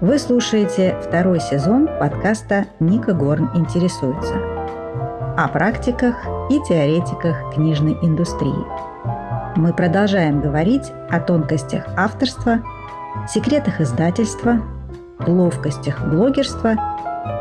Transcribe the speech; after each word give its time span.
Вы 0.00 0.18
слушаете 0.18 0.98
второй 1.02 1.40
сезон 1.40 1.86
подкаста 1.86 2.64
«Ника 2.80 3.12
Горн 3.12 3.50
интересуется» 3.52 4.34
о 5.36 5.46
практиках 5.48 6.16
и 6.48 6.58
теоретиках 6.66 7.52
книжной 7.52 7.98
индустрии. 8.00 8.64
Мы 9.56 9.74
продолжаем 9.74 10.40
говорить 10.40 10.90
о 11.10 11.20
тонкостях 11.20 11.84
авторства, 11.98 12.62
секретах 13.28 13.82
издательства, 13.82 14.62
ловкостях 15.26 16.02
блогерства 16.08 16.72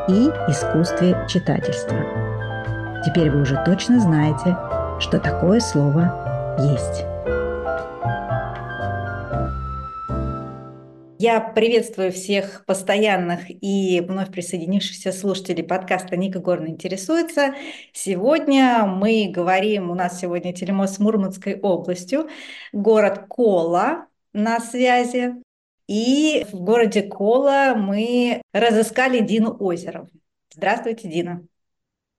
и 0.10 0.28
искусстве 0.50 1.16
читательства. 1.30 1.96
Теперь 3.05 3.32
вы 3.32 3.44
уже 3.44 3.55
точно 3.64 4.02
знаете, 4.02 4.57
что 5.00 5.18
такое 5.18 5.62
слово 5.62 6.57
«есть». 6.60 7.05
Я 11.21 11.41
приветствую 11.41 12.13
всех 12.13 12.63
постоянных 12.66 13.41
и 13.49 13.99
вновь 13.99 14.31
присоединившихся 14.31 15.12
слушателей 15.12 15.66
подкаста 15.66 16.16
«Ника 16.16 16.39
Горно 16.39 16.67
интересуется». 16.67 17.55
Сегодня 17.91 18.85
мы 18.85 19.27
говорим, 19.30 19.91
у 19.91 19.95
нас 19.95 20.17
сегодня 20.21 20.53
телемост 20.53 20.95
с 20.95 20.99
Мурманской 20.99 21.59
областью, 21.59 22.30
город 22.71 23.25
Кола 23.27 24.08
на 24.31 24.61
связи. 24.61 25.34
И 25.88 26.45
в 26.53 26.61
городе 26.61 27.02
Кола 27.02 27.73
мы 27.75 28.41
разыскали 28.53 29.20
Дину 29.20 29.58
Озерову. 29.59 30.08
Здравствуйте, 30.55 31.09
Дина. 31.09 31.45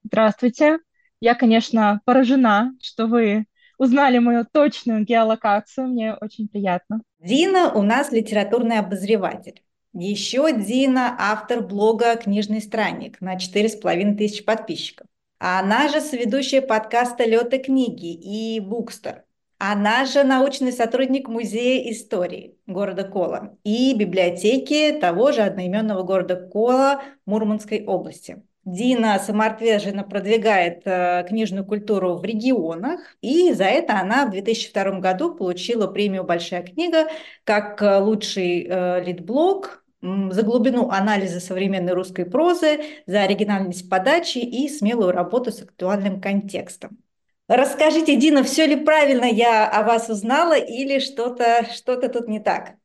Здравствуйте. 0.03 0.77
Я, 1.19 1.33
конечно, 1.33 2.01
поражена, 2.05 2.75
что 2.79 3.07
вы 3.07 3.45
узнали 3.79 4.19
мою 4.19 4.45
точную 4.45 5.03
геолокацию. 5.03 5.87
Мне 5.87 6.13
очень 6.13 6.47
приятно. 6.47 7.01
Дина 7.23 7.71
у 7.71 7.83
нас 7.83 8.11
литературный 8.11 8.79
обозреватель. 8.79 9.61
Еще 9.93 10.51
Дина– 10.53 11.15
автор 11.19 11.61
блога 11.61 12.15
«Книжный 12.15 12.61
странник» 12.61 13.21
на 13.21 13.35
4,5 13.35 14.15
тысяч 14.15 14.43
подписчиков. 14.43 15.05
Она 15.37 15.87
же 15.87 16.01
соведущая 16.01 16.63
подкаста 16.63 17.23
«Лёты 17.25 17.59
книги» 17.59 18.11
и 18.11 18.59
«Букстер». 18.59 19.23
Она 19.59 20.05
же 20.05 20.23
научный 20.23 20.71
сотрудник 20.71 21.27
Музея 21.27 21.91
истории 21.91 22.55
города 22.65 23.03
Кола 23.03 23.55
и 23.63 23.93
библиотеки 23.93 24.97
того 24.99 25.31
же 25.31 25.41
одноименного 25.41 26.01
города 26.01 26.35
Кола 26.35 27.03
Мурманской 27.27 27.85
области. 27.85 28.41
Дина 28.63 29.17
самоотверженно 29.17 30.03
продвигает 30.03 30.83
э, 30.85 31.25
книжную 31.27 31.65
культуру 31.65 32.17
в 32.17 32.23
регионах, 32.23 32.99
и 33.21 33.53
за 33.53 33.63
это 33.63 33.99
она 33.99 34.27
в 34.27 34.31
2002 34.31 34.99
году 34.99 35.33
получила 35.33 35.87
премию 35.87 36.23
«Большая 36.23 36.61
книга» 36.61 37.07
как 37.43 37.81
э, 37.81 37.97
лучший 37.97 38.67
э, 38.69 39.03
литблог 39.03 39.83
за 40.01 40.41
глубину 40.43 40.89
анализа 40.89 41.39
современной 41.39 41.93
русской 41.93 42.25
прозы, 42.25 42.81
за 43.05 43.21
оригинальность 43.21 43.87
подачи 43.87 44.39
и 44.39 44.67
смелую 44.67 45.11
работу 45.11 45.51
с 45.51 45.61
актуальным 45.61 46.19
контекстом. 46.19 46.97
Расскажите, 47.47 48.15
Дина, 48.15 48.43
все 48.43 48.65
ли 48.65 48.75
правильно 48.75 49.25
я 49.25 49.69
о 49.69 49.83
вас 49.83 50.09
узнала 50.09 50.57
или 50.57 50.99
что-то 50.99 51.67
что 51.71 51.97
тут 51.97 52.27
не 52.27 52.39
так? 52.39 52.75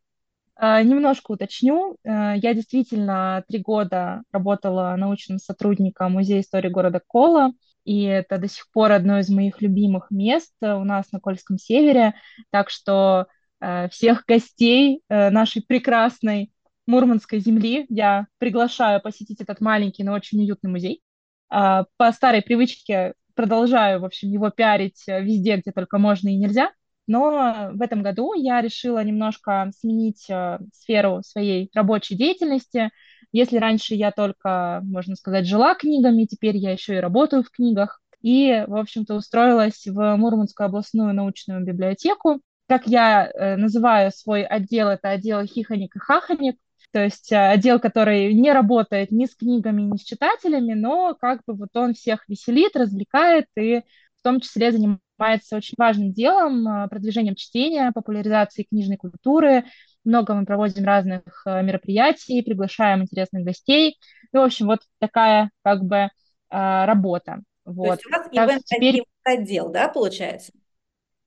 А, 0.58 0.82
немножко 0.82 1.32
уточню. 1.32 1.96
Э, 2.02 2.34
я 2.36 2.54
действительно 2.54 3.44
три 3.46 3.58
года 3.58 4.22
работала 4.32 4.94
научным 4.96 5.38
сотрудником 5.38 6.12
Музея 6.12 6.40
истории 6.40 6.70
города 6.70 7.00
Кола, 7.06 7.52
и 7.84 8.02
это 8.04 8.38
до 8.38 8.48
сих 8.48 8.70
пор 8.72 8.92
одно 8.92 9.18
из 9.18 9.28
моих 9.28 9.60
любимых 9.60 10.10
мест 10.10 10.52
у 10.62 10.84
нас 10.84 11.12
на 11.12 11.20
Кольском 11.20 11.58
севере. 11.58 12.14
Так 12.50 12.70
что 12.70 13.27
э, 13.60 13.88
всех 13.90 14.24
гостей 14.27 15.02
э, 15.08 15.28
нашей 15.30 15.62
прекрасной 15.62 16.50
Мурманской 16.86 17.40
земли 17.40 17.84
я 17.90 18.27
приглашаю 18.38 19.02
посетить 19.02 19.40
этот 19.42 19.60
маленький, 19.60 20.04
но 20.04 20.14
очень 20.14 20.40
уютный 20.40 20.70
музей. 20.70 21.02
А, 21.50 21.84
по 21.98 22.12
старой 22.12 22.42
привычке 22.42 23.12
продолжаю, 23.34 24.00
в 24.00 24.05
общем, 24.06 24.30
его 24.30 24.50
пиарить 24.50 25.05
везде, 25.06 25.58
где 25.58 25.72
только 25.72 25.98
можно 25.98 26.28
и 26.28 26.36
нельзя. 26.36 26.70
Но 27.06 27.70
в 27.72 27.83
этом 27.83 28.02
году 28.02 28.34
я 28.34 28.61
решила 28.61 29.02
немножко 29.02 29.70
сменить 29.78 30.28
э, 30.28 30.58
сферу 30.72 31.22
своей 31.24 31.70
рабочей 31.74 32.17
деятельности. 32.17 32.90
Если 33.33 33.58
раньше 33.58 33.94
я 33.94 34.11
только, 34.11 34.80
можно 34.84 35.14
сказать, 35.16 35.46
жила 35.46 35.74
книгами, 35.74 36.24
теперь 36.24 36.56
я 36.56 36.72
еще 36.72 36.96
и 36.96 37.00
работаю 37.00 37.42
в 37.42 37.50
книгах. 37.50 38.00
И, 38.22 38.64
в 38.66 38.77
общем-то, 38.77 39.14
устроилась 39.14 39.86
в 39.86 40.16
Мурманскую 40.16 40.66
областную 40.66 41.14
научную 41.14 41.64
библиотеку. 41.64 42.40
Как 42.68 42.86
я 42.86 43.30
э, 43.30 43.56
называю 43.56 44.11
свой 44.11 44.45
отдел, 44.45 44.89
это 44.89 45.11
отдел 45.11 45.45
хихоник 45.45 45.95
и 45.95 45.98
хахоник, 46.00 46.56
то 46.92 47.05
есть 47.05 47.30
э, 47.30 47.36
отдел, 47.36 47.78
который 47.78 48.33
не 48.34 48.52
работает 48.52 49.11
ни 49.12 49.27
с 49.27 49.36
книгами, 49.36 49.83
ни 49.83 49.96
с 49.96 50.02
читателями, 50.02 50.74
но 50.74 51.14
как 51.14 51.42
бы 51.46 51.55
вот 51.55 51.68
он 51.77 51.95
всех 51.95 52.28
веселит, 52.28 52.74
развлекает 52.74 53.46
и 53.56 53.83
в 54.18 54.22
том 54.22 54.40
числе 54.40 54.72
занимается 54.72 55.05
занимается 55.18 55.56
очень 55.56 55.74
важным 55.78 56.12
делом, 56.12 56.66
а, 56.68 56.88
продвижением 56.88 57.34
чтения, 57.34 57.92
популяризацией 57.92 58.66
книжной 58.68 58.96
культуры. 58.96 59.64
Много 60.04 60.34
мы 60.34 60.44
проводим 60.44 60.84
разных 60.84 61.42
а, 61.44 61.62
мероприятий, 61.62 62.42
приглашаем 62.42 63.02
интересных 63.02 63.44
гостей. 63.44 63.98
Ну, 64.32 64.42
в 64.42 64.44
общем, 64.44 64.66
вот 64.66 64.80
такая 64.98 65.50
как 65.62 65.84
бы 65.84 66.08
а, 66.50 66.86
работа. 66.86 67.40
Вот. 67.64 67.86
То 67.86 67.92
есть 67.92 68.06
у 68.06 68.10
вас 68.10 68.28
так, 68.32 68.64
теперь... 68.64 69.02
отдел, 69.24 69.70
да, 69.70 69.88
получается? 69.88 70.52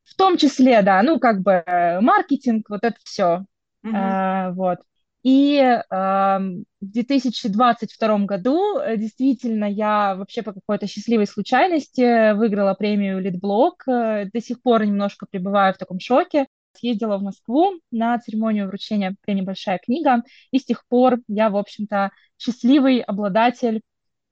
В 0.04 0.16
том 0.16 0.38
числе, 0.38 0.82
да, 0.82 1.04
ну, 1.04 1.20
как 1.20 1.42
бы 1.42 1.64
э, 1.66 2.00
маркетинг, 2.00 2.70
вот 2.70 2.84
это 2.84 2.98
все. 3.04 3.46
Угу. 3.84 3.94
А, 3.94 4.52
вот. 4.52 4.80
И 5.24 5.58
э, 5.58 5.80
в 5.90 6.64
2022 6.82 8.20
году 8.20 8.80
действительно 8.96 9.66
я 9.66 10.16
вообще 10.16 10.44
по 10.44 10.54
какой-то 10.54 10.88
счастливой 10.88 11.28
случайности 11.28 12.34
выиграла 12.34 12.74
премию 12.74 13.20
Литблог. 13.20 13.84
Э, 13.88 14.26
до 14.32 14.42
сих 14.42 14.62
пор 14.62 14.86
немножко 14.86 15.26
пребываю 15.30 15.74
в 15.74 15.78
таком 15.78 16.00
шоке. 16.00 16.48
Съездила 16.74 17.18
в 17.18 17.24
Москву 17.24 17.74
на 17.92 18.18
церемонию 18.20 18.68
вручения 18.68 19.16
премии 19.26 19.42
«Большая 19.42 19.80
книга», 19.80 20.24
и 20.52 20.60
с 20.60 20.66
тех 20.66 20.86
пор 20.88 21.18
я, 21.28 21.50
в 21.50 21.58
общем-то, 21.58 22.12
счастливый 22.38 23.02
обладатель 23.02 23.82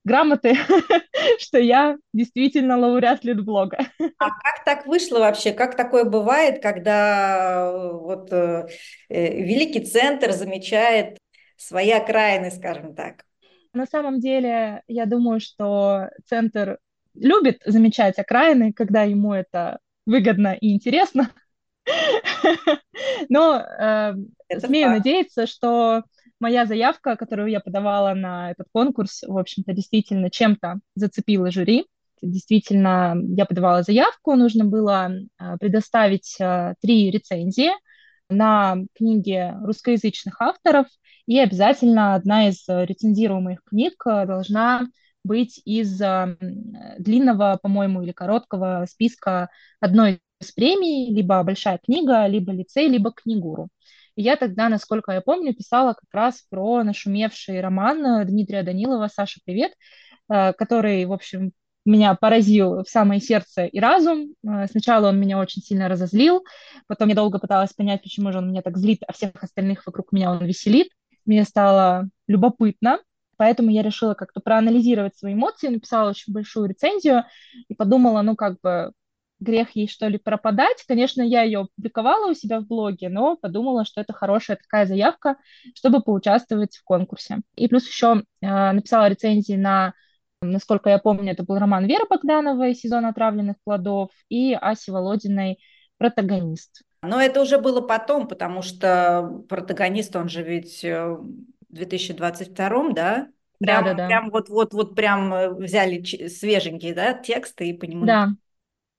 грамоты, 0.07 0.55
что 1.39 1.59
я 1.59 1.97
действительно 2.13 2.77
лауреат 2.77 3.23
Литблога. 3.23 3.77
А 4.17 4.29
как 4.29 4.63
так 4.65 4.87
вышло 4.87 5.19
вообще? 5.19 5.51
Как 5.51 5.75
такое 5.75 6.05
бывает, 6.05 6.61
когда 6.61 7.69
э, 7.71 7.91
вот 7.91 8.31
э, 8.31 8.67
э, 9.09 9.41
великий 9.43 9.81
центр 9.81 10.31
замечает 10.31 11.19
свои 11.57 11.91
окраины, 11.91 12.49
скажем 12.49 12.95
так? 12.95 13.25
На 13.73 13.85
самом 13.85 14.19
деле, 14.19 14.81
я 14.87 15.05
думаю, 15.05 15.39
что 15.39 16.09
центр 16.25 16.79
любит 17.13 17.61
замечать 17.65 18.17
окраины, 18.17 18.73
когда 18.73 19.03
ему 19.03 19.33
это 19.33 19.79
выгодно 20.05 20.55
и 20.59 20.73
интересно. 20.73 21.31
Но 23.29 23.59
э, 23.59 24.13
смею 24.59 24.87
факт. 24.87 24.97
надеяться, 24.97 25.47
что 25.47 26.03
моя 26.39 26.65
заявка, 26.65 27.15
которую 27.15 27.49
я 27.49 27.59
подавала 27.59 28.13
на 28.13 28.51
этот 28.51 28.67
конкурс, 28.71 29.23
в 29.23 29.37
общем-то, 29.37 29.73
действительно 29.73 30.29
чем-то 30.29 30.79
зацепила 30.95 31.51
жюри. 31.51 31.87
Действительно, 32.21 33.15
я 33.35 33.45
подавала 33.45 33.83
заявку, 33.83 34.35
нужно 34.35 34.65
было 34.65 35.11
а, 35.37 35.57
предоставить 35.57 36.35
а, 36.41 36.73
три 36.81 37.11
рецензии 37.11 37.69
на 38.29 38.77
книги 38.95 39.53
русскоязычных 39.63 40.41
авторов, 40.41 40.87
и 41.27 41.39
обязательно 41.39 42.15
одна 42.15 42.49
из 42.49 42.65
рецензируемых 42.67 43.63
книг 43.65 44.01
а, 44.05 44.25
должна 44.25 44.87
быть 45.23 45.61
из 45.65 46.01
длинного, 46.99 47.59
по-моему, 47.61 48.01
или 48.01 48.13
короткого 48.13 48.85
списка 48.89 49.49
одной 49.81 50.21
из 50.39 50.51
премий, 50.53 51.13
либо 51.13 51.43
большая 51.43 51.79
книга, 51.79 52.25
либо 52.27 52.53
лицей, 52.53 52.87
либо 52.87 53.11
книгуру. 53.11 53.67
И 54.17 54.23
я 54.23 54.35
тогда, 54.35 54.67
насколько 54.67 55.11
я 55.11 55.21
помню, 55.21 55.53
писала 55.53 55.93
как 55.93 56.11
раз 56.11 56.43
про 56.49 56.83
нашумевший 56.83 57.61
роман 57.61 58.03
э, 58.03 58.25
Дмитрия 58.25 58.63
Данилова 58.63 59.09
«Саша, 59.13 59.39
привет», 59.45 59.73
э, 60.27 60.53
который, 60.53 61.05
в 61.05 61.13
общем, 61.13 61.51
меня 61.85 62.15
поразил 62.15 62.83
в 62.83 62.89
самое 62.89 63.21
сердце 63.21 63.65
и 63.65 63.79
разум. 63.79 64.33
Э, 64.43 64.65
сначала 64.71 65.09
он 65.09 65.19
меня 65.19 65.37
очень 65.37 65.61
сильно 65.61 65.87
разозлил, 65.87 66.43
потом 66.87 67.09
я 67.09 67.15
долго 67.15 67.37
пыталась 67.37 67.73
понять, 67.73 68.01
почему 68.01 68.31
же 68.31 68.39
он 68.39 68.49
меня 68.49 68.63
так 68.63 68.75
злит, 68.77 69.03
а 69.07 69.13
всех 69.13 69.31
остальных 69.39 69.85
вокруг 69.85 70.11
меня 70.11 70.31
он 70.31 70.43
веселит. 70.43 70.87
Мне 71.25 71.43
стало 71.43 72.09
любопытно, 72.27 72.99
поэтому 73.37 73.69
я 73.69 73.83
решила 73.83 74.15
как-то 74.15 74.39
проанализировать 74.39 75.15
свои 75.15 75.35
эмоции, 75.35 75.67
написала 75.67 76.09
очень 76.09 76.33
большую 76.33 76.69
рецензию 76.69 77.25
и 77.67 77.75
подумала, 77.75 78.23
ну, 78.23 78.35
как 78.35 78.59
бы, 78.63 78.93
грех 79.39 79.75
ей, 79.75 79.87
что 79.87 80.07
ли, 80.07 80.17
пропадать. 80.17 80.83
Конечно, 80.87 81.21
я 81.21 81.43
ее 81.43 81.61
опубликовала 81.61 82.31
у 82.31 82.33
себя 82.33 82.59
в 82.59 82.67
блоге, 82.67 83.09
но 83.09 83.35
подумала, 83.35 83.85
что 83.85 84.01
это 84.01 84.13
хорошая 84.13 84.57
такая 84.57 84.85
заявка, 84.85 85.37
чтобы 85.75 86.01
поучаствовать 86.01 86.77
в 86.77 86.83
конкурсе. 86.83 87.39
И 87.55 87.67
плюс 87.67 87.87
еще 87.87 88.23
э, 88.41 88.71
написала 88.71 89.07
рецензии 89.07 89.53
на, 89.53 89.93
насколько 90.41 90.89
я 90.89 90.97
помню, 90.97 91.33
это 91.33 91.43
был 91.43 91.57
роман 91.57 91.85
Веры 91.85 92.05
Богдановой 92.09 92.73
«Сезон 92.73 93.05
отравленных 93.05 93.57
плодов» 93.63 94.09
и 94.29 94.53
Аси 94.53 94.89
Володиной 94.89 95.59
«Протагонист». 95.97 96.81
Но 97.03 97.21
это 97.21 97.41
уже 97.41 97.59
было 97.59 97.81
потом, 97.81 98.27
потому 98.27 98.61
что 98.63 99.43
протагонист, 99.47 100.15
он 100.15 100.29
же 100.29 100.41
ведь 100.41 100.81
2002 100.81 102.31
2022, 102.31 102.93
да? 102.93 103.27
Прям, 103.59 103.83
да, 103.83 103.89
да, 103.91 103.93
да. 103.93 104.07
Прям 104.07 104.29
вот-вот-вот 104.29 104.95
прям 104.95 105.33
э, 105.33 105.49
взяли 105.49 106.03
свеженькие, 106.27 106.93
да, 106.93 107.13
тексты 107.13 107.69
и 107.69 107.73
по 107.73 107.85
нему... 107.85 108.05
Да. 108.05 108.29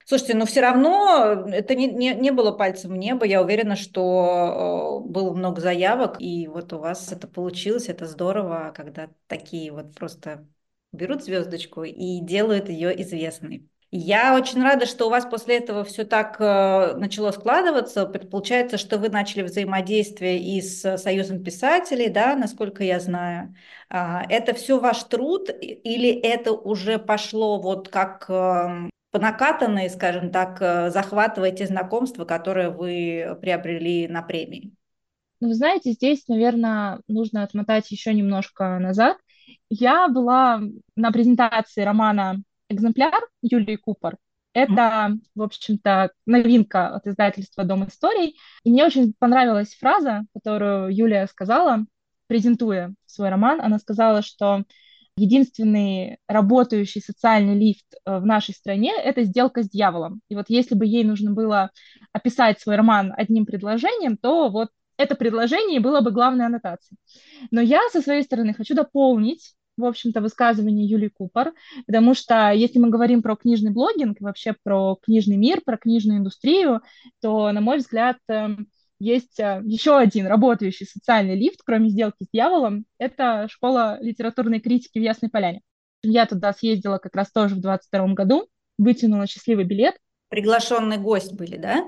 Слушайте, 0.08 0.34
но 0.36 0.46
все 0.46 0.62
равно 0.62 1.44
это 1.52 1.74
не, 1.74 1.86
не, 1.86 2.14
не 2.14 2.30
было 2.30 2.50
пальцем 2.50 2.92
в 2.92 2.96
небо. 2.96 3.26
Я 3.26 3.42
уверена, 3.42 3.76
что 3.76 5.02
э, 5.04 5.08
было 5.10 5.34
много 5.34 5.60
заявок, 5.60 6.16
и 6.18 6.48
вот 6.48 6.72
у 6.72 6.78
вас 6.78 7.12
это 7.12 7.28
получилось. 7.28 7.90
Это 7.90 8.06
здорово, 8.06 8.72
когда 8.74 9.10
такие 9.26 9.70
вот 9.70 9.94
просто 9.94 10.48
берут 10.92 11.24
звездочку 11.24 11.84
и 11.84 12.20
делают 12.20 12.70
ее 12.70 12.98
известной. 13.02 13.68
Я 13.90 14.34
очень 14.34 14.62
рада, 14.62 14.86
что 14.86 15.08
у 15.08 15.10
вас 15.10 15.26
после 15.26 15.58
этого 15.58 15.84
все 15.84 16.04
так 16.04 16.40
э, 16.40 16.94
начало 16.96 17.30
складываться. 17.30 18.06
Получается, 18.06 18.78
что 18.78 18.96
вы 18.96 19.10
начали 19.10 19.42
взаимодействие 19.42 20.38
и 20.38 20.62
с 20.62 20.96
Союзом 20.96 21.44
писателей, 21.44 22.08
да, 22.08 22.34
насколько 22.34 22.82
я 22.82 22.98
знаю. 22.98 23.54
А, 23.90 24.24
это 24.30 24.54
все 24.54 24.80
ваш 24.80 25.04
труд 25.04 25.50
или 25.60 26.08
это 26.08 26.52
уже 26.52 26.98
пошло 26.98 27.60
вот 27.60 27.90
как 27.90 28.24
э, 28.30 28.88
по 29.10 29.18
накатанной, 29.18 29.88
скажем 29.90 30.30
так, 30.30 30.60
э, 30.60 30.90
захватываете 30.90 31.66
знакомства, 31.66 32.24
которые 32.24 32.70
вы 32.70 33.38
приобрели 33.40 34.06
на 34.08 34.22
премии? 34.22 34.72
Ну, 35.40 35.48
вы 35.48 35.54
знаете, 35.54 35.92
здесь, 35.92 36.26
наверное, 36.28 37.00
нужно 37.06 37.42
отмотать 37.42 37.90
еще 37.90 38.12
немножко 38.12 38.78
назад. 38.78 39.16
Я 39.70 40.08
была 40.08 40.60
на 40.96 41.12
презентации 41.12 41.82
романа 41.82 42.42
экземпляр 42.68 43.26
Юлии 43.42 43.76
Купер. 43.76 44.16
Это, 44.52 45.16
в 45.34 45.42
общем-то, 45.42 46.10
новинка 46.26 46.88
от 46.88 47.06
издательства 47.06 47.64
«Дом 47.64 47.86
историй». 47.86 48.36
И 48.64 48.70
мне 48.70 48.84
очень 48.84 49.14
понравилась 49.16 49.76
фраза, 49.76 50.24
которую 50.34 50.94
Юлия 50.94 51.26
сказала, 51.28 51.84
презентуя 52.26 52.92
свой 53.06 53.28
роман. 53.28 53.60
Она 53.60 53.78
сказала, 53.78 54.22
что 54.22 54.64
единственный 55.18 56.18
работающий 56.26 57.00
социальный 57.00 57.58
лифт 57.58 57.86
э, 58.04 58.18
в 58.18 58.26
нашей 58.26 58.54
стране– 58.54 58.92
это 59.04 59.24
сделка 59.24 59.62
с 59.62 59.68
дьяволом. 59.68 60.20
И 60.28 60.34
вот 60.34 60.46
если 60.48 60.74
бы 60.74 60.86
ей 60.86 61.04
нужно 61.04 61.32
было 61.32 61.70
описать 62.12 62.60
свой 62.60 62.76
роман 62.76 63.12
одним 63.16 63.46
предложением, 63.46 64.16
то 64.16 64.48
вот 64.48 64.68
это 64.96 65.14
предложение 65.14 65.80
было 65.80 66.00
бы 66.00 66.10
главной 66.10 66.46
аннотацией. 66.46 66.98
Но 67.50 67.60
я 67.60 67.80
со 67.92 68.00
своей 68.00 68.22
стороны 68.22 68.54
хочу 68.54 68.74
дополнить 68.74 69.54
в 69.78 69.84
общем-то, 69.84 70.20
высказывание 70.20 70.86
Юлии 70.86 71.08
Купор, 71.08 71.52
потому 71.86 72.14
что 72.14 72.50
если 72.50 72.80
мы 72.80 72.90
говорим 72.90 73.22
про 73.22 73.36
книжный 73.36 73.70
блогинг, 73.70 74.20
вообще 74.20 74.54
про 74.64 74.96
книжный 74.96 75.36
мир, 75.36 75.60
про 75.64 75.78
книжную 75.78 76.18
индустрию, 76.18 76.82
то, 77.22 77.52
на 77.52 77.60
мой 77.60 77.78
взгляд, 77.78 78.18
эм, 78.28 78.66
есть 78.98 79.38
э, 79.38 79.62
еще 79.64 79.96
один 79.96 80.26
работающий 80.26 80.86
социальный 80.86 81.36
лифт, 81.36 81.60
кроме 81.64 81.88
сделки 81.88 82.24
с 82.24 82.28
дьяволом, 82.32 82.84
это 82.98 83.48
школа 83.50 83.98
литературной 84.00 84.60
критики 84.60 84.98
в 84.98 85.02
Ясной 85.02 85.30
Поляне. 85.30 85.62
Я 86.02 86.26
туда 86.26 86.52
съездила 86.52 86.98
как 86.98 87.14
раз 87.14 87.30
тоже 87.30 87.54
в 87.54 87.60
22 87.60 88.14
году, 88.14 88.48
вытянула 88.78 89.26
счастливый 89.26 89.64
билет. 89.64 89.96
Приглашенный 90.28 90.98
гость 90.98 91.32
были, 91.34 91.56
да? 91.56 91.84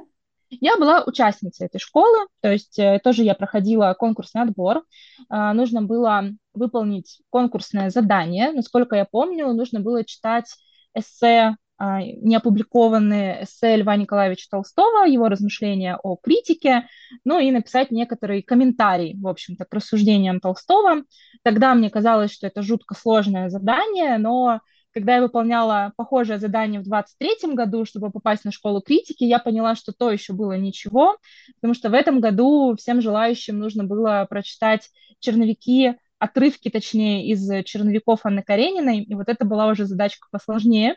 Я 0.50 0.76
была 0.76 1.04
участницей 1.04 1.66
этой 1.66 1.78
школы, 1.78 2.26
то 2.40 2.50
есть 2.50 2.78
э, 2.78 3.00
тоже 3.04 3.22
я 3.22 3.34
проходила 3.34 3.94
конкурсный 3.94 4.42
отбор. 4.42 4.84
А, 5.28 5.54
нужно 5.54 5.82
было 5.82 6.24
выполнить 6.54 7.20
конкурсное 7.30 7.90
задание. 7.90 8.50
Насколько 8.50 8.96
я 8.96 9.04
помню, 9.04 9.52
нужно 9.52 9.78
было 9.78 10.04
читать 10.04 10.52
эссе, 10.92 11.56
неопубликованные 11.80 13.44
эссе 13.44 13.76
Льва 13.76 13.96
Николаевича 13.96 14.48
Толстого, 14.50 15.06
его 15.06 15.28
размышления 15.28 15.96
о 16.02 16.16
критике, 16.16 16.86
ну 17.24 17.38
и 17.38 17.50
написать 17.50 17.90
некоторый 17.90 18.42
комментарий, 18.42 19.16
в 19.18 19.26
общем-то, 19.26 19.64
к 19.64 19.72
рассуждениям 19.74 20.40
Толстого. 20.40 21.04
Тогда 21.42 21.74
мне 21.74 21.88
казалось, 21.88 22.32
что 22.32 22.46
это 22.46 22.62
жутко 22.62 22.94
сложное 22.94 23.48
задание, 23.48 24.18
но 24.18 24.60
когда 24.92 25.16
я 25.16 25.22
выполняла 25.22 25.92
похожее 25.96 26.38
задание 26.38 26.80
в 26.80 26.84
23 26.84 27.54
году, 27.54 27.84
чтобы 27.84 28.10
попасть 28.10 28.44
на 28.44 28.50
школу 28.50 28.82
критики, 28.82 29.24
я 29.24 29.38
поняла, 29.38 29.74
что 29.74 29.92
то 29.92 30.10
еще 30.10 30.32
было 30.32 30.58
ничего, 30.58 31.16
потому 31.54 31.74
что 31.74 31.90
в 31.90 31.94
этом 31.94 32.20
году 32.20 32.74
всем 32.76 33.00
желающим 33.00 33.58
нужно 33.58 33.84
было 33.84 34.26
прочитать 34.28 34.90
черновики, 35.20 35.94
отрывки, 36.18 36.68
точнее, 36.68 37.26
из 37.28 37.48
черновиков 37.64 38.20
Анны 38.24 38.42
Карениной, 38.42 39.02
и 39.02 39.14
вот 39.14 39.28
это 39.28 39.44
была 39.44 39.68
уже 39.68 39.86
задачка 39.86 40.26
посложнее. 40.30 40.96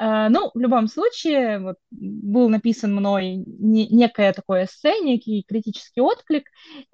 Uh, 0.00 0.28
ну, 0.28 0.52
в 0.54 0.58
любом 0.58 0.86
случае, 0.86 1.58
вот, 1.58 1.76
был 1.90 2.48
написан 2.48 2.94
мной 2.94 3.34
не, 3.34 3.88
некое 3.88 4.32
такое 4.32 4.66
эссе, 4.66 5.00
некий 5.00 5.44
критический 5.46 6.00
отклик. 6.00 6.44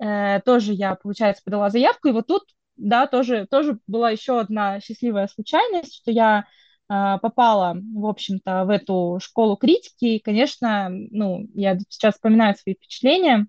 Uh, 0.02 0.40
тоже 0.42 0.72
я, 0.72 0.94
получается, 0.94 1.42
подала 1.44 1.68
заявку, 1.68 2.08
и 2.08 2.12
вот 2.12 2.26
тут 2.26 2.44
да, 2.76 3.06
тоже, 3.06 3.46
тоже 3.50 3.78
была 3.86 4.10
еще 4.10 4.40
одна 4.40 4.80
счастливая 4.80 5.28
случайность, 5.28 5.94
что 5.94 6.10
я 6.10 6.46
э, 6.88 7.18
попала, 7.22 7.76
в 7.94 8.06
общем-то, 8.06 8.64
в 8.64 8.70
эту 8.70 9.18
школу 9.22 9.56
критики, 9.56 10.04
и, 10.04 10.18
конечно, 10.18 10.88
ну, 10.90 11.46
я 11.54 11.78
сейчас 11.88 12.14
вспоминаю 12.14 12.56
свои 12.56 12.74
впечатления, 12.74 13.46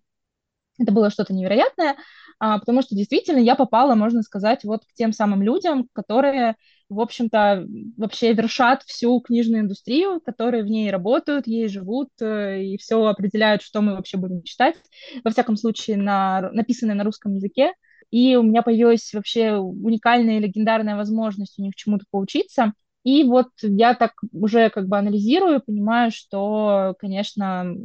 это 0.77 0.91
было 0.91 1.09
что-то 1.09 1.33
невероятное, 1.33 1.95
а, 2.39 2.59
потому 2.59 2.81
что 2.81 2.95
действительно 2.95 3.39
я 3.39 3.55
попала, 3.55 3.95
можно 3.95 4.21
сказать, 4.21 4.63
вот 4.63 4.81
к 4.85 4.93
тем 4.93 5.13
самым 5.13 5.41
людям, 5.41 5.87
которые, 5.93 6.55
в 6.89 6.99
общем-то, 6.99 7.65
вообще 7.97 8.33
вершат 8.33 8.83
всю 8.83 9.19
книжную 9.21 9.63
индустрию, 9.63 10.19
которые 10.19 10.63
в 10.63 10.67
ней 10.67 10.91
работают, 10.91 11.47
ей 11.47 11.67
живут 11.67 12.09
э, 12.21 12.61
и 12.63 12.77
все 12.77 13.05
определяют, 13.05 13.61
что 13.61 13.81
мы 13.81 13.95
вообще 13.95 14.17
будем 14.17 14.43
читать. 14.43 14.75
Во 15.23 15.31
всяком 15.31 15.55
случае, 15.55 15.97
на, 15.97 16.49
написанное 16.51 16.95
на 16.95 17.03
русском 17.03 17.33
языке 17.35 17.71
и 18.11 18.35
у 18.35 18.43
меня 18.43 18.61
появилась 18.61 19.13
вообще 19.13 19.55
уникальная 19.55 20.37
и 20.37 20.41
легендарная 20.41 20.95
возможность 20.95 21.59
у 21.59 21.63
них 21.63 21.75
чему-то 21.75 22.05
поучиться. 22.11 22.73
И 23.05 23.23
вот 23.23 23.49
я 23.61 23.93
так 23.93 24.13
уже 24.31 24.71
как 24.71 24.87
бы 24.87 24.97
анализирую, 24.97 25.61
понимаю, 25.61 26.09
что, 26.09 26.95
конечно, 26.97 27.75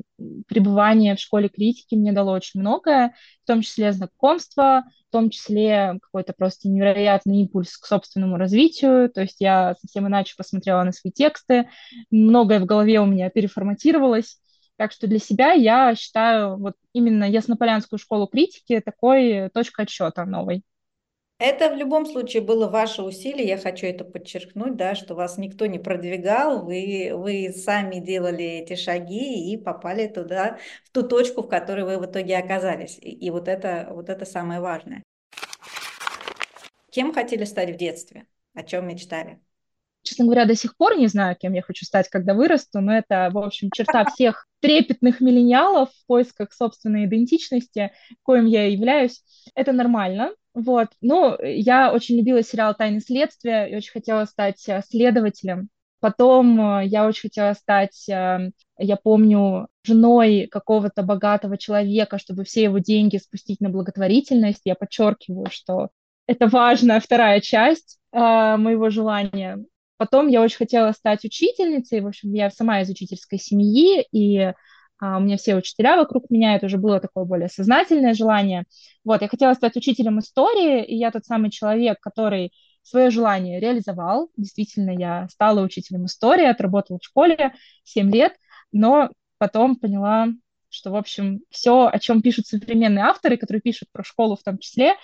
пребывание 0.48 1.14
в 1.14 1.20
школе 1.20 1.50
критики 1.50 1.94
мне 1.94 2.12
дало 2.12 2.32
очень 2.32 2.60
многое, 2.60 3.14
в 3.44 3.46
том 3.46 3.60
числе 3.60 3.92
знакомство, 3.92 4.84
в 5.08 5.12
том 5.12 5.28
числе 5.28 5.98
какой-то 6.00 6.32
просто 6.32 6.70
невероятный 6.70 7.42
импульс 7.42 7.76
к 7.76 7.84
собственному 7.84 8.38
развитию. 8.38 9.10
То 9.10 9.20
есть 9.20 9.36
я 9.40 9.74
совсем 9.78 10.08
иначе 10.08 10.34
посмотрела 10.38 10.82
на 10.84 10.92
свои 10.92 11.12
тексты, 11.12 11.68
многое 12.10 12.58
в 12.58 12.64
голове 12.64 12.98
у 12.98 13.04
меня 13.04 13.28
переформатировалось. 13.28 14.38
Так 14.76 14.90
что 14.90 15.06
для 15.06 15.18
себя 15.18 15.52
я 15.52 15.94
считаю 15.96 16.56
вот 16.56 16.76
именно 16.94 17.24
Яснополянскую 17.30 17.98
школу 17.98 18.26
критики 18.26 18.80
такой 18.80 19.50
точкой 19.50 19.82
отсчета 19.84 20.24
новой. 20.24 20.64
Это 21.40 21.70
в 21.70 21.74
любом 21.74 22.04
случае 22.04 22.42
было 22.42 22.68
ваше 22.68 23.02
усилие, 23.02 23.48
я 23.48 23.56
хочу 23.56 23.86
это 23.86 24.04
подчеркнуть, 24.04 24.76
да, 24.76 24.94
что 24.94 25.14
вас 25.14 25.38
никто 25.38 25.64
не 25.64 25.78
продвигал, 25.78 26.66
вы, 26.66 27.12
вы 27.14 27.50
сами 27.56 27.94
делали 27.98 28.44
эти 28.44 28.76
шаги 28.76 29.50
и 29.50 29.56
попали 29.56 30.06
туда, 30.06 30.58
в 30.84 30.90
ту 30.90 31.02
точку, 31.02 31.42
в 31.42 31.48
которой 31.48 31.86
вы 31.86 31.96
в 31.96 32.04
итоге 32.04 32.36
оказались. 32.36 32.98
И, 32.98 33.12
и 33.12 33.30
вот, 33.30 33.48
это, 33.48 33.88
вот 33.90 34.10
это 34.10 34.26
самое 34.26 34.60
важное. 34.60 35.02
Кем 36.90 37.14
хотели 37.14 37.44
стать 37.44 37.70
в 37.70 37.78
детстве? 37.78 38.26
О 38.52 38.62
чем 38.62 38.86
мечтали? 38.86 39.40
Честно 40.02 40.26
говоря, 40.26 40.44
до 40.44 40.54
сих 40.54 40.76
пор 40.76 40.98
не 40.98 41.06
знаю, 41.06 41.36
кем 41.36 41.54
я 41.54 41.62
хочу 41.62 41.86
стать, 41.86 42.10
когда 42.10 42.34
вырасту, 42.34 42.82
но 42.82 42.94
это, 42.94 43.30
в 43.32 43.38
общем, 43.38 43.70
черта 43.70 44.04
всех 44.12 44.46
трепетных 44.60 45.22
миллениалов 45.22 45.88
в 45.88 46.06
поисках 46.06 46.52
собственной 46.52 47.06
идентичности, 47.06 47.92
коим 48.24 48.44
я 48.44 48.66
являюсь. 48.66 49.24
Это 49.54 49.72
нормально, 49.72 50.32
вот. 50.54 50.88
Ну, 51.00 51.36
я 51.42 51.92
очень 51.92 52.18
любила 52.18 52.42
сериал 52.42 52.74
«Тайны 52.74 53.00
следствия» 53.00 53.66
и 53.66 53.76
очень 53.76 53.92
хотела 53.92 54.24
стать 54.24 54.68
э, 54.68 54.82
следователем. 54.88 55.68
Потом 56.00 56.80
э, 56.80 56.86
я 56.86 57.06
очень 57.06 57.28
хотела 57.28 57.52
стать, 57.52 58.08
э, 58.08 58.50
я 58.78 58.96
помню, 58.96 59.68
женой 59.84 60.48
какого-то 60.50 61.02
богатого 61.02 61.56
человека, 61.56 62.18
чтобы 62.18 62.44
все 62.44 62.64
его 62.64 62.78
деньги 62.78 63.18
спустить 63.18 63.60
на 63.60 63.70
благотворительность. 63.70 64.62
Я 64.64 64.74
подчеркиваю, 64.74 65.46
что 65.50 65.90
это 66.26 66.48
важная 66.48 67.00
вторая 67.00 67.40
часть 67.40 67.98
моего 68.12 68.90
желания. 68.90 69.64
Потом 69.96 70.28
я 70.28 70.42
очень 70.42 70.56
хотела 70.56 70.92
стать 70.92 71.24
учительницей, 71.24 72.00
в 72.00 72.06
общем, 72.06 72.32
я 72.32 72.50
сама 72.50 72.80
из 72.80 72.90
учительской 72.90 73.38
семьи, 73.38 74.04
и 74.12 74.52
а, 75.00 75.16
у 75.16 75.20
меня 75.20 75.36
все 75.38 75.56
учителя 75.56 75.96
вокруг 75.96 76.30
меня, 76.30 76.56
это 76.56 76.66
уже 76.66 76.76
было 76.76 77.00
такое 77.00 77.24
более 77.24 77.48
сознательное 77.48 78.14
желание. 78.14 78.64
Вот, 79.02 79.22
я 79.22 79.28
хотела 79.28 79.54
стать 79.54 79.76
учителем 79.76 80.18
истории, 80.18 80.84
и 80.84 80.96
я 80.96 81.10
тот 81.10 81.24
самый 81.24 81.50
человек, 81.50 81.98
который 82.00 82.52
свое 82.82 83.10
желание 83.10 83.60
реализовал. 83.60 84.30
Действительно, 84.36 84.90
я 84.90 85.28
стала 85.28 85.62
учителем 85.62 86.04
истории, 86.06 86.44
отработала 86.44 86.98
в 86.98 87.04
школе 87.04 87.54
7 87.84 88.10
лет, 88.10 88.36
но 88.72 89.10
потом 89.38 89.76
поняла, 89.76 90.28
что, 90.68 90.90
в 90.90 90.96
общем, 90.96 91.40
все, 91.50 91.86
о 91.86 91.98
чем 91.98 92.20
пишут 92.22 92.46
современные 92.46 93.04
авторы, 93.04 93.36
которые 93.36 93.62
пишут 93.62 93.88
про 93.92 94.04
школу 94.04 94.36
в 94.36 94.42
том 94.42 94.58
числе, 94.58 94.94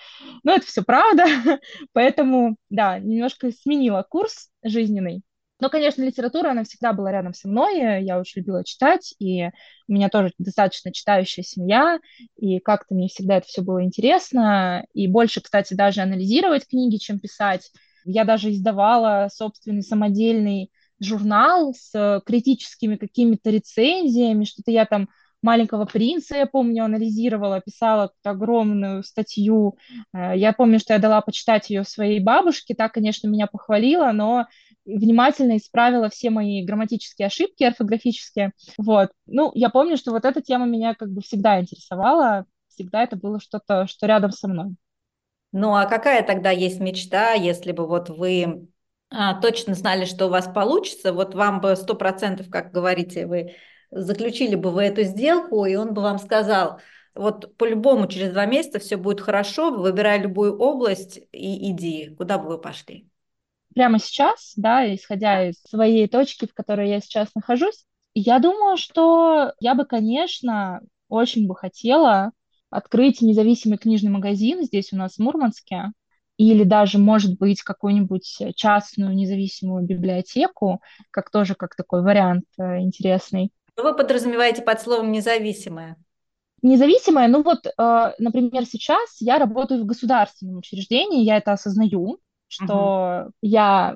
ну, 0.43 0.53
это 0.53 0.65
все 0.65 0.83
правда, 0.83 1.25
поэтому, 1.93 2.55
да, 2.69 2.99
немножко 2.99 3.51
сменила 3.51 4.05
курс 4.07 4.49
жизненный, 4.63 5.23
Но, 5.59 5.69
конечно, 5.69 6.03
литература, 6.03 6.51
она 6.51 6.63
всегда 6.63 6.93
была 6.93 7.11
рядом 7.11 7.33
со 7.33 7.47
мной, 7.47 8.03
я 8.03 8.19
очень 8.19 8.41
любила 8.41 8.63
читать, 8.63 9.15
и 9.19 9.45
у 9.87 9.93
меня 9.93 10.09
тоже 10.09 10.31
достаточно 10.37 10.93
читающая 10.93 11.43
семья, 11.43 11.99
и 12.35 12.59
как-то 12.59 12.93
мне 12.93 13.07
всегда 13.07 13.37
это 13.37 13.47
все 13.47 13.61
было 13.61 13.83
интересно, 13.83 14.85
и 14.93 15.07
больше, 15.07 15.41
кстати, 15.41 15.73
даже 15.73 16.01
анализировать 16.01 16.67
книги, 16.67 16.97
чем 16.97 17.19
писать. 17.19 17.71
Я 18.05 18.23
даже 18.23 18.51
издавала 18.51 19.29
собственный 19.33 19.81
самодельный 19.81 20.71
журнал 20.99 21.73
с 21.73 22.21
критическими 22.25 22.95
какими-то 22.95 23.49
рецензиями, 23.49 24.45
что-то 24.45 24.71
я 24.71 24.85
там 24.85 25.09
«Маленького 25.43 25.85
принца», 25.85 26.35
я 26.35 26.47
помню, 26.47 26.83
анализировала, 26.83 27.61
писала 27.61 28.11
огромную 28.23 29.03
статью. 29.03 29.77
Э, 30.13 30.33
я 30.35 30.51
помню, 30.51 30.79
что 30.79 30.93
я 30.93 30.99
дала 30.99 31.21
почитать 31.21 31.69
ее 31.69 31.83
своей 31.83 32.19
бабушке, 32.19 32.73
та, 32.73 32.89
конечно, 32.89 33.27
меня 33.27 33.45
похвалила, 33.45 34.11
но 34.13 34.47
внимательно 34.87 35.57
исправила 35.57 36.09
все 36.09 36.29
мои 36.29 36.65
грамматические 36.65 37.27
ошибки 37.27 37.63
орфографические. 37.63 38.53
Вот. 38.77 39.09
Ну, 39.25 39.51
я 39.53 39.69
помню, 39.69 39.97
что 39.97 40.11
вот 40.11 40.25
эта 40.25 40.41
тема 40.41 40.65
меня 40.65 40.95
как 40.95 41.09
бы 41.09 41.21
всегда 41.21 41.59
интересовала, 41.59 42.45
всегда 42.69 43.03
это 43.03 43.15
было 43.15 43.39
что-то, 43.39 43.85
что 43.87 44.07
рядом 44.07 44.31
со 44.31 44.47
мной. 44.47 44.75
Ну, 45.51 45.75
а 45.75 45.85
какая 45.85 46.23
тогда 46.23 46.51
есть 46.51 46.79
мечта, 46.79 47.33
если 47.33 47.71
бы 47.71 47.87
вот 47.87 48.09
вы 48.09 48.67
а, 49.09 49.39
точно 49.39 49.73
знали, 49.73 50.05
что 50.05 50.27
у 50.27 50.29
вас 50.29 50.47
получится, 50.47 51.13
вот 51.13 51.35
вам 51.35 51.61
бы 51.61 51.75
сто 51.75 51.95
процентов, 51.95 52.49
как 52.49 52.71
говорите, 52.71 53.25
вы 53.25 53.55
заключили 53.89 54.55
бы 54.55 54.71
вы 54.71 54.83
эту 54.83 55.03
сделку, 55.03 55.65
и 55.65 55.75
он 55.75 55.93
бы 55.93 56.01
вам 56.01 56.19
сказал, 56.19 56.79
вот 57.15 57.55
по-любому 57.57 58.07
через 58.07 58.31
два 58.31 58.45
месяца 58.45 58.79
все 58.79 58.97
будет 58.97 59.21
хорошо, 59.21 59.71
выбирай 59.71 60.19
любую 60.19 60.57
область 60.57 61.17
и 61.31 61.71
иди, 61.71 62.13
куда 62.17 62.37
бы 62.37 62.49
вы 62.49 62.57
пошли? 62.59 63.06
Прямо 63.77 63.99
сейчас, 63.99 64.53
да, 64.55 64.91
исходя 64.95 65.49
из 65.49 65.61
своей 65.61 66.07
точки, 66.07 66.47
в 66.47 66.53
которой 66.55 66.89
я 66.89 66.99
сейчас 66.99 67.29
нахожусь, 67.35 67.85
я 68.15 68.39
думаю, 68.39 68.75
что 68.75 69.53
я 69.59 69.75
бы, 69.75 69.85
конечно, 69.85 70.81
очень 71.09 71.45
бы 71.45 71.55
хотела 71.55 72.31
открыть 72.71 73.21
независимый 73.21 73.77
книжный 73.77 74.09
магазин 74.09 74.63
здесь 74.63 74.91
у 74.93 74.95
нас 74.95 75.17
в 75.17 75.19
Мурманске, 75.19 75.91
или 76.37 76.63
даже, 76.63 76.97
может 76.97 77.37
быть, 77.37 77.61
какую-нибудь 77.61 78.55
частную 78.55 79.15
независимую 79.15 79.85
библиотеку, 79.85 80.81
как 81.11 81.29
тоже 81.29 81.53
как 81.53 81.75
такой 81.75 82.01
вариант 82.01 82.45
э, 82.57 82.79
интересный. 82.79 83.51
Что 83.73 83.83
вы 83.83 83.95
подразумеваете 83.95 84.63
под 84.63 84.81
словом 84.81 85.11
«независимое»? 85.11 85.97
Независимое, 86.63 87.27
ну 87.27 87.43
вот, 87.43 87.67
э, 87.67 88.13
например, 88.17 88.65
сейчас 88.65 89.17
я 89.19 89.37
работаю 89.37 89.83
в 89.83 89.85
государственном 89.85 90.57
учреждении, 90.57 91.23
я 91.23 91.37
это 91.37 91.51
осознаю, 91.51 92.17
что 92.47 93.25
угу. 93.25 93.33
я, 93.41 93.95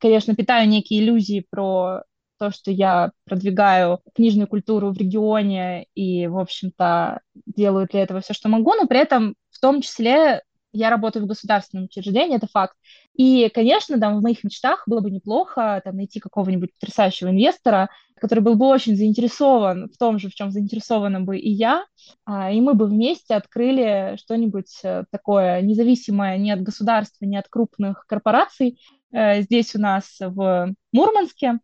конечно, 0.00 0.34
питаю 0.34 0.68
некие 0.68 1.00
иллюзии 1.00 1.46
про 1.50 2.02
то, 2.38 2.50
что 2.50 2.70
я 2.70 3.12
продвигаю 3.24 4.00
книжную 4.14 4.48
культуру 4.48 4.90
в 4.90 4.98
регионе 4.98 5.86
и, 5.94 6.26
в 6.26 6.38
общем-то, 6.38 7.20
делаю 7.46 7.86
для 7.90 8.02
этого 8.02 8.20
все, 8.20 8.34
что 8.34 8.48
могу, 8.48 8.74
но 8.74 8.86
при 8.86 8.98
этом 8.98 9.36
в 9.50 9.60
том 9.60 9.80
числе 9.80 10.42
я 10.72 10.90
работаю 10.90 11.24
в 11.24 11.28
государственном 11.28 11.84
учреждении, 11.84 12.36
это 12.36 12.48
факт. 12.48 12.76
И, 13.14 13.50
конечно, 13.50 13.98
да, 13.98 14.10
в 14.10 14.22
моих 14.22 14.42
мечтах 14.42 14.84
было 14.86 15.00
бы 15.00 15.10
неплохо 15.10 15.80
там, 15.84 15.96
найти 15.96 16.18
какого-нибудь 16.18 16.70
потрясающего 16.74 17.28
инвестора, 17.28 17.90
который 18.18 18.40
был 18.40 18.54
бы 18.54 18.66
очень 18.66 18.96
заинтересован 18.96 19.90
в 19.90 19.98
том 19.98 20.18
же, 20.18 20.30
в 20.30 20.34
чем 20.34 20.50
заинтересована 20.50 21.20
бы 21.20 21.36
и 21.36 21.50
я, 21.50 21.84
а, 22.24 22.50
и 22.50 22.60
мы 22.60 22.74
бы 22.74 22.86
вместе 22.86 23.34
открыли 23.34 24.16
что-нибудь 24.16 24.78
э, 24.84 25.04
такое 25.10 25.60
независимое 25.60 26.38
ни 26.38 26.50
от 26.50 26.62
государства, 26.62 27.24
ни 27.26 27.36
от 27.36 27.48
крупных 27.48 28.06
корпораций 28.06 28.78
э, 29.12 29.42
здесь 29.42 29.74
у 29.74 29.80
нас 29.80 30.16
в 30.20 30.74
Мурманске, 30.92 31.58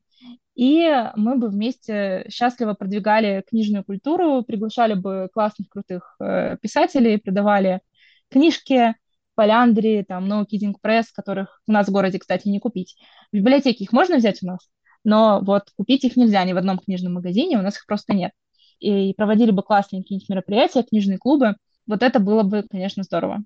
и 0.58 0.90
мы 1.14 1.36
бы 1.36 1.48
вместе 1.48 2.26
счастливо 2.28 2.74
продвигали 2.74 3.44
книжную 3.48 3.84
культуру, 3.84 4.42
приглашали 4.42 4.94
бы 4.94 5.28
классных, 5.32 5.68
крутых 5.68 6.16
э, 6.20 6.56
писателей, 6.60 7.18
продавали 7.18 7.80
книжки, 8.28 8.96
Поляндрии, 9.38 10.02
там, 10.02 10.24
No 10.24 10.44
Kidding 10.44 10.74
Press, 10.84 11.04
которых 11.14 11.62
у 11.68 11.70
нас 11.70 11.86
в 11.86 11.92
городе, 11.92 12.18
кстати, 12.18 12.48
не 12.48 12.58
купить. 12.58 12.96
В 13.30 13.36
библиотеке 13.36 13.84
их 13.84 13.92
можно 13.92 14.16
взять 14.16 14.42
у 14.42 14.46
нас, 14.46 14.68
но 15.04 15.40
вот 15.44 15.70
купить 15.76 16.02
их 16.02 16.16
нельзя 16.16 16.42
ни 16.42 16.52
в 16.52 16.56
одном 16.56 16.80
книжном 16.80 17.14
магазине, 17.14 17.56
у 17.56 17.62
нас 17.62 17.76
их 17.76 17.86
просто 17.86 18.14
нет. 18.14 18.32
И 18.80 19.14
проводили 19.14 19.52
бы 19.52 19.62
классные 19.62 20.02
какие-нибудь 20.02 20.28
мероприятия, 20.28 20.82
книжные 20.82 21.18
клубы. 21.18 21.54
Вот 21.86 22.02
это 22.02 22.18
было 22.18 22.42
бы, 22.42 22.64
конечно, 22.68 23.04
здорово. 23.04 23.44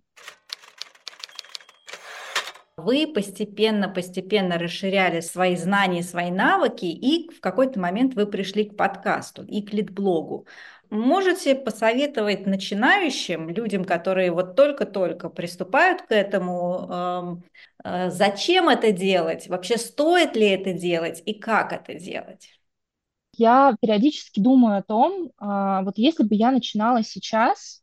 Вы 2.79 3.07
постепенно-постепенно 3.07 4.57
расширяли 4.57 5.21
свои 5.21 5.57
знания, 5.57 6.03
свои 6.03 6.31
навыки, 6.31 6.87
и 6.87 7.29
в 7.31 7.41
какой-то 7.41 7.79
момент 7.79 8.15
вы 8.15 8.25
пришли 8.25 8.65
к 8.65 8.79
подкасту 8.79 9.45
и 9.45 9.61
к 9.61 9.75
литблогу. 9.75 10.47
Можете 10.93 11.55
посоветовать 11.55 12.45
начинающим, 12.45 13.49
людям, 13.49 13.83
которые 13.83 14.31
вот 14.31 14.57
только-только 14.57 15.31
приступают 15.31 16.03
к 16.03 16.13
этому, 16.13 17.41
э, 17.83 18.11
зачем 18.11 18.69
это 18.69 18.93
делать, 18.93 19.49
вообще 19.49 19.79
стоит 19.79 20.37
ли 20.37 20.47
это 20.49 20.75
делать 20.75 21.23
и 21.25 21.33
как 21.33 21.73
это 21.73 21.95
делать? 21.95 22.51
Я 23.39 23.75
периодически 23.81 24.39
думаю 24.39 24.77
о 24.77 24.83
том, 24.83 25.31
а, 25.39 25.81
вот 25.81 25.97
если 25.97 26.25
бы 26.25 26.35
я 26.35 26.51
начинала 26.51 27.03
сейчас, 27.03 27.83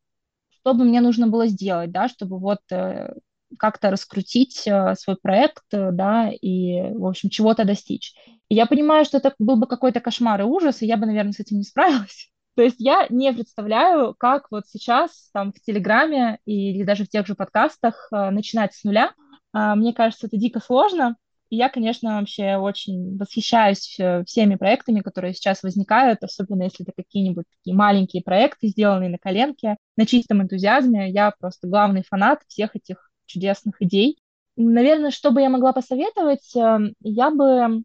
что 0.52 0.76
бы 0.76 0.84
мне 0.84 1.02
нужно 1.02 1.26
было 1.26 1.48
сделать, 1.48 1.90
да, 1.90 2.10
чтобы 2.10 2.38
вот 2.38 2.60
э, 2.70 3.16
как-то 3.58 3.90
раскрутить 3.90 4.68
э, 4.68 4.94
свой 4.94 5.18
проект, 5.20 5.64
да, 5.72 6.30
и, 6.30 6.94
в 6.94 7.08
общем, 7.08 7.32
чего-то 7.32 7.66
достичь. 7.66 8.14
И 8.50 8.54
я 8.54 8.68
понимаю, 8.68 9.04
что 9.04 9.18
это 9.18 9.34
был 9.40 9.56
бы 9.56 9.66
какой-то 9.66 10.00
кошмар 10.00 10.42
и 10.42 10.44
ужас, 10.44 10.84
и 10.84 10.86
я 10.86 10.96
бы, 10.96 11.08
наверное, 11.08 11.32
с 11.32 11.40
этим 11.40 11.58
не 11.58 11.64
справилась. 11.64 12.30
То 12.60 12.64
есть 12.64 12.76
я 12.82 13.08
не 13.10 13.32
представляю, 13.32 14.14
как 14.16 14.52
вот 14.52 14.68
сейчас 14.68 15.30
там 15.32 15.54
в 15.54 15.62
Телеграме 15.62 16.40
или 16.44 16.84
даже 16.84 17.06
в 17.06 17.08
тех 17.08 17.26
же 17.26 17.34
подкастах 17.34 18.10
э, 18.12 18.32
начинать 18.32 18.74
с 18.74 18.84
нуля. 18.84 19.14
Э, 19.54 19.76
мне 19.76 19.94
кажется, 19.94 20.28
это 20.28 20.36
дико 20.36 20.60
сложно. 20.60 21.16
И 21.50 21.56
я, 21.56 21.70
конечно, 21.70 22.20
вообще 22.20 22.58
очень 22.58 23.18
восхищаюсь 23.18 23.98
э, 23.98 24.26
всеми 24.26 24.56
проектами, 24.56 25.00
которые 25.00 25.34
сейчас 25.34 25.64
возникают, 25.64 26.22
особенно 26.22 26.64
если 26.64 26.84
это 26.84 26.92
какие-нибудь 27.02 27.46
такие 27.50 27.74
маленькие 27.78 28.24
проекты, 28.24 28.68
сделанные 28.68 29.10
на 29.10 29.20
коленке, 29.20 29.78
на 29.96 30.06
чистом 30.06 30.42
энтузиазме. 30.42 31.10
Я 31.12 31.32
просто 31.40 31.66
главный 31.66 32.04
фанат 32.04 32.42
всех 32.50 32.76
этих 32.76 33.10
чудесных 33.26 33.82
идей. 33.82 34.20
Наверное, 34.58 35.12
что 35.12 35.32
бы 35.32 35.40
я 35.40 35.50
могла 35.50 35.72
посоветовать, 35.72 36.54
эм, 36.58 36.94
я 37.00 37.32
бы 37.32 37.84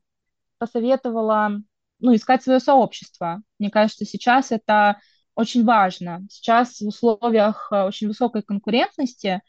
посоветовала 0.59 1.61
ну, 2.05 2.15
искать 2.15 2.43
свое 2.43 2.61
сообщество. 2.61 3.41
Мне 3.59 3.71
кажется, 3.71 4.05
сейчас 4.05 4.53
это 4.53 4.99
очень 5.35 5.65
важно. 5.65 6.21
Сейчас 6.31 6.81
в 6.81 6.87
условиях 6.87 7.69
э, 7.73 7.83
очень 7.85 8.09
высокой 8.09 8.43
конкурентности, 8.43 9.41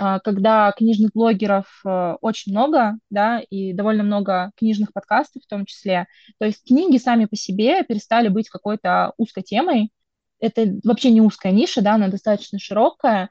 э, 0.00 0.18
когда 0.24 0.72
книжных 0.72 1.12
блогеров 1.12 1.66
э, 1.84 2.14
очень 2.22 2.52
много, 2.52 2.98
да, 3.10 3.40
и 3.50 3.74
довольно 3.74 4.02
много 4.04 4.52
книжных 4.56 4.92
подкастов 4.94 5.42
в 5.44 5.46
том 5.46 5.66
числе, 5.66 6.06
то 6.38 6.46
есть 6.46 6.66
книги 6.66 6.96
сами 6.96 7.26
по 7.26 7.36
себе 7.36 7.84
перестали 7.84 8.28
быть 8.28 8.48
какой-то 8.48 9.12
узкой 9.18 9.42
темой. 9.42 9.92
Это 10.40 10.66
вообще 10.84 11.10
не 11.10 11.20
узкая 11.20 11.52
ниша, 11.52 11.82
да, 11.82 11.94
она 11.94 12.08
достаточно 12.08 12.58
широкая, 12.58 13.28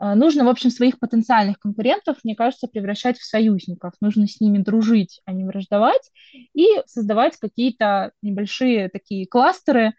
нужно, 0.00 0.44
в 0.44 0.48
общем, 0.48 0.70
своих 0.70 0.98
потенциальных 0.98 1.58
конкурентов, 1.58 2.18
мне 2.24 2.34
кажется, 2.34 2.68
превращать 2.68 3.18
в 3.18 3.24
союзников. 3.24 3.92
Нужно 4.00 4.26
с 4.26 4.40
ними 4.40 4.58
дружить, 4.58 5.20
а 5.26 5.32
не 5.32 5.44
враждовать, 5.44 6.10
и 6.54 6.66
создавать 6.86 7.36
какие-то 7.36 8.12
небольшие 8.22 8.88
такие 8.88 9.26
кластеры, 9.26 9.94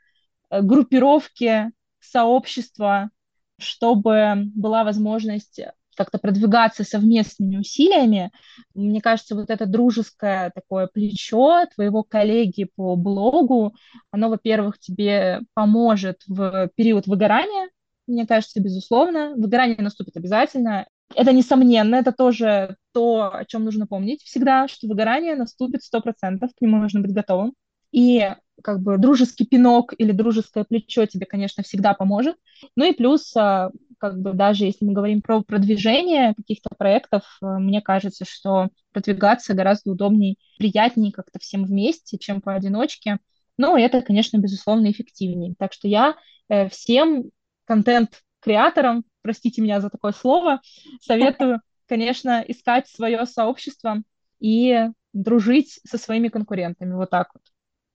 э, 0.50 0.62
группировки, 0.62 1.72
сообщества, 2.00 3.12
чтобы 3.60 4.44
была 4.56 4.84
возможность 4.84 5.62
как-то 5.96 6.18
продвигаться 6.18 6.84
совместными 6.84 7.58
усилиями. 7.58 8.32
Мне 8.74 9.02
кажется, 9.02 9.36
вот 9.36 9.50
это 9.50 9.66
дружеское 9.66 10.52
такое 10.52 10.88
плечо 10.88 11.66
твоего 11.76 12.04
коллеги 12.04 12.70
по 12.76 12.96
блогу, 12.96 13.76
оно, 14.10 14.30
во-первых, 14.30 14.80
тебе 14.80 15.42
поможет 15.54 16.22
в 16.28 16.70
период 16.76 17.08
выгорания, 17.08 17.70
мне 18.08 18.26
кажется, 18.26 18.62
безусловно. 18.62 19.34
Выгорание 19.36 19.78
наступит 19.80 20.18
обязательно. 20.18 20.88
Это 21.16 21.34
несомненно, 21.34 21.96
это 21.96 22.12
тоже 22.12 22.78
то, 22.94 23.34
о 23.34 23.46
чем 23.46 23.66
нужно 23.66 23.86
помнить 23.86 24.22
всегда, 24.24 24.68
что 24.68 24.88
выгорание 24.88 25.36
наступит 25.36 25.84
сто 25.84 26.02
процентов, 26.02 26.52
к 26.58 26.62
нему 26.62 26.78
нужно 26.78 27.02
быть 27.02 27.14
готовым. 27.14 27.54
И 27.92 28.30
как 28.64 28.82
бы 28.82 28.98
дружеский 28.98 29.46
пинок 29.46 29.94
или 29.98 30.12
дружеское 30.12 30.64
плечо 30.64 31.06
тебе, 31.06 31.26
конечно, 31.26 31.64
всегда 31.64 31.94
поможет. 31.94 32.36
Ну 32.76 32.86
и 32.86 32.94
плюс, 32.94 33.36
а, 33.36 33.72
как 33.98 34.20
бы 34.20 34.34
даже 34.34 34.66
если 34.66 34.86
мы 34.86 34.94
говорим 34.94 35.22
про 35.22 35.42
продвижение 35.42 36.34
каких-то 36.36 36.70
проектов, 36.78 37.24
а, 37.42 37.60
мне 37.60 37.82
кажется, 37.82 38.26
что 38.26 38.70
продвигаться 38.94 39.54
гораздо 39.54 39.92
удобнее, 39.92 40.36
приятнее 40.58 41.12
как-то 41.12 41.40
всем 41.40 41.66
вместе, 41.66 42.18
чем 42.18 42.42
поодиночке. 42.42 43.18
Ну, 43.58 43.76
это, 43.76 44.02
конечно, 44.02 44.38
безусловно, 44.38 44.92
эффективнее. 44.92 45.56
Так 45.58 45.74
что 45.74 45.88
я 45.88 46.16
э, 46.50 46.70
всем 46.70 47.32
контент-креаторам, 47.72 49.06
простите 49.22 49.62
меня 49.62 49.80
за 49.80 49.90
такое 49.90 50.12
слово, 50.12 50.60
советую, 51.02 51.62
конечно, 51.88 52.44
искать 52.46 52.90
свое 52.90 53.26
сообщество 53.26 54.04
и 54.42 54.90
дружить 55.14 55.80
со 55.88 55.98
своими 55.98 56.28
конкурентами. 56.28 56.94
Вот 56.94 57.10
так 57.10 57.30
вот. 57.34 57.44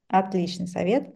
Отличный 0.08 0.66
совет. 0.66 1.14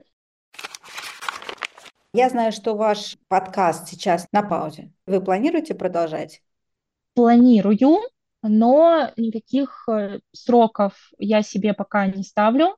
Я 2.12 2.28
знаю, 2.28 2.52
что 2.52 2.74
ваш 2.74 3.16
подкаст 3.28 3.88
сейчас 3.88 4.26
на 4.30 4.42
паузе. 4.42 4.92
Вы 5.06 5.22
планируете 5.22 5.74
продолжать? 5.74 6.42
Планирую, 7.14 8.00
но 8.42 9.10
никаких 9.16 9.88
э, 9.88 10.20
сроков 10.32 11.12
я 11.18 11.42
себе 11.42 11.72
пока 11.72 12.06
не 12.08 12.24
ставлю. 12.24 12.76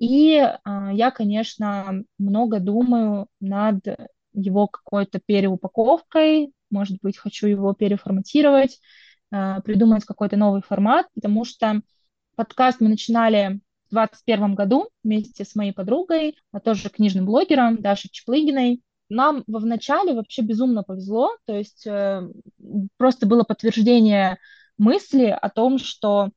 И 0.00 0.36
а, 0.64 0.92
я, 0.92 1.12
конечно, 1.12 2.02
много 2.18 2.58
думаю 2.58 3.28
над 3.40 3.86
его 4.32 4.66
какой-то 4.66 5.20
переупаковкой, 5.24 6.52
может 6.70 6.98
быть, 7.02 7.18
хочу 7.18 7.46
его 7.46 7.74
переформатировать, 7.74 8.80
а, 9.30 9.60
придумать 9.60 10.04
какой-то 10.04 10.36
новый 10.36 10.62
формат, 10.62 11.06
потому 11.14 11.44
что 11.44 11.82
подкаст 12.36 12.80
мы 12.80 12.88
начинали 12.88 13.60
2021 13.92 14.54
году 14.54 14.88
вместе 15.04 15.44
с 15.44 15.54
моей 15.54 15.72
подругой, 15.72 16.36
а 16.50 16.60
тоже 16.60 16.88
книжным 16.88 17.26
блогером 17.26 17.80
Дашей 17.80 18.10
Чеплыгиной. 18.10 18.82
Нам 19.08 19.44
в 19.46 19.66
начале 19.66 20.14
вообще 20.14 20.42
безумно 20.42 20.82
повезло, 20.82 21.36
то 21.44 21.54
есть 21.54 21.86
э, 21.86 22.26
просто 22.96 23.26
было 23.26 23.42
подтверждение 23.42 24.38
мысли 24.78 25.26
о 25.26 25.50
том, 25.50 25.78
что 25.78 26.30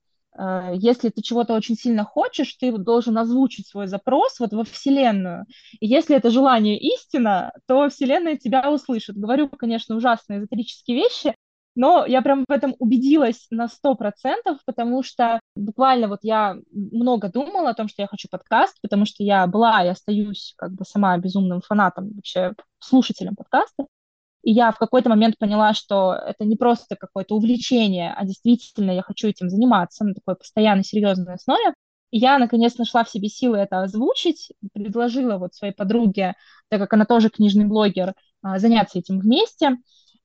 если 0.74 1.10
ты 1.10 1.22
чего-то 1.22 1.54
очень 1.54 1.76
сильно 1.76 2.04
хочешь, 2.04 2.56
ты 2.56 2.72
должен 2.78 3.18
озвучить 3.18 3.68
свой 3.68 3.88
запрос 3.88 4.40
вот 4.40 4.54
во 4.54 4.64
Вселенную. 4.64 5.46
И 5.80 5.88
если 5.88 6.16
это 6.16 6.30
желание 6.30 6.78
истина, 6.78 7.54
то 7.68 7.90
Вселенная 7.90 8.38
тебя 8.38 8.70
услышит. 8.70 9.16
Говорю, 9.16 9.48
конечно, 9.50 9.96
ужасные 9.96 10.40
эзотерические 10.40 10.98
вещи, 10.98 11.36
но 11.76 12.06
я 12.06 12.22
прям 12.22 12.46
в 12.48 12.52
этом 12.52 12.76
убедилась 12.80 13.48
на 13.50 13.68
сто 13.68 13.96
процентов, 13.96 14.60
потому 14.66 15.04
что 15.04 15.40
буквально 15.56 16.08
вот 16.08 16.20
я 16.24 16.56
много 16.72 17.30
думала 17.30 17.72
о 17.72 17.74
том, 17.74 17.90
что 17.90 18.02
я 18.02 18.08
хочу 18.08 18.28
подкаст, 18.30 18.78
потому 18.82 19.06
что 19.06 19.24
я 19.24 19.46
была 19.46 19.84
и 19.84 19.90
остаюсь 19.90 20.54
как 20.58 20.72
бы 20.72 20.86
сама 20.86 21.18
безумным 21.18 21.62
фанатом, 21.62 22.12
вообще 22.16 22.54
слушателем 22.80 23.36
подкаста. 23.36 23.86
И 24.46 24.52
я 24.52 24.72
в 24.72 24.78
какой-то 24.78 25.10
момент 25.10 25.40
поняла, 25.40 25.74
что 25.74 26.14
это 26.14 26.46
не 26.46 26.56
просто 26.56 26.96
какое-то 26.96 27.36
увлечение, 27.36 28.14
а 28.16 28.24
действительно 28.26 28.92
я 28.92 29.02
хочу 29.02 29.28
этим 29.28 29.50
заниматься 29.50 30.06
на 30.06 30.14
такой 30.14 30.36
постоянной 30.36 30.84
серьезной 30.84 31.34
основе. 31.34 31.74
И 32.12 32.20
я, 32.20 32.38
наконец, 32.38 32.78
нашла 32.78 33.04
в 33.04 33.10
себе 33.10 33.28
силы 33.28 33.58
это 33.58 33.82
озвучить, 33.82 34.54
предложила 34.72 35.40
вот 35.40 35.56
своей 35.56 35.74
подруге, 35.74 36.36
так 36.70 36.80
как 36.80 36.94
она 36.94 37.06
тоже 37.06 37.30
книжный 37.30 37.66
блогер, 37.66 38.14
а, 38.44 38.60
заняться 38.60 39.00
этим 39.00 39.20
вместе. 39.20 39.78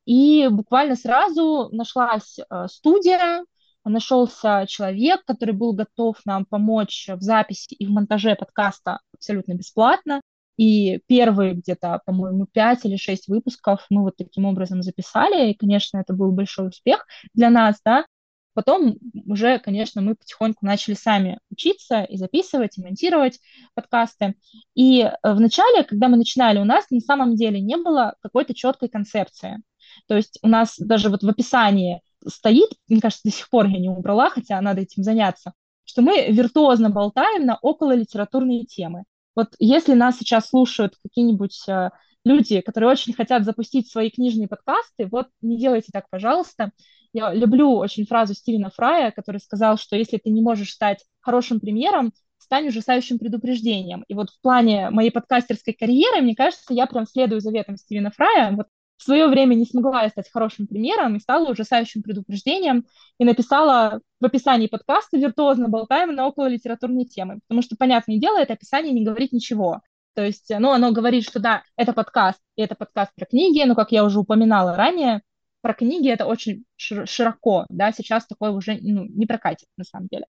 И 0.05 0.49
буквально 0.51 0.97
сразу 0.97 1.71
нашлась 1.73 2.39
э, 2.39 2.67
студия, 2.69 3.43
нашелся 3.85 4.67
человек, 4.69 5.25
который 5.25 5.55
был 5.55 5.73
готов 5.73 6.17
нам 6.27 6.45
помочь 6.45 7.09
в 7.09 7.23
записи 7.23 7.75
и 7.75 7.87
в 7.87 7.91
монтаже 7.91 8.35
подкаста 8.35 9.01
абсолютно 9.15 9.55
бесплатно. 9.55 10.21
И 10.61 11.01
первые 11.07 11.55
где-то, 11.55 12.03
по-моему, 12.05 12.45
пять 12.45 12.85
или 12.85 12.97
шесть 12.97 13.29
выпусков 13.29 13.87
мы 13.89 14.03
вот 14.03 14.19
таким 14.19 14.45
образом 14.45 14.83
записали. 14.83 15.51
И, 15.51 15.55
конечно, 15.55 15.97
это 15.97 16.13
был 16.13 16.33
большой 16.33 16.69
успех 16.69 17.07
для 17.33 17.49
нас, 17.49 17.81
да. 17.83 18.05
Потом 18.53 18.99
уже, 19.27 19.59
конечно, 19.59 20.03
мы 20.03 20.17
потихоньку 20.17 20.67
начали 20.67 20.93
сами 20.93 21.39
учиться 21.51 22.03
и 22.03 22.19
записывать, 22.19 22.77
и 22.77 22.83
монтировать 22.83 23.41
подкасты. 23.73 24.35
И 24.75 25.01
э, 25.01 25.11
вначале, 25.33 25.83
когда 25.83 26.09
мы 26.09 26.19
начинали, 26.19 26.59
у 26.59 26.65
нас 26.65 26.85
на 26.91 27.01
самом 27.01 27.37
деле 27.37 27.59
не 27.59 27.79
было 27.79 28.17
какой-то 28.21 28.53
четкой 28.53 28.91
концепции. 28.91 29.63
То 30.09 30.17
есть 30.17 30.39
у 30.43 30.49
нас 30.49 30.75
даже 30.79 31.09
вот 31.09 31.23
в 31.23 31.29
описании 31.31 32.03
стоит, 32.27 32.69
мне 32.87 33.01
кажется, 33.01 33.31
до 33.31 33.35
сих 33.35 33.49
пор 33.49 33.65
я 33.69 33.79
не 33.79 33.89
убрала, 33.89 34.29
хотя 34.29 34.61
надо 34.61 34.83
этим 34.83 35.05
заняться, 35.05 35.55
что 35.85 36.03
мы 36.03 36.27
виртуозно 36.31 36.91
болтаем 36.91 37.47
на 37.47 37.57
около 37.63 37.95
литературные 37.95 38.67
темы. 38.67 39.05
Вот 39.35 39.55
если 39.59 39.95
нас 39.95 40.19
сейчас 40.19 40.49
слушают 40.49 40.95
какие-нибудь 41.03 41.69
э, 41.69 41.91
люди, 42.25 42.61
которые 42.61 42.91
очень 42.91 43.15
хотят 43.15 43.45
запустить 43.45 43.91
свои 43.91 44.11
книжные 44.11 44.49
подкасты, 44.49 45.07
вот 45.07 45.29
не 45.41 45.59
делайте 45.59 45.91
так, 45.93 46.07
пожалуйста. 46.11 46.73
Я 47.13 47.33
люблю 47.33 47.75
очень 47.75 48.07
фразу 48.07 48.35
Стивена 48.35 48.71
Фрая, 48.71 49.11
который 49.11 49.41
сказал, 49.41 49.79
что 49.79 49.97
если 49.97 50.19
ты 50.19 50.31
не 50.31 50.43
можешь 50.43 50.71
стать 50.71 51.05
хорошим 51.21 51.59
примером, 51.59 52.13
стань 52.39 52.69
ужасающим 52.69 53.19
предупреждением. 53.19 54.05
И 54.09 54.15
вот 54.15 54.31
в 54.31 54.41
плане 54.41 54.91
моей 54.91 55.11
подкастерской 55.11 55.73
карьеры, 55.73 56.23
мне 56.23 56.35
кажется, 56.35 56.73
я 56.73 56.87
прям 56.87 57.07
следую 57.07 57.41
заветам 57.41 57.77
Стивена 57.77 58.11
Фрая. 58.11 58.53
Вот 58.57 58.67
в 59.01 59.03
свое 59.03 59.29
время 59.29 59.55
не 59.55 59.65
смогла 59.65 60.03
я 60.03 60.11
стать 60.11 60.31
хорошим 60.31 60.67
примером 60.67 61.17
и 61.17 61.21
стала 61.21 61.51
ужасающим 61.51 62.03
предупреждением 62.03 62.85
и 63.19 63.25
написала 63.25 64.01
в 64.21 64.25
описании 64.27 64.67
подкаста 64.67 65.17
«Виртуозно 65.17 65.69
болтаем 65.69 66.15
на 66.15 66.27
около 66.27 66.49
литературной 66.49 67.07
темы», 67.07 67.41
потому 67.49 67.63
что, 67.63 67.77
понятное 67.77 68.19
дело, 68.19 68.39
это 68.39 68.53
описание 68.53 68.93
не 68.93 69.03
говорит 69.03 69.33
ничего. 69.33 69.81
То 70.15 70.23
есть, 70.23 70.51
ну, 70.51 70.71
оно 70.71 70.93
говорит, 70.93 71.25
что 71.25 71.41
да, 71.41 71.63
это 71.77 71.95
подкаст, 71.95 72.41
и 72.57 72.63
это 72.63 72.75
подкаст 72.75 73.13
про 73.17 73.25
книги, 73.25 73.65
но, 73.65 73.75
как 73.75 73.91
я 73.91 74.05
уже 74.05 74.19
упоминала 74.19 74.77
ранее, 74.77 75.23
про 75.63 75.73
книги 75.73 76.11
это 76.11 76.27
очень 76.27 76.65
широко, 76.77 77.65
да, 77.71 77.93
сейчас 77.93 78.27
такое 78.27 78.51
уже 78.51 78.79
ну, 78.83 79.07
не 79.07 79.25
прокатит 79.25 79.69
на 79.79 79.85
самом 79.85 80.09
деле. 80.09 80.27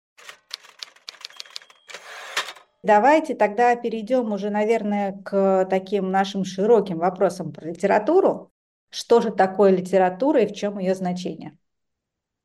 Давайте 2.83 3.33
тогда 3.33 3.75
перейдем 3.75 4.31
уже, 4.31 4.51
наверное, 4.51 5.19
к 5.25 5.65
таким 5.71 6.11
нашим 6.11 6.45
широким 6.45 6.99
вопросам 6.99 7.51
про 7.51 7.67
литературу. 7.67 8.51
Что 8.89 9.21
же 9.21 9.31
такое 9.31 9.71
литература 9.71 10.41
и 10.41 10.47
в 10.47 10.53
чем 10.53 10.79
ее 10.79 10.95
значение? 10.95 11.57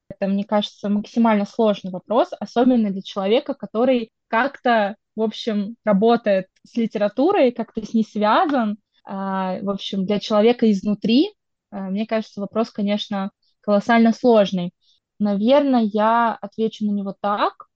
Это, 0.08 0.26
мне 0.26 0.44
кажется, 0.44 0.88
максимально 0.88 1.46
сложный 1.46 1.90
вопрос, 1.90 2.30
особенно 2.38 2.90
для 2.90 3.02
человека, 3.02 3.54
который 3.54 4.10
как-то, 4.28 4.96
в 5.16 5.22
общем, 5.22 5.76
работает 5.84 6.48
с 6.64 6.76
литературой, 6.76 7.52
как-то 7.52 7.84
с 7.84 7.94
ней 7.94 8.04
связан. 8.04 8.78
А, 9.04 9.58
в 9.60 9.70
общем, 9.70 10.06
для 10.06 10.20
человека 10.20 10.70
изнутри, 10.70 11.34
а, 11.70 11.90
мне 11.90 12.06
кажется, 12.06 12.40
вопрос, 12.40 12.70
конечно, 12.70 13.30
колоссально 13.60 14.12
сложный. 14.12 14.72
Наверное, 15.18 15.82
я 15.82 16.34
отвечу 16.34 16.84
на 16.84 16.90
него 16.90 17.14
так. 17.18 17.66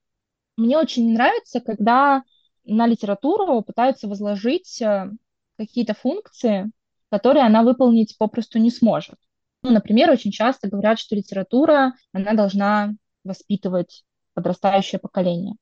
Мне 0.57 0.77
очень 0.77 1.13
нравится, 1.13 1.61
когда 1.61 2.23
на 2.65 2.85
литературу 2.85 3.61
пытаются 3.61 4.07
возложить 4.07 4.81
э, 4.81 5.09
какие-то 5.57 5.93
функции, 5.93 6.71
которые 7.09 7.45
она 7.45 7.63
выполнить 7.63 8.17
попросту 8.17 8.59
не 8.59 8.71
сможет. 8.71 9.15
Ну, 9.63 9.71
например, 9.71 10.09
очень 10.09 10.31
часто 10.31 10.69
говорят, 10.69 10.99
что 10.99 11.15
литература, 11.15 11.93
она 12.13 12.33
должна 12.33 12.93
воспитывать 13.23 14.03
подрастающее 14.33 14.99
поколение. 14.99 15.55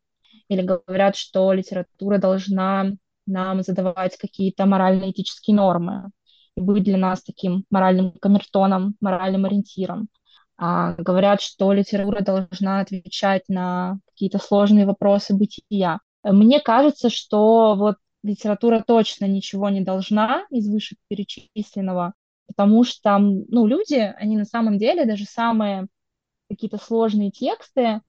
Или 0.49 0.61
говорят, 0.61 1.15
что 1.15 1.51
литература 1.51 2.19
должна 2.19 2.91
нам 3.25 3.61
задавать 3.61 4.17
какие-то 4.17 4.65
морально-этические 4.65 5.55
нормы 5.55 6.09
и 6.55 6.61
быть 6.61 6.83
для 6.83 6.97
нас 6.97 7.23
таким 7.23 7.65
моральным 7.69 8.11
камертоном, 8.11 8.95
моральным 9.01 9.45
ориентиром. 9.45 10.07
А, 10.57 10.93
говорят, 10.93 11.41
что 11.41 11.73
литература 11.73 12.21
должна 12.21 12.79
отвечать 12.79 13.43
на 13.47 13.99
какие-то 14.07 14.39
сложные 14.39 14.85
вопросы 14.85 15.35
бытия. 15.35 15.99
Мне 16.23 16.59
кажется, 16.59 17.09
что 17.09 17.75
вот 17.75 17.97
литература 18.27 18.83
точно 18.85 19.25
ничего 19.25 19.69
не 19.69 19.81
должна 19.81 20.45
из 20.49 20.69
вышеперечисленного, 20.69 22.13
потому 22.45 22.83
что 22.83 23.17
ну, 23.17 23.65
люди, 23.65 23.95
они 24.17 24.37
на 24.37 24.45
самом 24.45 24.77
деле, 24.77 25.05
даже 25.05 25.25
самые 25.25 25.87
какие-то 26.49 26.77
сложные 26.77 27.31
тексты, 27.31 28.01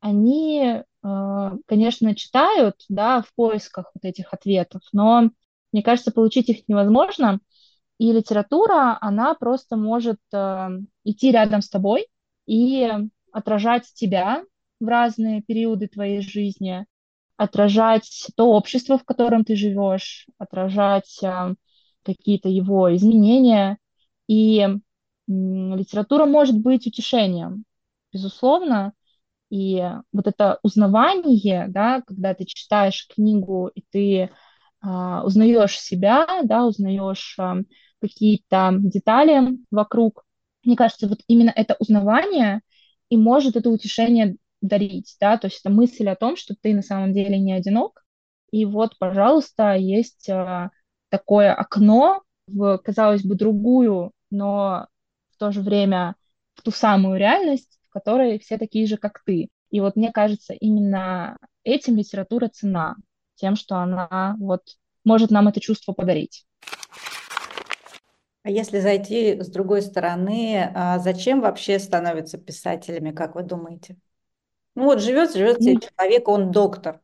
они, 0.00 0.82
э, 1.02 1.50
конечно, 1.66 2.14
читают, 2.14 2.76
да, 2.88 3.22
в 3.22 3.34
поисках 3.34 3.90
вот 3.94 4.04
этих 4.04 4.32
ответов, 4.32 4.82
но 4.92 5.30
мне 5.72 5.82
кажется, 5.82 6.12
получить 6.12 6.48
их 6.48 6.68
невозможно, 6.68 7.40
и 7.98 8.12
литература, 8.12 8.98
она 9.00 9.34
просто 9.34 9.76
может 9.76 10.20
э, 10.32 10.68
идти 11.04 11.32
рядом 11.32 11.62
с 11.62 11.68
тобой 11.68 12.08
и 12.46 12.90
отражать 13.32 13.84
тебя 13.94 14.44
в 14.80 14.86
разные 14.86 15.42
периоды 15.42 15.88
твоей 15.88 16.20
жизни, 16.20 16.86
отражать 17.36 18.28
то 18.36 18.46
общество, 18.52 18.98
в 18.98 19.04
котором 19.04 19.44
ты 19.44 19.56
живешь, 19.56 20.26
отражать 20.38 21.18
э, 21.22 21.54
какие-то 22.02 22.48
его 22.48 22.94
изменения. 22.96 23.78
И 24.26 24.60
э, 24.60 24.68
литература 25.26 26.26
может 26.26 26.58
быть 26.58 26.86
утешением, 26.86 27.64
безусловно. 28.12 28.92
И 29.50 29.82
вот 30.12 30.26
это 30.26 30.58
узнавание, 30.62 31.66
да, 31.68 32.02
когда 32.02 32.34
ты 32.34 32.44
читаешь 32.46 33.06
книгу 33.14 33.70
и 33.74 33.82
ты 33.90 34.30
э, 34.82 35.20
узнаешь 35.24 35.78
себя, 35.78 36.26
да, 36.42 36.66
узнаешь 36.66 37.36
э, 37.38 37.62
какие-то 38.00 38.74
детали 38.78 39.58
вокруг, 39.70 40.24
мне 40.64 40.76
кажется, 40.76 41.08
вот 41.08 41.20
именно 41.28 41.52
это 41.54 41.76
узнавание 41.78 42.60
и 43.08 43.16
может 43.16 43.56
это 43.56 43.70
утешение 43.70 44.36
дарить, 44.60 45.16
да, 45.20 45.36
то 45.36 45.46
есть 45.46 45.60
это 45.60 45.70
мысль 45.70 46.08
о 46.08 46.16
том, 46.16 46.36
что 46.36 46.54
ты 46.60 46.74
на 46.74 46.82
самом 46.82 47.12
деле 47.12 47.38
не 47.38 47.52
одинок, 47.52 48.04
и 48.50 48.64
вот, 48.64 48.98
пожалуйста, 48.98 49.74
есть 49.74 50.28
а, 50.30 50.70
такое 51.08 51.52
окно 51.52 52.22
в, 52.46 52.78
казалось 52.78 53.22
бы, 53.22 53.34
другую, 53.34 54.12
но 54.30 54.86
в 55.32 55.38
то 55.38 55.52
же 55.52 55.60
время 55.60 56.14
в 56.54 56.62
ту 56.62 56.70
самую 56.70 57.18
реальность, 57.18 57.78
в 57.88 57.92
которой 57.92 58.38
все 58.38 58.56
такие 58.56 58.86
же, 58.86 58.96
как 58.96 59.22
ты. 59.24 59.48
И 59.70 59.80
вот 59.80 59.96
мне 59.96 60.12
кажется, 60.12 60.54
именно 60.54 61.36
этим 61.64 61.96
литература 61.96 62.48
цена, 62.48 62.96
тем, 63.34 63.56
что 63.56 63.76
она 63.76 64.36
вот 64.38 64.62
может 65.04 65.30
нам 65.30 65.48
это 65.48 65.60
чувство 65.60 65.92
подарить. 65.92 66.46
А 68.42 68.50
если 68.50 68.78
зайти 68.78 69.40
с 69.40 69.48
другой 69.48 69.82
стороны, 69.82 70.70
а 70.72 70.98
зачем 71.00 71.40
вообще 71.40 71.80
становятся 71.80 72.38
писателями, 72.38 73.10
как 73.10 73.34
вы 73.34 73.42
думаете? 73.42 73.96
Ну 74.76 74.84
вот 74.84 75.00
живет, 75.00 75.32
живет 75.34 75.62
себе 75.62 75.80
человек, 75.80 76.28
он 76.28 76.52
доктор, 76.52 77.00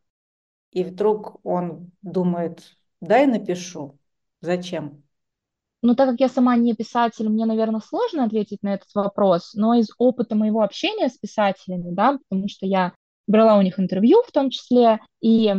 и 0.73 0.85
вдруг 0.85 1.41
он 1.45 1.91
думает, 2.03 2.77
дай 3.01 3.27
напишу. 3.27 3.99
Зачем? 4.43 5.03
Ну, 5.81 5.95
так 5.97 6.11
как 6.11 6.21
я 6.21 6.29
сама 6.29 6.55
не 6.57 6.75
писатель, 6.75 7.29
мне, 7.29 7.47
наверное, 7.47 7.81
сложно 7.81 8.25
ответить 8.25 8.63
на 8.63 8.75
этот 8.75 8.95
вопрос, 8.95 9.55
но 9.55 9.75
из 9.75 9.89
опыта 9.97 10.37
моего 10.37 10.63
общения 10.63 11.09
с 11.09 11.17
писателями, 11.17 11.95
да, 11.95 12.19
потому 12.29 12.49
что 12.49 12.67
я 12.67 12.93
брала 13.27 13.57
у 13.57 13.63
них 13.63 13.81
интервью 13.81 14.23
в 14.27 14.33
том 14.33 14.51
числе, 14.51 15.01
и 15.21 15.53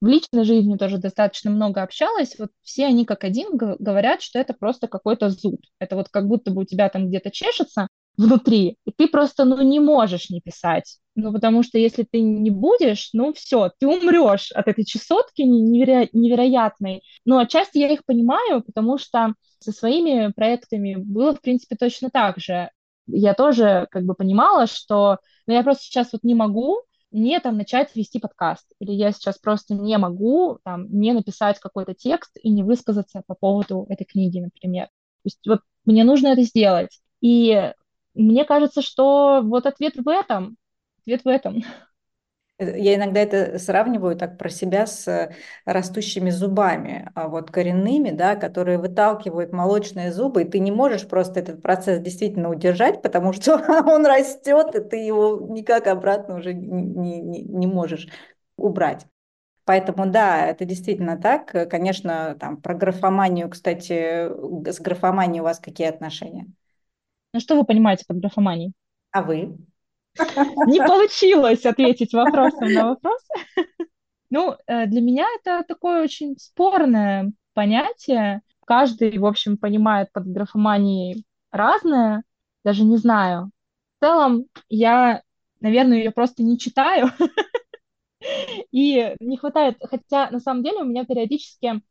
в 0.00 0.06
личной 0.06 0.44
жизни 0.44 0.76
тоже 0.76 0.98
достаточно 0.98 1.50
много 1.50 1.82
общалась, 1.82 2.36
вот 2.38 2.50
все 2.62 2.86
они 2.86 3.04
как 3.04 3.22
один 3.22 3.56
говорят, 3.56 4.20
что 4.20 4.40
это 4.40 4.52
просто 4.52 4.88
какой-то 4.88 5.30
зуд. 5.30 5.60
Это 5.78 5.94
вот 5.94 6.08
как 6.08 6.26
будто 6.26 6.50
бы 6.50 6.62
у 6.62 6.64
тебя 6.64 6.88
там 6.88 7.08
где-то 7.08 7.30
чешется 7.30 7.88
внутри, 8.16 8.78
и 8.84 8.92
ты 8.92 9.08
просто, 9.08 9.44
ну, 9.44 9.62
не 9.62 9.80
можешь 9.80 10.30
не 10.30 10.40
писать. 10.40 10.98
Ну, 11.14 11.32
потому 11.32 11.62
что 11.62 11.78
если 11.78 12.02
ты 12.02 12.20
не 12.20 12.50
будешь, 12.50 13.10
ну, 13.12 13.32
все, 13.32 13.70
ты 13.78 13.86
умрешь 13.86 14.52
от 14.52 14.68
этой 14.68 14.84
чесотки 14.84 15.42
неверо- 15.42 16.08
невероятной. 16.12 17.02
Но 17.24 17.38
отчасти 17.38 17.78
я 17.78 17.88
их 17.88 18.04
понимаю, 18.04 18.62
потому 18.62 18.98
что 18.98 19.34
со 19.58 19.72
своими 19.72 20.32
проектами 20.32 20.96
было, 20.96 21.34
в 21.34 21.40
принципе, 21.40 21.76
точно 21.76 22.10
так 22.10 22.38
же. 22.38 22.70
Я 23.06 23.34
тоже 23.34 23.86
как 23.90 24.04
бы 24.04 24.14
понимала, 24.14 24.66
что 24.66 25.18
ну, 25.46 25.54
я 25.54 25.62
просто 25.62 25.84
сейчас 25.84 26.12
вот 26.12 26.24
не 26.24 26.34
могу 26.34 26.82
не 27.12 27.38
там 27.40 27.56
начать 27.56 27.94
вести 27.94 28.18
подкаст, 28.18 28.66
или 28.78 28.92
я 28.92 29.12
сейчас 29.12 29.38
просто 29.38 29.74
не 29.74 29.96
могу 29.96 30.58
там 30.64 30.86
не 30.90 31.12
написать 31.12 31.58
какой-то 31.60 31.94
текст 31.94 32.36
и 32.42 32.50
не 32.50 32.62
высказаться 32.62 33.22
по 33.26 33.34
поводу 33.34 33.86
этой 33.88 34.04
книги, 34.04 34.40
например. 34.40 34.86
То 34.86 35.22
есть 35.24 35.46
вот 35.46 35.60
мне 35.84 36.04
нужно 36.04 36.28
это 36.28 36.42
сделать. 36.42 37.00
И 37.20 37.72
мне 38.16 38.44
кажется, 38.44 38.82
что 38.82 39.42
вот 39.42 39.66
ответ 39.66 39.94
в 39.96 40.08
этом, 40.08 40.56
ответ 41.02 41.24
в 41.24 41.28
этом. 41.28 41.62
Э, 42.58 42.78
я 42.78 42.94
иногда 42.94 43.20
это 43.20 43.58
сравниваю 43.58 44.16
так 44.16 44.38
про 44.38 44.48
себя 44.48 44.86
с 44.86 45.06
э, 45.08 45.34
растущими 45.64 46.30
зубами, 46.30 47.10
а 47.14 47.28
вот 47.28 47.50
коренными, 47.50 48.10
да, 48.10 48.36
которые 48.36 48.78
выталкивают 48.78 49.52
молочные 49.52 50.12
зубы, 50.12 50.42
и 50.42 50.48
ты 50.48 50.58
не 50.58 50.70
можешь 50.72 51.06
просто 51.06 51.40
этот 51.40 51.62
процесс 51.62 52.00
действительно 52.00 52.50
удержать, 52.50 53.02
потому 53.02 53.32
что 53.32 53.56
он 53.86 54.06
растет, 54.06 54.74
и 54.74 54.80
ты 54.80 54.96
его 54.96 55.46
никак 55.50 55.86
обратно 55.86 56.36
уже 56.36 56.54
не, 56.54 57.20
не, 57.20 57.42
не 57.42 57.66
можешь 57.66 58.08
убрать. 58.56 59.06
Поэтому 59.64 60.06
да, 60.06 60.46
это 60.46 60.64
действительно 60.64 61.16
так. 61.16 61.68
Конечно, 61.68 62.36
там 62.38 62.56
про 62.56 62.72
графоманию, 62.72 63.50
кстати, 63.50 64.28
с 64.70 64.80
графоманией 64.80 65.40
у 65.40 65.44
вас 65.44 65.58
какие 65.58 65.88
отношения? 65.88 66.46
Ну 67.36 67.40
что 67.40 67.54
вы 67.54 67.64
понимаете 67.64 68.06
под 68.08 68.16
графоманией? 68.16 68.72
А 69.10 69.20
вы? 69.20 69.58
Не 70.66 70.78
получилось 70.86 71.66
ответить 71.66 72.14
вопросом 72.14 72.72
на 72.72 72.88
вопрос. 72.88 73.20
Ну, 74.30 74.56
э, 74.66 74.86
для 74.86 75.02
меня 75.02 75.26
это 75.38 75.62
такое 75.68 76.02
очень 76.02 76.38
спорное 76.38 77.32
понятие. 77.52 78.40
Каждый, 78.64 79.18
в 79.18 79.26
общем, 79.26 79.58
понимает 79.58 80.10
под 80.12 80.26
графоманией 80.28 81.26
разное. 81.52 82.22
Даже 82.64 82.84
не 82.84 82.96
знаю. 82.96 83.50
В 83.98 84.04
целом, 84.06 84.46
я, 84.70 85.20
наверное, 85.60 85.98
ее 85.98 86.12
просто 86.12 86.42
не 86.42 86.58
читаю. 86.58 87.10
И 88.72 89.14
не 89.20 89.36
хватает, 89.36 89.76
хотя 89.82 90.30
на 90.30 90.40
самом 90.40 90.64
деле 90.64 90.78
у 90.78 90.86
меня 90.86 91.04
периодически 91.04 91.82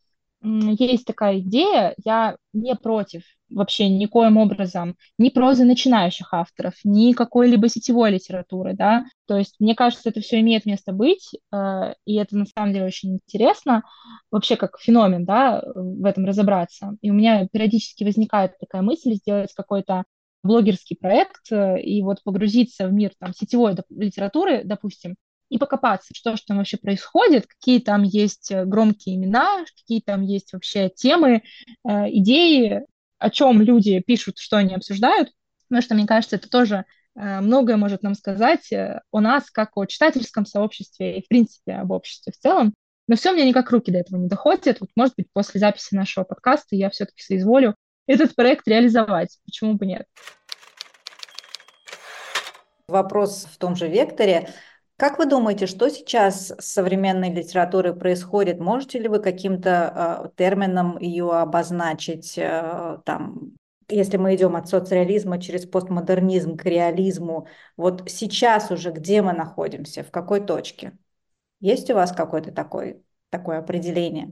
есть 0.46 1.06
такая 1.06 1.40
идея, 1.40 1.96
я 2.04 2.38
не 2.54 2.76
против 2.76 3.24
вообще 3.50 3.90
никоим 3.90 4.38
образом 4.38 4.96
ни 5.18 5.30
прозы 5.30 5.66
начинающих 5.66 6.34
авторов, 6.34 6.74
ни 6.84 7.14
какой-либо 7.14 7.70
сетевой 7.70 8.12
литературы, 8.12 8.74
да, 8.76 9.06
то 9.28 9.38
есть 9.38 9.56
мне 9.60 9.76
кажется, 9.76 10.10
это 10.10 10.22
все 10.22 10.40
имеет 10.42 10.66
место 10.66 10.92
быть, 10.94 11.32
э, 11.54 11.94
и 12.06 12.16
это 12.16 12.38
на 12.38 12.46
самом 12.46 12.74
деле 12.74 12.86
очень 12.86 13.16
интересно, 13.16 13.84
вообще 14.32 14.56
как 14.56 14.80
феномен, 14.80 15.26
да, 15.26 15.64
в 15.76 16.06
этом 16.06 16.26
разобраться, 16.26 16.98
и 17.02 17.12
у 17.12 17.14
меня 17.14 17.48
периодически 17.52 18.04
возникает 18.04 18.58
такая 18.60 18.82
мысль 18.82 19.14
сделать 19.14 19.54
какой-то 19.54 20.04
блогерский 20.44 20.96
проект 20.96 21.52
э, 21.52 21.82
и 21.82 22.02
вот 22.02 22.24
погрузиться 22.24 22.88
в 22.88 22.94
мир 22.94 23.12
там 23.20 23.34
сетевой 23.34 23.76
литературы, 23.90 24.64
допустим, 24.64 25.16
и 25.50 25.58
покопаться, 25.58 26.14
что 26.14 26.36
же 26.36 26.44
там 26.48 26.58
вообще 26.58 26.78
происходит, 26.78 27.48
какие 27.48 27.80
там 27.80 28.04
есть 28.04 28.52
э, 28.52 28.66
громкие 28.66 29.16
имена, 29.16 29.64
какие 29.76 30.02
там 30.02 30.22
есть 30.22 30.54
вообще 30.54 30.90
темы, 30.90 31.44
э, 31.88 32.10
идеи, 32.10 32.82
о 33.20 33.30
чем 33.30 33.62
люди 33.62 34.00
пишут, 34.00 34.38
что 34.40 34.58
они 34.58 34.76
обсуждают, 34.76 35.32
потому 35.68 35.82
что, 35.82 35.96
мне 35.96 36.08
кажется, 36.08 36.36
это 36.36 36.50
тоже 36.50 36.86
э, 37.16 37.42
многое 37.42 37.78
может 37.78 38.04
нам 38.04 38.16
сказать 38.16 38.72
о 38.72 39.20
нас, 39.20 39.50
как 39.52 39.78
о 39.78 39.86
читательском 39.86 40.46
сообществе 40.46 41.20
и, 41.20 41.24
в 41.24 41.28
принципе, 41.28 41.74
об 41.74 41.92
обществе 41.92 42.34
в 42.34 42.38
целом. 42.38 42.74
Но 43.08 43.16
все 43.16 43.32
мне 43.32 43.48
никак 43.48 43.70
руки 43.70 43.92
до 43.92 44.00
этого 44.00 44.18
не 44.18 44.28
доходят. 44.28 44.80
Вот, 44.80 44.90
может 44.96 45.14
быть, 45.16 45.28
после 45.32 45.60
записи 45.60 45.94
нашего 45.94 46.24
подкаста 46.24 46.76
я 46.76 46.90
все-таки 46.90 47.22
соизволю 47.22 47.76
этот 48.08 48.36
проект 48.36 48.68
реализовать. 48.68 49.38
Почему 49.46 49.76
бы 49.76 49.86
нет? 49.86 50.08
Вопрос 52.88 53.48
в 53.52 53.58
том 53.58 53.76
же 53.76 53.88
векторе. 53.88 54.50
Как 54.98 55.20
вы 55.20 55.26
думаете, 55.26 55.68
что 55.68 55.90
сейчас 55.90 56.54
с 56.58 56.66
современной 56.66 57.34
литературой 57.34 57.94
происходит? 57.94 58.60
Можете 58.60 59.00
ли 59.00 59.10
вы 59.10 59.20
каким-то 59.20 60.24
э, 60.26 60.30
термином 60.38 60.98
ее 60.98 61.34
обозначить? 61.34 62.38
Э, 62.38 63.00
там, 63.04 63.56
если 63.90 64.16
мы 64.16 64.36
идем 64.36 64.56
от 64.56 64.70
соцреализма 64.70 65.42
через 65.42 65.66
постмодернизм 65.66 66.56
к 66.56 66.64
реализму, 66.64 67.48
вот 67.76 68.10
сейчас 68.10 68.72
уже 68.72 68.92
где 68.92 69.22
мы 69.22 69.34
находимся, 69.34 70.02
в 70.02 70.12
какой 70.12 70.40
точке? 70.40 70.98
Есть 71.60 71.90
у 71.92 71.96
вас 71.96 72.14
какое-то 72.14 72.54
такое, 72.54 73.02
такое 73.32 73.60
определение? 73.60 74.32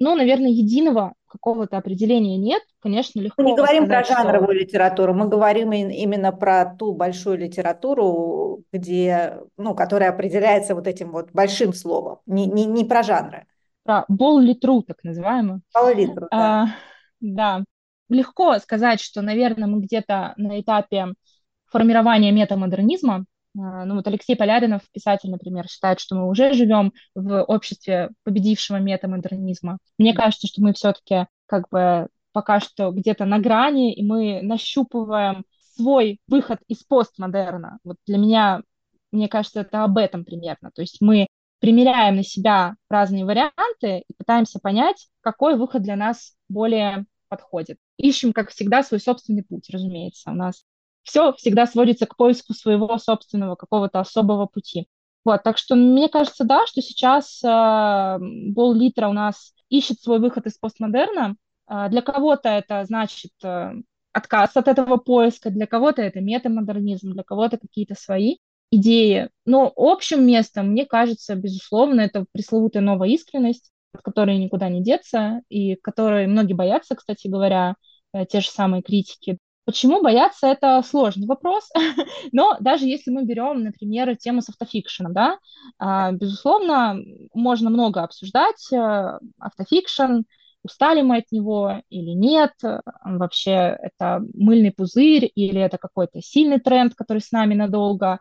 Ну, 0.00 0.16
наверное, 0.16 0.50
единого 0.50 1.14
какого-то 1.32 1.78
определения 1.78 2.36
нет. 2.36 2.62
Конечно, 2.80 3.18
легко 3.20 3.42
Мы 3.42 3.50
не 3.50 3.56
говорим 3.56 3.86
сказать, 3.86 4.06
про 4.06 4.14
жанровую 4.14 4.54
что... 4.54 4.64
литературу, 4.64 5.14
мы 5.14 5.28
говорим 5.28 5.72
именно 5.72 6.30
про 6.30 6.76
ту 6.76 6.92
большую 6.92 7.38
литературу, 7.38 8.62
где, 8.72 9.38
ну, 9.56 9.74
которая 9.74 10.10
определяется 10.10 10.74
вот 10.74 10.86
этим 10.86 11.10
вот 11.10 11.30
большим 11.32 11.72
словом, 11.72 12.18
не, 12.26 12.46
не, 12.46 12.66
не 12.66 12.84
про 12.84 13.02
жанры. 13.02 13.46
Про 13.84 14.04
бол-литру, 14.08 14.82
так 14.82 15.02
называемую. 15.02 15.62
Бол-литру, 15.74 16.28
да. 16.30 16.62
А, 16.62 16.66
да. 17.20 17.64
Легко 18.10 18.58
сказать, 18.58 19.00
что, 19.00 19.22
наверное, 19.22 19.66
мы 19.66 19.80
где-то 19.80 20.34
на 20.36 20.60
этапе 20.60 21.14
формирования 21.70 22.30
метамодернизма, 22.30 23.24
ну 23.54 23.96
вот 23.96 24.06
Алексей 24.06 24.36
Поляринов, 24.36 24.82
писатель, 24.92 25.30
например, 25.30 25.68
считает, 25.68 26.00
что 26.00 26.14
мы 26.14 26.28
уже 26.28 26.54
живем 26.54 26.92
в 27.14 27.42
обществе 27.44 28.10
победившего 28.24 28.78
метамодернизма. 28.78 29.78
Мне 29.98 30.14
кажется, 30.14 30.46
что 30.46 30.62
мы 30.62 30.72
все-таки 30.72 31.26
как 31.46 31.68
бы 31.70 32.08
пока 32.32 32.60
что 32.60 32.90
где-то 32.90 33.24
на 33.24 33.38
грани, 33.38 33.92
и 33.94 34.04
мы 34.04 34.40
нащупываем 34.42 35.44
свой 35.76 36.18
выход 36.26 36.60
из 36.66 36.82
постмодерна. 36.82 37.78
Вот 37.84 37.96
для 38.06 38.18
меня, 38.18 38.62
мне 39.10 39.28
кажется, 39.28 39.60
это 39.60 39.84
об 39.84 39.98
этом 39.98 40.24
примерно. 40.24 40.70
То 40.74 40.82
есть 40.82 41.00
мы 41.00 41.26
примеряем 41.60 42.16
на 42.16 42.24
себя 42.24 42.74
разные 42.88 43.24
варианты 43.24 44.04
и 44.08 44.12
пытаемся 44.16 44.58
понять, 44.58 45.08
какой 45.20 45.56
выход 45.56 45.82
для 45.82 45.96
нас 45.96 46.34
более 46.48 47.06
подходит. 47.28 47.78
Ищем, 47.98 48.32
как 48.32 48.50
всегда, 48.50 48.82
свой 48.82 49.00
собственный 49.00 49.44
путь, 49.44 49.70
разумеется. 49.70 50.30
У 50.30 50.34
нас 50.34 50.64
все 51.02 51.32
всегда 51.34 51.66
сводится 51.66 52.06
к 52.06 52.16
поиску 52.16 52.54
своего 52.54 52.96
собственного 52.98 53.56
какого-то 53.56 54.00
особого 54.00 54.46
пути. 54.46 54.88
Вот, 55.24 55.42
так 55.42 55.58
что 55.58 55.76
мне 55.76 56.08
кажется, 56.08 56.44
да, 56.44 56.66
что 56.66 56.82
сейчас 56.82 57.42
э, 57.44 58.18
Бол-Литра 58.20 59.08
у 59.08 59.12
нас 59.12 59.54
ищет 59.68 60.00
свой 60.00 60.18
выход 60.18 60.46
из 60.46 60.58
постмодерна. 60.58 61.36
Э, 61.68 61.88
для 61.88 62.02
кого-то 62.02 62.48
это 62.48 62.84
значит 62.84 63.30
э, 63.44 63.72
отказ 64.12 64.56
от 64.56 64.68
этого 64.68 64.96
поиска, 64.96 65.50
для 65.50 65.66
кого-то 65.66 66.02
это 66.02 66.20
метамодернизм, 66.20 67.12
для 67.12 67.22
кого-то 67.22 67.58
какие-то 67.58 67.94
свои 67.94 68.36
идеи. 68.72 69.28
Но 69.46 69.72
общим 69.76 70.26
местом, 70.26 70.70
мне 70.70 70.86
кажется, 70.86 71.36
безусловно, 71.36 72.00
это 72.00 72.24
пресловутая 72.32 72.82
новая 72.82 73.08
искренность, 73.10 73.70
от 73.92 74.02
которой 74.02 74.38
никуда 74.38 74.68
не 74.68 74.82
деться, 74.82 75.42
и 75.48 75.76
которой 75.76 76.26
многие 76.26 76.54
боятся, 76.54 76.96
кстати 76.96 77.28
говоря, 77.28 77.76
э, 78.12 78.26
те 78.26 78.40
же 78.40 78.48
самые 78.48 78.82
критики. 78.82 79.38
Почему 79.64 80.02
бояться, 80.02 80.48
это 80.48 80.82
сложный 80.82 81.26
вопрос, 81.26 81.70
но 82.32 82.56
даже 82.58 82.86
если 82.86 83.12
мы 83.12 83.24
берем, 83.24 83.62
например, 83.62 84.16
тему 84.16 84.42
с 84.42 84.48
автофикшеном, 84.48 85.12
да, 85.12 85.38
а, 85.78 86.10
безусловно, 86.10 86.96
можно 87.32 87.70
много 87.70 88.02
обсуждать 88.02 88.72
э, 88.72 89.18
автофикшн, 89.38 90.22
устали 90.64 91.02
мы 91.02 91.18
от 91.18 91.30
него 91.32 91.82
или 91.90 92.10
нет, 92.10 92.52
вообще 93.04 93.76
это 93.80 94.22
мыльный 94.34 94.72
пузырь 94.72 95.30
или 95.34 95.60
это 95.60 95.78
какой-то 95.78 96.20
сильный 96.22 96.60
тренд, 96.60 96.94
который 96.94 97.20
с 97.20 97.32
нами 97.32 97.54
надолго. 97.54 98.18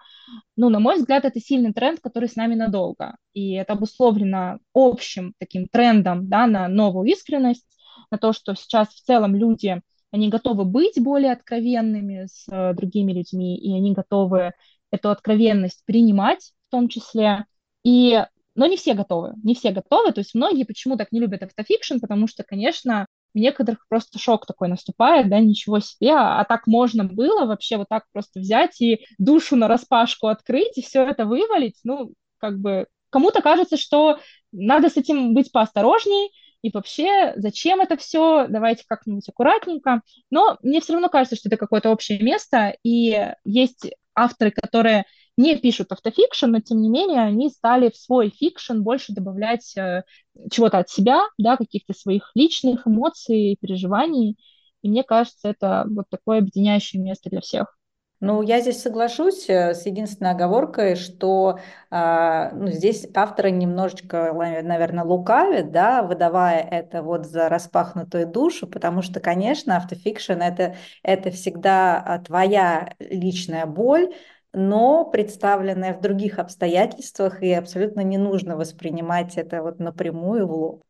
Ну, 0.56 0.70
на 0.70 0.80
мой 0.80 0.98
взгляд, 0.98 1.26
это 1.26 1.40
сильный 1.40 1.74
тренд, 1.74 2.00
который 2.02 2.30
с 2.30 2.36
нами 2.36 2.56
надолго. 2.56 3.16
И 3.34 3.54
это 3.54 3.74
обусловлено 3.74 4.60
общим 4.74 5.34
таким 5.40 5.68
трендом 5.68 6.30
да, 6.30 6.48
на 6.48 6.68
новую 6.68 7.10
искренность, 7.10 7.66
на 8.10 8.18
то, 8.18 8.34
что 8.34 8.56
сейчас 8.56 8.90
в 8.90 9.04
целом 9.04 9.36
люди, 9.36 9.82
они 10.12 10.30
готовы 10.30 10.66
быть 10.66 11.02
более 11.02 11.32
откровенными 11.32 12.26
с 12.26 12.46
э, 12.52 12.74
другими 12.74 13.14
людьми, 13.14 13.58
и 13.58 13.74
они 13.76 13.94
готовы 13.94 14.54
эту 14.92 15.10
откровенность 15.10 15.84
принимать 15.86 16.52
в 16.68 16.72
том 16.72 16.90
числе. 16.90 17.46
И 17.84 18.24
но 18.56 18.66
не 18.66 18.76
все 18.78 18.94
готовы, 18.94 19.34
не 19.44 19.56
все 19.56 19.72
готовы, 19.72 20.12
то 20.12 20.20
есть 20.20 20.36
многие 20.36 20.66
почему 20.66 20.98
так 20.98 21.12
не 21.12 21.20
любят 21.20 21.44
автофикшн, 21.44 22.00
потому 22.00 22.28
что, 22.28 22.44
конечно, 22.44 23.06
у 23.34 23.40
некоторых 23.40 23.86
просто 23.88 24.20
шок 24.20 24.46
такой 24.46 24.68
наступает, 24.68 25.30
да, 25.30 25.40
ничего 25.40 25.80
себе, 25.80 26.12
а, 26.12 26.42
а 26.42 26.46
так 26.46 26.68
можно 26.68 27.06
было 27.06 27.46
вообще 27.46 27.78
вот 27.78 27.88
так 27.90 28.04
просто 28.12 28.42
взять 28.42 28.82
и 28.82 29.06
душу 29.18 29.56
на 29.56 29.68
распашку 29.70 30.28
открыть 30.28 30.78
и 30.78 30.82
все 30.82 31.04
это 31.06 31.26
вывалить, 31.26 31.80
ну, 31.84 32.12
как 32.40 32.60
бы 32.60 32.88
кому-то 33.10 33.42
кажется, 33.42 33.78
что 33.78 34.20
надо 34.52 34.90
с 34.90 34.98
этим 34.98 35.34
быть 35.34 35.52
поосторожней, 35.52 36.32
и 36.62 36.70
вообще, 36.72 37.34
зачем 37.38 37.82
это 37.82 37.98
все, 37.98 38.48
давайте 38.48 38.84
как-нибудь 38.88 39.28
аккуратненько. 39.28 40.02
Но 40.30 40.58
мне 40.62 40.80
все 40.82 40.94
равно 40.94 41.10
кажется, 41.10 41.36
что 41.36 41.50
это 41.50 41.58
какое-то 41.58 41.90
общее 41.90 42.20
место, 42.20 42.76
и 42.84 43.34
есть 43.44 43.92
авторы, 44.14 44.52
которые 44.52 45.06
не 45.38 45.56
пишут 45.56 45.92
автофикшн, 45.92 46.48
но 46.48 46.60
тем 46.60 46.82
не 46.82 46.90
менее 46.90 47.22
они 47.22 47.50
стали 47.50 47.90
в 47.90 47.96
свой 47.98 48.30
фикшн 48.30 48.82
больше 48.82 49.14
добавлять 49.14 49.76
э, 49.78 50.04
чего-то 50.52 50.80
от 50.80 50.90
себя, 50.90 51.22
да, 51.38 51.58
каких-то 51.58 51.94
своих 51.94 52.32
личных 52.36 52.86
эмоций, 52.86 53.58
переживаний. 53.60 54.38
И 54.82 54.90
мне 54.90 55.04
кажется, 55.04 55.50
это 55.50 55.86
вот 55.90 56.06
такое 56.10 56.40
объединяющее 56.40 57.02
место 57.02 57.30
для 57.30 57.42
всех. 57.42 57.78
Ну, 58.22 58.44
я 58.44 58.62
здесь 58.62 58.80
соглашусь 58.80 59.50
э, 59.50 59.74
с 59.74 59.88
единственной 59.88 60.32
оговоркой, 60.32 60.96
что 60.96 61.60
э, 61.90 62.50
ну, 62.54 62.68
здесь 62.68 63.08
авторы 63.16 63.50
немножечко, 63.50 64.32
наверное, 64.32 65.04
лукавят, 65.04 65.72
да, 65.72 66.04
выдавая 66.04 66.60
это 66.62 67.02
вот 67.02 67.26
за 67.26 67.50
распахнутую 67.50 68.28
душу, 68.28 68.68
потому 68.68 69.02
что, 69.02 69.20
конечно, 69.20 69.76
автофикшн 69.76 70.34
это, 70.34 70.76
это 71.02 71.32
всегда 71.32 71.98
а, 71.98 72.20
твоя 72.20 72.94
личная 73.00 73.66
боль, 73.66 74.14
но 74.54 75.04
представленная 75.04 75.96
в 75.96 76.02
других 76.02 76.38
обстоятельствах, 76.38 77.42
и 77.42 77.52
абсолютно 77.52 78.02
не 78.02 78.20
нужно 78.20 78.56
воспринимать 78.56 79.36
это 79.36 79.64
вот 79.64 79.80
напрямую 79.80 80.46
в 80.48 80.52
лоб. 80.52 80.84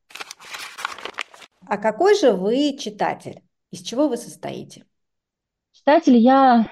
А 1.65 1.77
какой 1.77 2.13
же 2.19 2.33
вы 2.33 2.75
читатель? 2.77 3.41
Из 3.71 3.79
чего 3.79 4.09
вы 4.09 4.17
состоите? 4.17 4.83
Читатель 5.71 6.17
я 6.17 6.67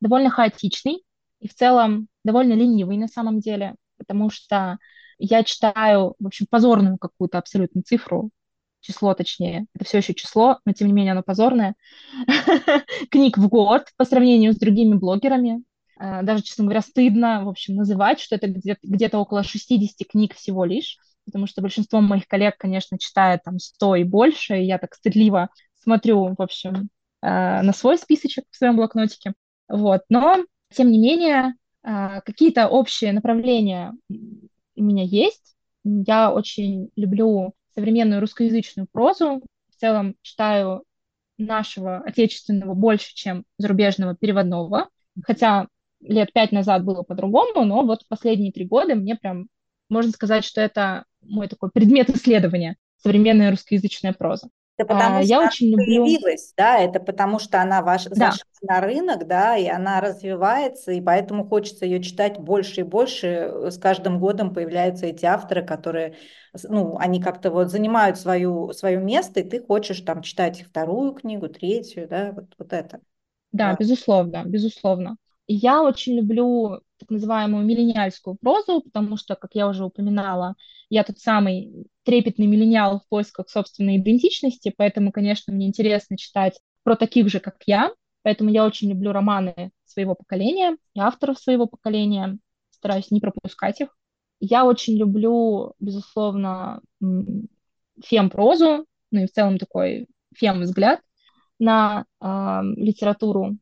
довольно 0.00 0.30
хаотичный 0.30 1.02
и 1.40 1.48
в 1.48 1.54
целом 1.54 2.08
довольно 2.24 2.54
ленивый 2.54 2.96
на 2.96 3.08
самом 3.08 3.40
деле, 3.40 3.74
потому 3.96 4.30
что 4.30 4.78
я 5.18 5.42
читаю, 5.44 6.14
в 6.18 6.26
общем, 6.26 6.46
позорную 6.48 6.98
какую-то 6.98 7.38
абсолютно 7.38 7.82
цифру, 7.82 8.30
число 8.80 9.14
точнее, 9.14 9.66
это 9.74 9.84
все 9.84 9.98
еще 9.98 10.14
число, 10.14 10.60
но 10.64 10.72
тем 10.72 10.86
не 10.88 10.92
менее 10.92 11.12
оно 11.12 11.22
позорное, 11.22 11.74
книг 13.10 13.38
в 13.38 13.48
год 13.48 13.88
по 13.96 14.04
сравнению 14.04 14.52
с 14.52 14.56
другими 14.56 14.94
блогерами, 14.94 15.62
Э, 15.98 16.22
даже, 16.22 16.42
честно 16.42 16.64
говоря, 16.64 16.80
стыдно, 16.80 17.44
в 17.44 17.48
общем, 17.48 17.74
называть, 17.76 18.20
что 18.20 18.36
это 18.36 18.46
где-то, 18.48 19.18
около 19.18 19.42
60 19.42 20.06
книг 20.08 20.34
всего 20.34 20.64
лишь, 20.64 20.98
потому 21.24 21.46
что 21.46 21.60
большинство 21.60 22.00
моих 22.00 22.26
коллег, 22.26 22.56
конечно, 22.58 22.98
читает 22.98 23.42
там 23.44 23.58
100 23.58 23.96
и 23.96 24.04
больше, 24.04 24.58
и 24.58 24.64
я 24.64 24.78
так 24.78 24.94
стыдливо 24.94 25.48
смотрю, 25.82 26.34
в 26.36 26.42
общем, 26.42 26.88
э, 27.22 27.62
на 27.62 27.72
свой 27.72 27.98
списочек 27.98 28.44
в 28.50 28.56
своем 28.56 28.76
блокнотике. 28.76 29.34
Вот. 29.68 30.02
Но, 30.08 30.44
тем 30.74 30.90
не 30.90 30.98
менее, 30.98 31.54
э, 31.84 32.20
какие-то 32.22 32.68
общие 32.68 33.12
направления 33.12 33.94
у 34.08 34.82
меня 34.82 35.04
есть. 35.04 35.54
Я 35.84 36.32
очень 36.32 36.90
люблю 36.96 37.54
современную 37.74 38.20
русскоязычную 38.20 38.88
прозу. 38.90 39.42
В 39.70 39.80
целом 39.80 40.14
читаю 40.22 40.84
нашего 41.38 41.98
отечественного 41.98 42.74
больше, 42.74 43.14
чем 43.14 43.44
зарубежного 43.58 44.16
переводного. 44.16 44.88
Хотя 45.22 45.68
лет 46.00 46.32
пять 46.32 46.52
назад 46.52 46.84
было 46.84 47.02
по-другому, 47.02 47.64
но 47.64 47.84
вот 47.84 48.06
последние 48.08 48.52
три 48.52 48.66
года 48.66 48.94
мне 48.94 49.16
прям, 49.16 49.48
можно 49.88 50.12
сказать, 50.12 50.44
что 50.44 50.60
это 50.60 51.04
мой 51.22 51.48
такой 51.48 51.70
предмет 51.70 52.10
исследования, 52.10 52.76
современная 53.02 53.50
русскоязычная 53.50 54.12
проза. 54.12 54.48
Это 54.78 54.86
потому 54.86 55.18
а, 55.18 55.22
что 55.22 55.28
я 55.28 55.38
она 55.38 55.48
очень 55.48 55.70
люблю... 55.70 56.04
появилась, 56.04 56.54
да, 56.56 56.78
это 56.78 57.00
потому 57.00 57.40
что 57.40 57.60
она 57.60 57.82
ваш... 57.82 58.04
да. 58.04 58.30
зашла 58.30 58.44
на 58.62 58.80
рынок, 58.80 59.26
да, 59.26 59.56
и 59.56 59.66
она 59.66 60.00
развивается, 60.00 60.92
и 60.92 61.00
поэтому 61.00 61.48
хочется 61.48 61.84
ее 61.84 62.00
читать 62.00 62.38
больше 62.38 62.82
и 62.82 62.84
больше. 62.84 63.52
С 63.70 63.76
каждым 63.76 64.20
годом 64.20 64.54
появляются 64.54 65.06
эти 65.06 65.24
авторы, 65.26 65.66
которые, 65.66 66.14
ну, 66.62 66.96
они 66.96 67.20
как-то 67.20 67.50
вот 67.50 67.70
занимают 67.70 68.18
свою, 68.18 68.72
свое 68.72 68.98
место, 68.98 69.40
и 69.40 69.48
ты 69.48 69.60
хочешь 69.60 70.00
там 70.02 70.22
читать 70.22 70.62
вторую 70.62 71.12
книгу, 71.12 71.48
третью, 71.48 72.06
да, 72.06 72.30
вот, 72.30 72.54
вот 72.56 72.72
это. 72.72 73.00
Да, 73.50 73.72
да, 73.72 73.76
безусловно, 73.76 74.44
безусловно. 74.46 75.16
Я 75.48 75.82
очень 75.82 76.18
люблю 76.18 76.82
так 76.98 77.10
называемую 77.10 77.64
миллениальскую 77.64 78.36
прозу, 78.36 78.82
потому 78.82 79.16
что, 79.16 79.36
как 79.36 79.50
я 79.54 79.68
уже 79.68 79.84
упоминала, 79.84 80.54
я 80.90 81.04
тот 81.04 81.18
самый 81.18 81.86
трепетный 82.04 82.46
миллениал 82.46 83.00
в 83.00 83.08
поисках 83.08 83.48
собственной 83.48 83.98
идентичности, 83.98 84.72
поэтому, 84.76 85.12
конечно, 85.12 85.52
мне 85.52 85.66
интересно 85.66 86.16
читать 86.16 86.60
про 86.82 86.96
таких 86.96 87.28
же, 87.28 87.40
как 87.40 87.56
я, 87.66 87.92
поэтому 88.22 88.50
я 88.50 88.64
очень 88.64 88.90
люблю 88.90 89.12
романы 89.12 89.70
своего 89.84 90.14
поколения 90.14 90.76
и 90.94 91.00
авторов 91.00 91.38
своего 91.38 91.66
поколения, 91.66 92.38
стараюсь 92.70 93.10
не 93.10 93.20
пропускать 93.20 93.80
их. 93.80 93.96
Я 94.40 94.64
очень 94.64 94.96
люблю, 94.96 95.74
безусловно, 95.80 96.80
фем-прозу, 98.04 98.86
ну 99.10 99.20
и 99.20 99.26
в 99.26 99.32
целом 99.32 99.58
такой 99.58 100.06
фем-взгляд 100.34 101.00
на 101.58 102.04
э, 102.20 102.60
литературу. 102.76 103.56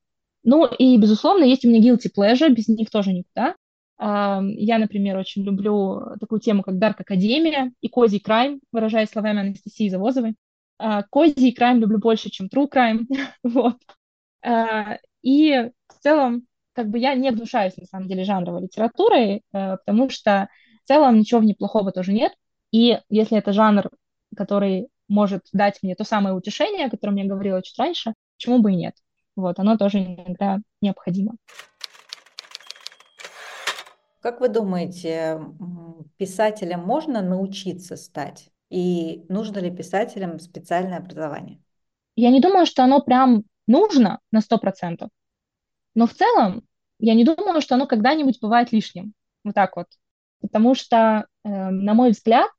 Ну 0.46 0.64
и, 0.64 0.96
безусловно, 0.96 1.42
есть 1.42 1.64
у 1.64 1.68
меня 1.68 1.80
guilty 1.80 2.08
pleasure, 2.16 2.48
без 2.48 2.68
них 2.68 2.88
тоже 2.88 3.12
никуда. 3.12 3.56
Я, 3.98 4.78
например, 4.78 5.16
очень 5.16 5.42
люблю 5.42 6.00
такую 6.20 6.40
тему, 6.40 6.62
как 6.62 6.76
Dark 6.76 6.94
Академия 6.98 7.72
и 7.80 7.88
Козий 7.88 8.20
Крайм, 8.20 8.60
выражая 8.70 9.06
словами 9.06 9.40
Анастасии 9.40 9.88
Завозовой. 9.88 10.36
А, 10.78 11.02
Козий 11.02 11.52
Крайм 11.52 11.80
люблю 11.80 11.98
больше, 11.98 12.30
чем 12.30 12.46
True 12.46 12.68
Crime. 12.72 13.06
вот. 13.42 13.78
А, 14.42 14.98
и 15.22 15.70
в 15.88 16.02
целом, 16.02 16.46
как 16.74 16.90
бы 16.90 16.98
я 16.98 17.14
не 17.14 17.30
гнушаюсь, 17.32 17.76
на 17.76 17.86
самом 17.86 18.06
деле, 18.06 18.22
жанровой 18.22 18.62
литературой, 18.62 19.42
э, 19.52 19.76
потому 19.84 20.10
что 20.10 20.48
в 20.84 20.88
целом 20.88 21.18
ничего 21.18 21.40
в 21.40 21.44
ней 21.44 21.56
тоже 21.92 22.12
нет. 22.12 22.32
И 22.70 23.00
если 23.08 23.38
это 23.38 23.52
жанр, 23.52 23.90
который 24.36 24.88
может 25.08 25.46
дать 25.52 25.82
мне 25.82 25.96
то 25.96 26.04
самое 26.04 26.36
утешение, 26.36 26.86
о 26.86 26.90
котором 26.90 27.16
я 27.16 27.24
говорила 27.24 27.62
чуть 27.62 27.78
раньше, 27.78 28.14
почему 28.36 28.60
бы 28.60 28.72
и 28.72 28.76
нет? 28.76 28.94
Вот, 29.36 29.58
оно 29.58 29.76
тоже 29.76 29.98
иногда 29.98 30.58
необходимо. 30.80 31.36
Как 34.20 34.40
вы 34.40 34.48
думаете, 34.48 35.40
писателям 36.16 36.80
можно 36.80 37.22
научиться 37.22 37.96
стать? 37.96 38.50
И 38.70 39.24
нужно 39.28 39.58
ли 39.60 39.70
писателям 39.70 40.40
специальное 40.40 40.98
образование? 40.98 41.60
Я 42.16 42.30
не 42.30 42.40
думаю, 42.40 42.66
что 42.66 42.82
оно 42.82 43.00
прям 43.00 43.44
нужно 43.66 44.18
на 44.32 44.40
сто 44.40 44.58
процентов. 44.58 45.10
Но 45.94 46.06
в 46.06 46.14
целом 46.14 46.66
я 46.98 47.14
не 47.14 47.24
думаю, 47.24 47.60
что 47.60 47.74
оно 47.74 47.86
когда-нибудь 47.86 48.40
бывает 48.40 48.72
лишним. 48.72 49.12
Вот 49.44 49.54
так 49.54 49.76
вот. 49.76 49.86
Потому 50.40 50.74
что, 50.74 51.26
э, 51.44 51.48
на 51.48 51.94
мой 51.94 52.10
взгляд, 52.10 52.50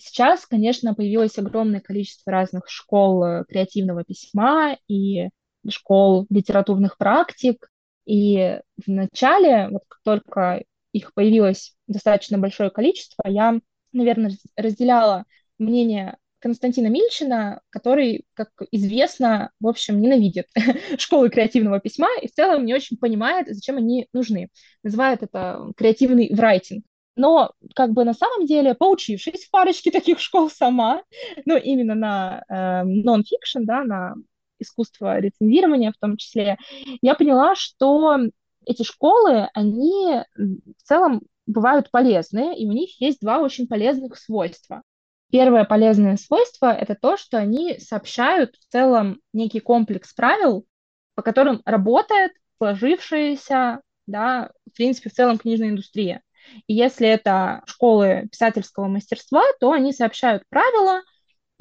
сейчас, 0.00 0.46
конечно, 0.46 0.94
появилось 0.94 1.38
огромное 1.38 1.80
количество 1.80 2.32
разных 2.32 2.68
школ 2.68 3.24
э, 3.24 3.44
креативного 3.48 4.04
письма 4.04 4.76
и 4.88 5.28
школ 5.68 6.26
литературных 6.30 6.96
практик. 6.96 7.70
И 8.04 8.60
в 8.84 8.90
начале, 8.90 9.68
вот 9.70 9.82
как 9.88 10.00
только 10.02 10.64
их 10.92 11.14
появилось 11.14 11.74
достаточно 11.86 12.38
большое 12.38 12.70
количество, 12.70 13.22
я, 13.28 13.58
наверное, 13.92 14.32
разделяла 14.56 15.24
мнение 15.58 16.16
Константина 16.42 16.88
Мильчина, 16.88 17.60
который, 17.70 18.24
как 18.34 18.50
известно, 18.72 19.52
в 19.60 19.68
общем, 19.68 20.00
ненавидит 20.00 20.48
школы 20.98 21.30
креативного 21.30 21.78
письма 21.78 22.08
и 22.20 22.26
в 22.26 22.32
целом 22.32 22.66
не 22.66 22.74
очень 22.74 22.96
понимает, 22.96 23.46
зачем 23.48 23.76
они 23.76 24.08
нужны. 24.12 24.48
Называет 24.82 25.22
это 25.22 25.70
креативный 25.76 26.34
врайтинг. 26.34 26.84
Но 27.14 27.52
как 27.76 27.90
бы 27.90 28.04
на 28.04 28.14
самом 28.14 28.46
деле, 28.46 28.74
поучившись 28.74 29.44
в 29.44 29.50
парочке 29.50 29.90
таких 29.92 30.18
школ 30.18 30.50
сама, 30.50 31.02
ну, 31.44 31.56
именно 31.56 31.94
на 31.94 32.44
э, 32.48 32.54
non-fiction, 32.84 33.60
да, 33.62 33.84
на 33.84 34.14
искусство 34.62 35.18
рецензирования 35.18 35.92
в 35.92 36.00
том 36.00 36.16
числе, 36.16 36.58
я 37.02 37.14
поняла, 37.14 37.54
что 37.54 38.18
эти 38.64 38.82
школы, 38.82 39.48
они 39.54 40.22
в 40.36 40.82
целом 40.82 41.22
бывают 41.46 41.90
полезны, 41.90 42.56
и 42.56 42.66
у 42.66 42.72
них 42.72 43.00
есть 43.00 43.20
два 43.20 43.40
очень 43.40 43.66
полезных 43.66 44.16
свойства. 44.16 44.82
Первое 45.30 45.64
полезное 45.64 46.16
свойство— 46.16 46.72
это 46.78 46.94
то, 46.94 47.16
что 47.16 47.38
они 47.38 47.78
сообщают 47.78 48.54
в 48.56 48.70
целом 48.70 49.20
некий 49.32 49.60
комплекс 49.60 50.12
правил, 50.12 50.66
по 51.14 51.22
которым 51.22 51.62
работает 51.64 52.32
сложившаяся, 52.58 53.80
да, 54.06 54.50
в 54.70 54.76
принципе, 54.76 55.10
в 55.10 55.14
целом 55.14 55.38
книжная 55.38 55.70
индустрия. 55.70 56.22
И 56.66 56.74
если 56.74 57.08
это 57.08 57.62
школы 57.66 58.28
писательского 58.30 58.88
мастерства, 58.88 59.42
то 59.58 59.72
они 59.72 59.92
сообщают 59.92 60.42
правила, 60.48 61.02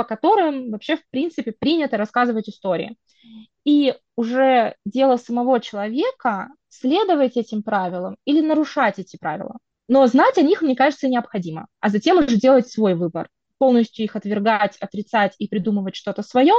по 0.02 0.04
которым 0.04 0.72
вообще, 0.72 0.98
в 0.98 1.08
принципе, 1.12 1.52
принято 1.52 1.96
рассказывать 1.96 2.50
истории. 2.50 2.98
И 3.64 3.94
уже 4.16 4.76
дело 4.84 5.18
самого 5.18 5.60
человека 5.60 6.50
следовать 6.70 7.38
этим 7.38 7.62
правилам 7.62 8.18
или 8.26 8.42
нарушать 8.42 8.98
эти 8.98 9.16
правила. 9.16 9.60
Но 9.88 10.08
знать 10.08 10.40
о 10.40 10.42
них, 10.42 10.64
мне 10.64 10.76
кажется, 10.76 11.08
необходимо, 11.08 11.68
а 11.82 11.90
затем 11.90 12.18
уже 12.18 12.38
делать 12.38 12.68
свой 12.68 12.96
выбор 12.96 13.30
полностью 13.60 14.04
их 14.04 14.16
отвергать, 14.16 14.76
отрицать 14.78 15.36
и 15.38 15.48
придумывать 15.48 15.96
что-то 15.96 16.24
свое, 16.24 16.56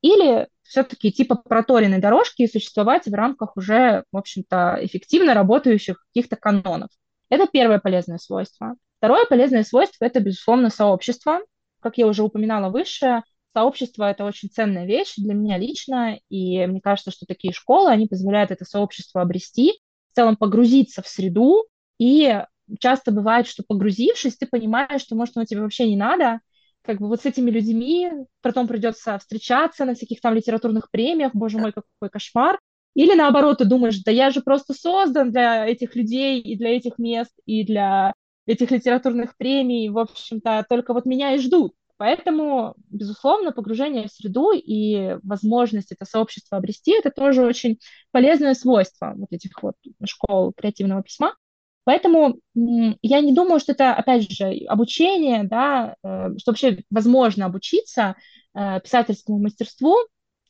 или 0.00 0.48
все-таки 0.62 1.12
типа 1.12 1.34
проторенной 1.34 1.98
дорожки 1.98 2.40
и 2.40 2.50
существовать 2.50 3.06
в 3.06 3.12
рамках 3.12 3.54
уже, 3.58 4.04
в 4.10 4.16
общем-то, 4.16 4.78
эффективно 4.80 5.34
работающих 5.34 6.02
каких-то 6.06 6.36
канонов. 6.36 6.88
Это 7.28 7.46
первое 7.52 7.80
полезное 7.80 8.16
свойство. 8.16 8.76
Второе 8.96 9.26
полезное 9.26 9.62
свойство– 9.62 10.04
это, 10.06 10.20
безусловно, 10.20 10.70
сообщество. 10.70 11.40
Как 11.82 11.98
я 11.98 12.06
уже 12.06 12.22
упоминала 12.22 12.70
выше, 12.70 13.22
сообщество– 13.52 14.04
это 14.10 14.24
очень 14.24 14.48
ценная 14.48 14.86
вещь 14.86 15.14
для 15.16 15.34
меня 15.34 15.58
лично, 15.58 16.18
и 16.28 16.64
мне 16.66 16.80
кажется, 16.80 17.10
что 17.10 17.26
такие 17.26 17.52
школы, 17.52 17.90
они 17.90 18.06
позволяют 18.06 18.50
это 18.50 18.64
сообщество 18.64 19.20
обрести, 19.20 19.72
в 20.12 20.16
целом 20.16 20.36
погрузиться 20.36 21.02
в 21.02 21.08
среду 21.08 21.64
и 21.98 22.42
часто 22.78 23.10
бывает, 23.12 23.46
что 23.46 23.62
погрузившись, 23.66 24.36
ты 24.36 24.46
понимаешь, 24.46 25.02
что, 25.02 25.16
может, 25.16 25.36
оно 25.36 25.44
тебе 25.44 25.60
вообще 25.60 25.88
не 25.88 25.96
надо, 25.96 26.40
как 26.82 26.98
бы 26.98 27.08
вот 27.08 27.22
с 27.22 27.26
этими 27.26 27.50
людьми 27.50 28.10
потом 28.40 28.66
придется 28.66 29.18
встречаться 29.18 29.84
на 29.84 29.94
всяких 29.94 30.20
там 30.20 30.34
литературных 30.34 30.90
премиях, 30.90 31.32
боже 31.34 31.58
мой, 31.58 31.72
какой 31.72 32.10
кошмар. 32.10 32.58
Или 32.94 33.14
наоборот, 33.14 33.58
ты 33.58 33.64
думаешь, 33.64 34.02
да 34.02 34.10
я 34.10 34.30
же 34.30 34.42
просто 34.42 34.74
создан 34.74 35.30
для 35.30 35.66
этих 35.66 35.96
людей 35.96 36.40
и 36.40 36.56
для 36.56 36.76
этих 36.76 36.98
мест, 36.98 37.32
и 37.46 37.64
для 37.64 38.12
этих 38.46 38.70
литературных 38.70 39.36
премий, 39.36 39.88
в 39.88 39.98
общем-то, 39.98 40.66
только 40.68 40.92
вот 40.94 41.06
меня 41.06 41.34
и 41.34 41.38
ждут. 41.38 41.74
Поэтому, 41.96 42.74
безусловно, 42.90 43.52
погружение 43.52 44.08
в 44.08 44.12
среду 44.12 44.50
и 44.52 45.18
возможность 45.22 45.92
это 45.92 46.04
сообщество 46.04 46.58
обрести, 46.58 46.92
это 46.92 47.12
тоже 47.12 47.44
очень 47.46 47.78
полезное 48.10 48.54
свойство 48.54 49.12
вот 49.16 49.28
этих 49.30 49.62
вот 49.62 49.76
школ 50.04 50.52
креативного 50.52 51.04
письма. 51.04 51.36
Поэтому 51.84 52.40
я 52.54 53.20
не 53.20 53.32
думаю, 53.32 53.60
что 53.60 53.72
это, 53.72 53.94
опять 53.94 54.30
же, 54.30 54.46
обучение, 54.68 55.44
да, 55.44 55.96
э, 56.02 56.30
что 56.38 56.52
вообще 56.52 56.78
возможно 56.90 57.46
обучиться 57.46 58.16
э, 58.54 58.80
писательскому 58.80 59.38
мастерству. 59.38 59.96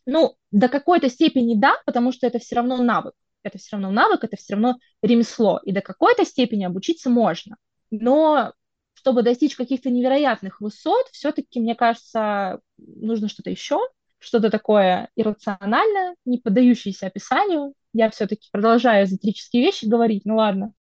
Ну, 0.07 0.37
до 0.51 0.69
какой-то 0.69 1.09
степени 1.09 1.55
да, 1.55 1.75
потому 1.87 2.13
что 2.13 2.27
это 2.27 2.39
все 2.39 2.57
равно 2.57 2.79
навык. 2.83 3.15
Это 3.43 3.59
все 3.59 3.77
равно 3.77 3.91
навык, 3.91 4.25
это 4.25 4.37
все 4.37 4.55
равно 4.55 4.79
ремесло. 5.03 5.61
И 5.65 5.73
до 5.73 5.81
какой-то 5.81 6.25
степени 6.25 6.65
обучиться 6.65 7.11
можно. 7.11 7.57
Но 7.93 8.55
чтобы 8.95 9.23
достичь 9.23 9.55
каких-то 9.55 9.91
невероятных 9.91 10.61
высот, 10.61 11.07
все-таки, 11.13 11.61
мне 11.61 11.75
кажется, 11.75 12.61
нужно 12.79 13.29
что-то 13.29 13.51
еще, 13.51 13.79
что-то 14.19 14.51
такое 14.51 15.11
иррациональное, 15.15 16.17
не 16.25 16.39
поддающееся 16.39 17.09
описанию. 17.09 17.75
Я 17.93 18.11
все-таки 18.11 18.49
продолжаю 18.51 19.05
эзотерические 19.05 19.63
вещи 19.63 19.85
говорить, 19.85 20.23
ну 20.25 20.37
ладно. 20.37 20.73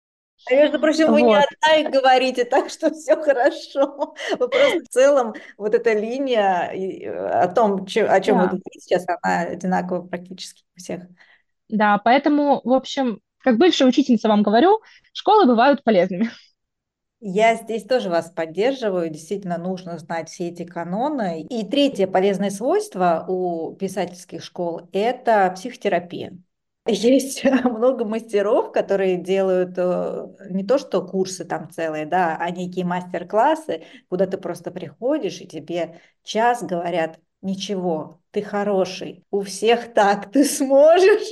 А 0.49 0.53
между 0.53 0.79
прочим, 0.79 1.07
вот. 1.07 1.13
вы 1.13 1.21
не 1.23 1.35
одна 1.35 1.75
их 1.75 1.91
говорите, 1.91 2.45
так 2.49 2.69
что 2.69 2.91
все 2.91 3.15
хорошо. 3.21 4.15
Вы 4.39 4.47
просто 4.47 4.79
в 4.79 4.89
целом, 4.89 5.33
вот 5.57 5.75
эта 5.75 5.93
линия 5.93 6.71
э, 6.71 7.09
о 7.09 7.47
том, 7.47 7.83
о 7.83 7.87
чем 7.87 8.07
да. 8.07 8.43
вы 8.43 8.47
говорите 8.47 8.79
сейчас, 8.79 9.05
она 9.21 9.41
одинаковая 9.41 10.07
практически 10.07 10.63
у 10.75 10.79
всех. 10.79 11.03
Да, 11.67 11.97
поэтому, 11.97 12.61
в 12.63 12.73
общем, 12.73 13.19
как 13.39 13.57
бывшая 13.57 13.85
учительница 13.85 14.29
вам 14.29 14.43
говорю, 14.43 14.81
школы 15.13 15.45
бывают 15.45 15.83
полезными. 15.83 16.29
Я 17.23 17.55
здесь 17.55 17.83
тоже 17.83 18.09
вас 18.09 18.31
поддерживаю. 18.31 19.09
Действительно, 19.09 19.59
нужно 19.59 19.99
знать 19.99 20.27
все 20.29 20.49
эти 20.49 20.65
каноны. 20.65 21.43
И 21.43 21.63
третье 21.63 22.07
полезное 22.07 22.49
свойство 22.49 23.25
у 23.27 23.75
писательских 23.75 24.43
школ– 24.43 24.89
это 24.91 25.51
психотерапия. 25.55 26.35
Есть 26.87 27.43
много 27.43 28.05
мастеров, 28.05 28.71
которые 28.71 29.17
делают 29.17 29.75
э, 29.77 30.27
не 30.49 30.65
то 30.65 30.79
что 30.79 31.05
курсы 31.05 31.45
там 31.45 31.69
целые, 31.69 32.07
да, 32.07 32.37
а 32.39 32.49
некие 32.49 32.85
мастер-классы, 32.85 33.83
куда 34.09 34.25
ты 34.25 34.39
просто 34.39 34.71
приходишь, 34.71 35.41
и 35.41 35.47
тебе 35.47 36.01
час 36.23 36.63
говорят, 36.63 37.19
ничего, 37.43 38.20
ты 38.31 38.41
хороший, 38.41 39.23
у 39.29 39.41
всех 39.41 39.93
так, 39.93 40.31
ты 40.31 40.43
сможешь. 40.45 41.27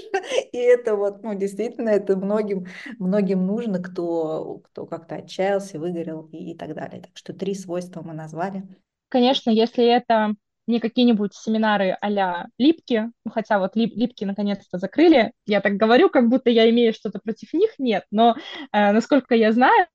И 0.52 0.58
это 0.58 0.96
вот, 0.96 1.24
ну, 1.24 1.34
действительно, 1.34 1.90
это 1.90 2.18
многим, 2.18 2.68
многим 3.00 3.46
нужно, 3.46 3.82
кто, 3.82 4.62
кто 4.66 4.86
как-то 4.86 5.16
отчаялся, 5.16 5.80
выгорел 5.80 6.28
и, 6.32 6.52
и 6.52 6.58
так 6.58 6.76
далее. 6.76 7.02
Так 7.02 7.12
что 7.16 7.34
три 7.34 7.56
свойства 7.56 8.02
мы 8.02 8.14
назвали. 8.14 8.64
Конечно, 9.10 9.50
если 9.50 9.86
это 9.86 10.36
не 10.68 10.80
какие-нибудь 10.80 11.34
семинары 11.34 11.98
а-ля 12.00 12.48
Липки, 12.60 13.10
ну, 13.26 13.32
хотя 13.32 13.58
вот 13.58 13.76
лип, 13.76 13.96
Липки 13.96 14.24
наконец-то 14.24 14.78
закрыли, 14.78 15.32
я 15.48 15.62
так 15.62 15.74
говорю, 15.74 16.10
как 16.10 16.30
будто 16.30 16.52
я 16.52 16.70
имею 16.70 16.94
что-то 16.94 17.20
против 17.20 17.54
них, 17.54 17.72
нет, 17.80 18.06
но, 18.12 18.36
э, 18.72 18.92
насколько 18.92 19.34
я 19.34 19.52
знаю, 19.52 19.88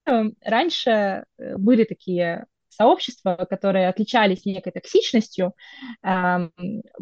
раньше 0.45 0.91
э, 1.39 1.57
были 1.57 1.85
такие 1.85 2.47
сообщества, 2.75 3.47
которые 3.49 3.89
отличались 3.89 4.45
некой 4.45 4.73
токсичностью 4.73 5.55
э, 6.03 6.49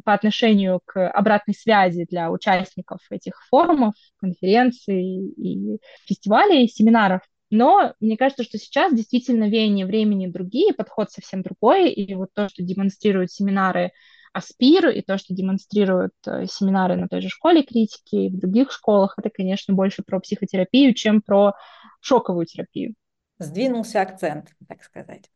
по 0.04 0.12
отношению 0.12 0.80
к 0.84 1.08
обратной 1.10 1.54
связи 1.54 2.06
для 2.08 2.30
участников 2.30 3.00
этих 3.10 3.34
форумов, 3.48 3.94
конференций 4.18 5.02
и 5.02 5.78
фестивалей, 6.06 6.68
семинаров. 6.68 7.22
Но 7.50 7.92
мне 8.00 8.16
кажется, 8.16 8.44
что 8.44 8.56
сейчас 8.56 8.94
действительно 8.94 9.48
веяние 9.48 9.84
времени 9.84 10.26
другие, 10.26 10.72
подход 10.72 11.10
совсем 11.10 11.42
другой, 11.42 11.90
и 11.90 12.14
вот 12.14 12.30
то, 12.32 12.48
что 12.48 12.62
демонстрируют 12.62 13.30
семинары 13.30 13.92
Аспир, 14.32 14.88
и 14.88 15.02
то, 15.02 15.18
что 15.18 15.34
демонстрируют 15.34 16.14
э, 16.26 16.46
семинары 16.46 16.96
на 16.96 17.08
той 17.08 17.20
же 17.20 17.28
школе 17.28 17.62
критики 17.62 18.16
и 18.16 18.28
в 18.30 18.38
других 18.38 18.72
школах, 18.72 19.14
это, 19.18 19.28
конечно, 19.28 19.74
больше 19.74 20.02
про 20.02 20.20
психотерапию, 20.20 20.94
чем 20.94 21.20
про 21.20 21.52
шоковую 22.00 22.46
терапию. 22.46 22.94
Сдвинулся 23.38 24.00
акцент, 24.00 24.48
так 24.66 24.82
сказать 24.82 25.28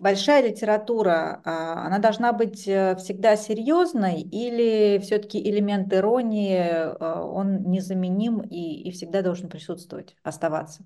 большая 0.00 0.48
литература, 0.48 1.42
а, 1.44 1.86
она 1.86 1.98
должна 1.98 2.32
быть 2.32 2.66
э, 2.66 2.96
всегда 2.96 3.36
серьезной 3.36 4.22
или 4.22 4.98
все-таки 4.98 5.38
элемент 5.38 5.92
иронии, 5.92 6.58
а, 6.58 7.22
он 7.24 7.70
незаменим 7.70 8.40
и, 8.40 8.88
и 8.88 8.90
всегда 8.90 9.22
должен 9.22 9.48
присутствовать, 9.48 10.16
оставаться? 10.22 10.84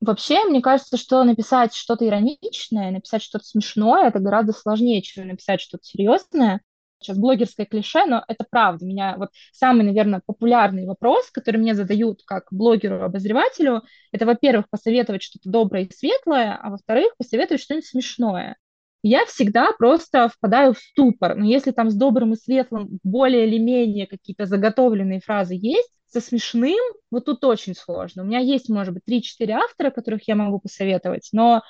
Вообще, 0.00 0.44
мне 0.44 0.60
кажется, 0.60 0.98
что 0.98 1.24
написать 1.24 1.74
что-то 1.74 2.06
ироничное, 2.06 2.90
написать 2.90 3.22
что-то 3.22 3.44
смешное, 3.44 4.08
это 4.08 4.18
гораздо 4.18 4.52
сложнее, 4.52 5.00
чем 5.00 5.26
написать 5.26 5.60
что-то 5.62 5.84
серьезное 5.84 6.60
сейчас 6.98 7.18
блогерское 7.18 7.66
клише, 7.66 8.04
но 8.06 8.24
это 8.26 8.44
правда. 8.48 8.84
Меня 8.84 9.16
вот 9.16 9.30
самый, 9.52 9.84
наверное, 9.84 10.22
популярный 10.24 10.86
вопрос, 10.86 11.30
который 11.30 11.58
мне 11.58 11.74
задают 11.74 12.22
как 12.24 12.46
блогеру-обозревателю, 12.50 13.82
это, 14.12 14.26
во-первых, 14.26 14.68
посоветовать 14.70 15.22
что-то 15.22 15.50
доброе 15.50 15.84
и 15.84 15.92
светлое, 15.92 16.58
а 16.60 16.70
во-вторых, 16.70 17.16
посоветовать 17.16 17.62
что-нибудь 17.62 17.86
смешное. 17.86 18.56
Я 19.02 19.24
всегда 19.26 19.70
просто 19.78 20.28
впадаю 20.28 20.74
в 20.74 20.78
ступор. 20.78 21.36
Но 21.36 21.44
если 21.44 21.70
там 21.70 21.90
с 21.90 21.94
добрым 21.94 22.32
и 22.32 22.36
светлым 22.36 22.98
более 23.04 23.46
или 23.46 23.58
менее 23.58 24.06
какие-то 24.06 24.46
заготовленные 24.46 25.20
фразы 25.20 25.56
есть, 25.60 25.90
со 26.08 26.20
смешным 26.20 26.78
вот 27.10 27.26
тут 27.26 27.44
очень 27.44 27.74
сложно. 27.74 28.22
У 28.22 28.26
меня 28.26 28.38
есть, 28.38 28.68
может 28.68 28.94
быть, 28.94 29.04
3-4 29.06 29.52
автора, 29.52 29.90
которых 29.90 30.26
я 30.26 30.34
могу 30.34 30.60
посоветовать, 30.60 31.28
но 31.32 31.62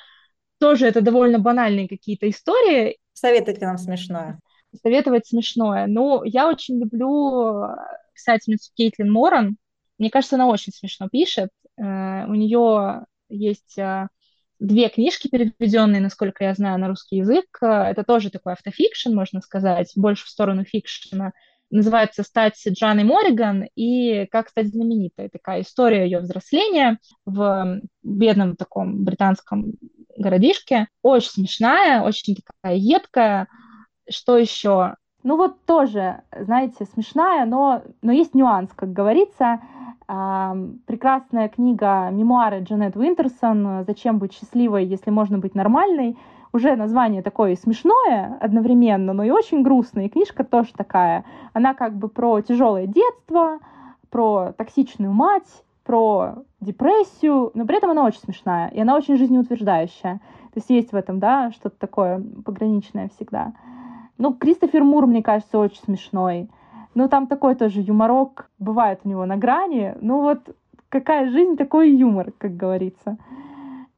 тоже 0.58 0.86
это 0.86 1.00
довольно 1.00 1.38
банальные 1.38 1.88
какие-то 1.88 2.28
истории. 2.30 2.98
Советуйте 3.12 3.66
нам 3.66 3.76
смешное 3.76 4.40
советовать 4.76 5.26
смешное. 5.26 5.86
Ну, 5.86 6.24
я 6.24 6.48
очень 6.48 6.78
люблю 6.80 7.64
э, 7.64 7.76
писательницу 8.14 8.70
Кейтлин 8.74 9.10
Моран. 9.10 9.56
Мне 9.98 10.10
кажется, 10.10 10.36
она 10.36 10.46
очень 10.46 10.72
смешно 10.72 11.08
пишет. 11.08 11.50
Uh, 11.78 12.26
у 12.28 12.34
нее 12.34 13.04
есть 13.28 13.78
uh, 13.78 14.06
две 14.58 14.88
книжки 14.88 15.28
переведенные, 15.28 16.00
насколько 16.00 16.44
я 16.44 16.54
знаю, 16.54 16.79
на 16.79 16.88
русский 16.88 17.16
язык. 17.16 17.46
Это 17.60 18.02
тоже 18.04 18.31
такой 18.31 18.54
автофикшн, 18.54 19.14
можно 19.14 19.40
сказать, 19.40 19.92
больше 19.96 20.24
в 20.24 20.31
сторону 20.31 20.64
фикшена. 20.64 21.33
Называется 21.70 22.22
«Стать 22.22 22.62
Джаной 22.66 23.02
Мориган» 23.02 23.66
и 23.74 24.27
«Как 24.27 24.48
стать 24.48 24.68
знаменитой». 24.68 25.29
Такая 25.29 25.62
история 25.62 26.04
ее 26.04 26.20
взросления 26.20 26.98
в 27.24 27.81
бедном 28.04 28.54
таком 28.54 29.04
британском 29.04 29.72
городишке. 30.16 30.87
Очень 31.02 31.31
смешная, 31.31 32.02
очень 32.02 32.37
такая 32.37 32.77
едкая, 32.77 33.48
что 34.09 34.37
еще? 34.37 34.94
Ну 35.23 35.37
вот 35.37 35.65
тоже, 35.65 36.23
знаете, 36.38 36.87
смешная, 36.92 37.44
но, 37.46 37.83
но 38.02 38.13
есть 38.13 38.35
нюанс, 38.35 38.71
как 38.75 38.92
говорится. 38.92 39.61
Прекрасная 40.07 41.48
книга 41.48 42.09
«Мемуары 42.11 42.61
Джанет 42.61 42.96
Уинтерсон. 42.96 43.85
Зачем 43.85 44.19
быть 44.19 44.33
счастливой, 44.33 44.85
если 44.85 45.11
можно 45.11 45.38
быть 45.38 45.54
нормальной?» 45.54 46.17
Уже 46.52 46.77
название 46.77 47.23
такое 47.23 47.57
смешное 47.57 48.38
одновременно, 48.40 49.13
но 49.13 49.25
и 49.25 49.31
очень 49.31 49.63
грустное. 49.63 50.04
И 50.07 50.09
книжка 50.09 50.44
тоже 50.44 50.73
такая. 50.75 51.25
Она 51.52 51.75
как 51.75 51.96
бы 51.96 52.09
про 52.09 52.40
тяжелое 52.40 52.87
детство, 52.87 53.59
про 54.11 54.52
токсичную 54.57 55.13
мать, 55.13 55.65
про 55.85 56.37
депрессию, 56.61 57.50
но 57.52 57.67
при 57.67 57.77
этом 57.77 57.90
она 57.90 58.04
очень 58.04 58.21
смешная, 58.21 58.69
и 58.69 58.81
она 58.81 58.96
очень 58.96 59.17
жизнеутверждающая. 59.17 60.15
То 60.54 60.59
есть 60.59 60.71
есть 60.71 60.92
в 60.92 60.96
этом, 60.96 61.19
да, 61.19 61.50
что-то 61.50 61.77
такое 61.79 62.23
пограничное 62.44 63.11
всегда. 63.17 63.52
Ну, 64.19 64.33
Кристофер 64.35 64.83
Мур, 64.85 65.06
мне 65.06 65.23
кажется, 65.23 65.58
очень 65.58 65.83
смешной. 65.85 66.48
Ну, 66.94 67.08
там 67.08 67.27
такой 67.27 67.54
тоже 67.54 67.81
юморок 67.81 68.50
бывает 68.58 69.00
у 69.04 69.08
него 69.08 69.27
на 69.27 69.37
грани. 69.37 69.94
Ну, 70.00 70.23
вот 70.23 70.56
какая 70.88 71.31
жизнь, 71.31 71.56
такой 71.56 71.90
юмор, 71.90 72.33
как 72.38 72.56
говорится. 72.56 73.19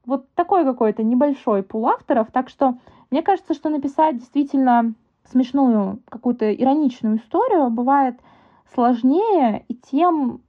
Вот 0.05 0.27
такой 0.35 0.65
какой-то 0.65 1.03
небольшой 1.03 1.63
пул 1.63 1.87
авторов. 1.87 2.29
Так 2.33 2.49
что 2.49 2.79
мне 3.11 3.23
кажется, 3.23 3.55
что 3.55 3.69
написать 3.69 4.19
действительно 4.19 4.95
смешную, 5.31 6.01
какую-то 6.09 6.53
ироничную 6.53 7.19
историю 7.19 7.71
бывает 7.71 8.17
сложнее 8.75 9.65
и 9.69 9.75
тем 9.75 10.41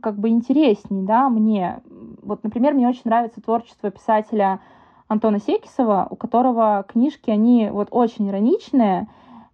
как 0.00 0.16
бы 0.16 0.28
интересней, 0.28 1.02
да, 1.02 1.28
мне. 1.28 1.80
Вот, 2.22 2.44
например, 2.44 2.74
мне 2.74 2.88
очень 2.88 3.02
нравится 3.04 3.40
творчество 3.40 3.90
писателя 3.90 4.60
Антона 5.08 5.40
Секисова, 5.40 6.06
у 6.10 6.16
которого 6.16 6.84
книжки, 6.86 7.30
они 7.30 7.70
вот 7.70 7.88
очень 7.90 8.28
ироничные, 8.28 9.08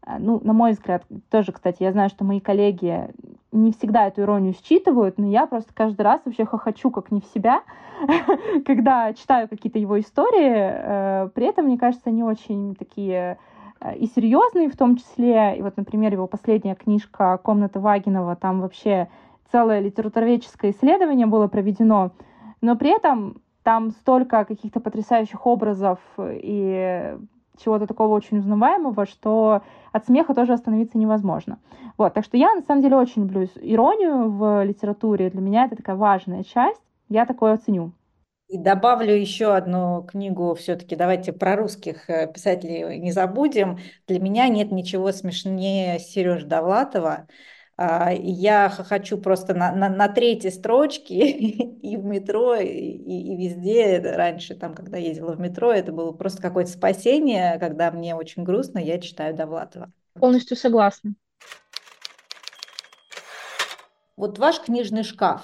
э, 0.05 0.17
ну, 0.19 0.41
на 0.43 0.53
мой 0.53 0.73
взгляд, 0.73 1.05
тоже, 1.31 1.53
кстати, 1.53 1.83
я 1.83 1.93
знаю, 1.93 2.11
что 2.11 2.25
мои 2.25 2.41
коллеги 2.41 3.09
не 3.53 3.71
всегда 3.71 4.09
эту 4.09 4.23
иронию 4.23 4.53
считывают, 4.53 5.17
но 5.17 5.27
я 5.29 5.47
просто 5.47 5.73
каждый 5.73 6.03
раз 6.03 6.21
вообще 6.25 6.45
хохочу 6.45 6.91
как 6.91 7.13
не 7.13 7.21
в 7.21 7.27
себя, 7.27 7.63
когда 8.67 9.13
читаю 9.15 9.49
какие-то 9.49 9.79
его 9.79 9.99
истории. 10.01 10.53
Э, 10.53 11.29
при 11.33 11.47
этом, 11.47 11.67
мне 11.67 11.79
кажется, 11.79 12.11
они 12.11 12.25
очень 12.25 12.75
такие 12.75 13.39
э, 13.81 13.97
и 13.97 14.07
серьезные 14.07 14.69
в 14.69 14.77
том 14.77 14.97
числе. 14.97 15.57
И 15.57 15.63
вот, 15.63 15.77
например, 15.77 16.13
его 16.13 16.27
последняя 16.27 16.75
книжка 16.75 17.39
«Комната 17.43 17.79
Вагинова», 17.79 18.35
там 18.35 18.61
вообще 18.61 19.09
целое 19.53 19.79
литературоведческое 19.79 20.73
исследование 20.73 21.27
было 21.27 21.47
проведено, 21.47 22.11
но 22.61 22.75
при 22.75 22.91
этом 22.91 23.37
там 23.65 23.91
столько 23.91 24.45
каких-то 24.45 24.79
потрясающих 24.79 25.47
образов 25.47 25.99
и 26.19 27.17
чего-то 27.57 27.87
такого 27.87 28.15
очень 28.15 28.39
узнаваемого, 28.39 29.07
что 29.07 29.63
от 29.93 30.07
смеха 30.07 30.35
тоже 30.35 30.53
остановиться 30.53 30.99
невозможно. 30.99 31.59
Вот, 31.97 32.15
так 32.15 32.25
что 32.25 32.37
я 32.37 32.55
на 32.55 32.63
самом 32.63 32.83
деле 32.83 32.97
очень 32.97 33.23
люблю 33.23 33.49
иронию 33.61 34.31
в 34.31 34.65
литературе. 34.65 35.31
Для 35.31 35.41
меня 35.41 35.65
это 35.65 35.77
такая 35.77 35.97
важная 35.97 36.45
часть. 36.45 36.81
Я 37.09 37.27
такое 37.27 37.55
оценю. 37.55 37.93
И 38.49 38.59
добавлю 38.59 39.15
еще 39.15 39.55
одну 39.55 40.03
книгу, 40.03 40.55
все-таки 40.55 40.97
давайте 40.97 41.33
про 41.33 41.57
русских 41.57 42.11
э, 42.11 42.31
писателей 42.31 42.99
не 42.99 43.11
забудем. 43.11 43.79
Для 44.07 44.21
меня 44.21 44.49
нет 44.49 44.71
ничего 44.71 45.13
смешнее 45.13 45.99
Сережи 45.99 46.47
Довлатова. 46.47 47.27
А, 47.77 48.13
я 48.13 48.69
хочу 48.69 49.19
просто 49.19 49.55
на, 49.55 49.73
на, 49.73 49.89
на 49.89 50.09
третьей 50.09 50.51
строчке 50.51 51.31
и 51.31 51.97
в 51.97 52.05
метро, 52.05 52.55
и, 52.55 52.67
и 52.69 53.37
везде. 53.37 53.99
Раньше, 53.99 54.55
там, 54.55 54.75
когда 54.75 54.97
ездила 54.97 55.33
в 55.33 55.41
метро, 55.41 55.73
это 55.73 55.93
было 55.93 56.13
просто 56.13 56.41
какое-то 56.41 56.71
спасение. 56.71 57.59
Когда 57.59 57.91
мне 57.91 58.15
очень 58.15 58.45
грустно, 58.45 58.79
я 58.79 59.01
читаю 59.01 59.35
Довлатова. 59.35 59.93
Полностью 60.15 60.57
согласна. 60.57 61.15
Вот 64.17 64.39
ваш 64.39 64.61
книжный 64.61 65.03
шкаф, 65.03 65.43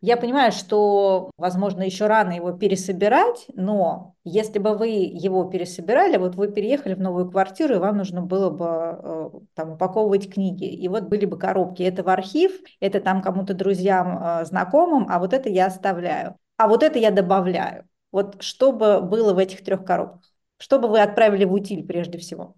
я 0.00 0.16
понимаю, 0.16 0.50
что, 0.52 1.30
возможно, 1.36 1.82
еще 1.82 2.06
рано 2.06 2.32
его 2.32 2.52
пересобирать, 2.52 3.46
но 3.54 4.14
если 4.24 4.58
бы 4.58 4.76
вы 4.76 4.88
его 4.88 5.44
пересобирали, 5.44 6.16
вот 6.16 6.36
вы 6.36 6.48
переехали 6.48 6.94
в 6.94 7.00
новую 7.00 7.30
квартиру, 7.30 7.74
и 7.74 7.78
вам 7.78 7.98
нужно 7.98 8.22
было 8.22 8.50
бы 8.50 8.64
э, 8.66 9.30
там 9.54 9.72
упаковывать 9.72 10.32
книги, 10.32 10.64
и 10.64 10.88
вот 10.88 11.04
были 11.04 11.26
бы 11.26 11.38
коробки, 11.38 11.82
это 11.82 12.02
в 12.02 12.08
архив, 12.08 12.52
это 12.80 13.00
там 13.00 13.20
кому-то 13.20 13.52
друзьям, 13.52 14.18
э, 14.22 14.44
знакомым, 14.46 15.06
а 15.10 15.18
вот 15.18 15.34
это 15.34 15.50
я 15.50 15.66
оставляю, 15.66 16.36
а 16.56 16.66
вот 16.68 16.82
это 16.82 16.98
я 16.98 17.10
добавляю. 17.10 17.86
Вот 18.10 18.42
что 18.42 18.72
бы 18.72 19.00
было 19.00 19.34
в 19.34 19.38
этих 19.38 19.62
трех 19.62 19.84
коробках? 19.84 20.32
Что 20.58 20.78
бы 20.78 20.88
вы 20.88 21.00
отправили 21.00 21.44
в 21.44 21.52
утиль 21.52 21.86
прежде 21.86 22.18
всего? 22.18 22.56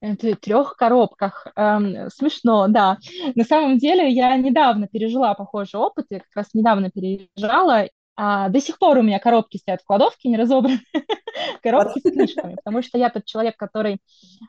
Это 0.00 0.36
трех 0.36 0.76
коробках. 0.76 1.48
Эм, 1.56 2.08
смешно, 2.10 2.68
да. 2.68 2.98
На 3.34 3.44
самом 3.44 3.78
деле 3.78 4.10
я 4.10 4.36
недавно 4.36 4.86
пережила 4.86 5.34
похожий 5.34 5.80
опыт. 5.80 6.06
Я 6.10 6.20
как 6.20 6.34
раз 6.34 6.54
недавно 6.54 6.90
переезжала. 6.90 7.88
А 8.20 8.48
до 8.48 8.60
сих 8.60 8.78
пор 8.78 8.98
у 8.98 9.02
меня 9.02 9.20
коробки 9.20 9.58
стоят 9.58 9.80
в 9.80 9.84
кладовке, 9.84 10.28
не 10.28 10.36
разобраны. 10.36 10.80
коробки 11.62 12.00
с 12.00 12.10
книжками, 12.10 12.56
потому 12.56 12.82
что 12.82 12.98
я 12.98 13.10
тот 13.10 13.24
человек, 13.24 13.56
который, 13.56 13.98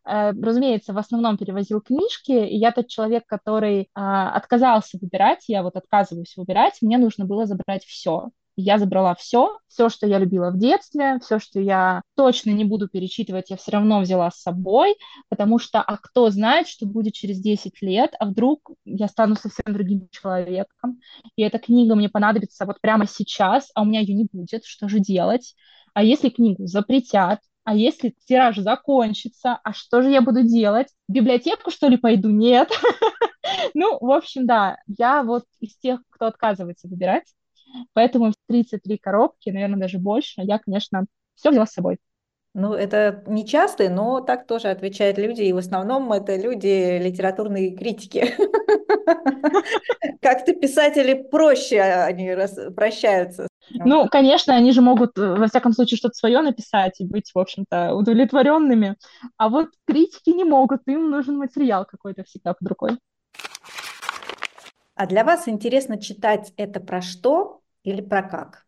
э, 0.05 0.31
разумеется, 0.31 0.91
в 0.91 0.97
основном 0.97 1.37
перевозил 1.37 1.79
книжки, 1.79 2.31
и 2.31 2.57
я 2.57 2.71
тот 2.71 2.87
человек, 2.87 3.25
который 3.27 3.81
э, 3.81 3.87
отказался 3.93 4.97
выбирать, 4.99 5.43
я 5.47 5.61
вот 5.61 5.75
отказываюсь 5.75 6.35
выбирать, 6.35 6.79
мне 6.81 6.97
нужно 6.97 7.25
было 7.25 7.45
забрать 7.45 7.83
все. 7.85 8.29
Я 8.61 8.77
забрала 8.77 9.15
все, 9.15 9.57
все, 9.67 9.87
что 9.87 10.05
я 10.05 10.19
любила 10.19 10.51
в 10.51 10.57
детстве, 10.57 11.17
все, 11.23 11.39
что 11.39 11.61
я 11.61 12.01
точно 12.15 12.49
не 12.51 12.65
буду 12.65 12.89
перечитывать, 12.89 13.49
я 13.49 13.55
все 13.55 13.71
равно 13.71 14.01
взяла 14.01 14.29
с 14.31 14.41
собой, 14.41 14.95
потому 15.29 15.59
что, 15.59 15.81
а 15.81 15.95
кто 15.95 16.29
знает, 16.29 16.67
что 16.67 16.85
будет 16.85 17.13
через 17.13 17.39
10 17.39 17.81
лет, 17.81 18.15
а 18.19 18.25
вдруг 18.25 18.71
я 18.83 19.07
стану 19.07 19.35
совсем 19.35 19.73
другим 19.73 20.09
человеком, 20.11 20.99
и 21.37 21.41
эта 21.41 21.57
книга 21.57 21.95
мне 21.95 22.09
понадобится 22.09 22.65
вот 22.65 22.81
прямо 22.81 23.07
сейчас, 23.07 23.71
а 23.75 23.83
у 23.83 23.85
меня 23.85 24.01
ее 24.01 24.13
не 24.13 24.27
будет, 24.29 24.65
что 24.65 24.89
же 24.89 24.99
делать? 24.99 25.55
А 25.93 26.03
если 26.03 26.27
книгу 26.27 26.67
запретят, 26.67 27.39
а 27.63 27.75
если 27.75 28.13
тираж 28.25 28.57
закончится, 28.57 29.57
а 29.63 29.71
что 29.71 30.01
же 30.01 30.09
я 30.09 30.21
буду 30.21 30.43
делать? 30.43 30.87
В 31.07 31.13
библиотеку, 31.13 31.71
что 31.71 31.87
ли, 31.87 31.95
пойду? 31.95 32.29
Нет. 32.29 32.69
Ну, 33.73 33.97
в 33.99 34.11
общем, 34.11 34.45
да, 34.45 34.77
я 34.85 35.23
вот 35.23 35.43
из 35.59 35.75
тех, 35.77 36.01
кто 36.09 36.27
отказывается 36.27 36.87
выбирать, 36.87 37.23
Поэтому 37.93 38.33
33 38.47 38.97
коробки, 38.97 39.49
наверное, 39.49 39.79
даже 39.79 39.99
больше, 39.99 40.41
я, 40.41 40.59
конечно, 40.59 41.05
все 41.35 41.51
взяла 41.51 41.65
с 41.65 41.73
собой. 41.73 41.97
Ну, 42.55 42.73
это 42.73 43.23
не 43.27 43.45
часто, 43.45 43.89
но 43.89 44.21
так 44.21 44.47
тоже 44.47 44.69
отвечают 44.69 45.19
люди, 45.19 45.43
и 45.43 45.53
в 45.53 45.57
основном 45.57 46.11
это 46.11 46.35
люди 46.35 46.97
литературные 46.99 47.75
критики. 47.75 48.35
Как-то 50.21 50.53
писатели 50.53 51.13
проще, 51.13 51.79
они 51.81 52.35
прощаются. 52.75 53.47
Ну, 53.71 54.07
конечно, 54.07 54.55
они 54.55 54.71
же 54.71 54.81
могут, 54.81 55.15
э, 55.17 55.35
во 55.35 55.47
всяком 55.47 55.73
случае, 55.73 55.97
что-то 55.97 56.15
свое 56.15 56.41
написать 56.41 56.99
и 56.99 57.05
быть, 57.05 57.31
в 57.33 57.37
общем-то, 57.37 57.93
удовлетворенными. 57.93 58.95
А 59.37 59.49
вот 59.49 59.67
критики 59.85 60.31
не 60.31 60.43
могут, 60.43 60.81
им 60.87 61.11
нужен 61.11 61.37
материал 61.37 61.85
какой-то 61.85 62.23
всегда 62.23 62.55
под 62.55 62.67
рукой. 62.67 62.97
А 64.99 65.05
для 65.05 65.23
вас 65.23 65.47
интересно 65.47 65.97
читать 65.97 66.51
это 66.57 66.81
про 66.81 67.01
что 67.01 67.61
или 67.83 68.01
про 68.01 68.21
как? 68.21 68.65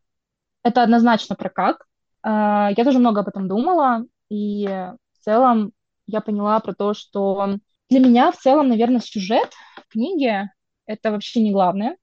Это 0.64 0.82
однозначно 0.82 1.36
про 1.36 1.50
как. 1.50 1.86
А, 2.24 2.70
я 2.72 2.86
тоже 2.86 3.00
много 3.00 3.20
об 3.20 3.28
этом 3.28 3.50
думала, 3.50 4.06
и 4.30 4.66
в 4.66 5.26
целом 5.26 5.74
я 6.08 6.22
поняла 6.22 6.58
про 6.62 6.74
то, 6.74 6.94
что 6.94 7.58
для 7.90 8.00
меня 8.00 8.32
в 8.32 8.38
целом, 8.38 8.70
наверное, 8.70 9.02
сюжет 9.02 9.52
книги— 9.90 10.50
это 10.86 11.12
вообще 11.12 11.44
не 11.44 11.52
главное. 11.52 11.98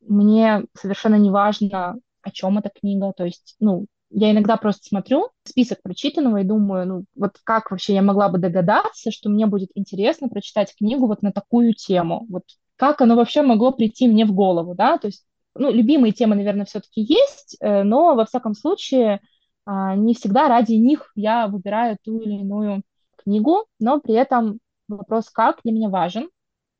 Мне 0.00 0.62
совершенно 0.74 1.16
не 1.16 1.30
важно, 1.30 1.96
о 2.22 2.30
чем 2.30 2.58
эта 2.58 2.70
книга. 2.70 3.12
То 3.16 3.24
есть, 3.24 3.56
ну, 3.58 3.86
я 4.10 4.30
иногда 4.30 4.56
просто 4.58 4.86
смотрю 4.86 5.30
список 5.42 5.82
прочитанного 5.82 6.36
и 6.36 6.44
думаю, 6.44 6.86
ну, 6.86 7.04
вот 7.16 7.32
как 7.42 7.72
вообще 7.72 7.94
я 7.94 8.02
могла 8.02 8.28
бы 8.28 8.38
догадаться, 8.38 9.10
что 9.10 9.28
мне 9.28 9.46
будет 9.46 9.70
интересно 9.74 10.28
прочитать 10.28 10.72
книгу 10.76 11.08
вот 11.08 11.22
на 11.22 11.32
такую 11.32 11.74
тему. 11.74 12.26
Вот 12.28 12.44
как 12.82 13.00
оно 13.00 13.14
вообще 13.14 13.42
могло 13.42 13.70
прийти 13.70 14.08
мне 14.08 14.24
в 14.24 14.32
голову, 14.32 14.74
да, 14.74 14.98
то 14.98 15.06
есть, 15.06 15.24
ну, 15.54 15.70
любимые 15.70 16.10
темы, 16.10 16.34
наверное, 16.34 16.64
все-таки 16.64 17.00
есть, 17.00 17.56
э, 17.60 17.84
но, 17.84 18.16
во 18.16 18.24
всяком 18.26 18.54
случае, 18.54 19.20
а, 19.64 19.94
не 19.94 20.14
всегда 20.14 20.48
ради 20.48 20.72
них 20.72 21.12
я 21.14 21.46
выбираю 21.46 21.96
ту 22.02 22.18
или 22.18 22.40
иную 22.40 22.82
книгу, 23.22 23.66
но 23.78 24.00
при 24.00 24.14
этом 24.14 24.58
вопрос 24.88 25.30
«как» 25.30 25.60
для 25.62 25.72
меня 25.72 25.90
важен. 25.90 26.28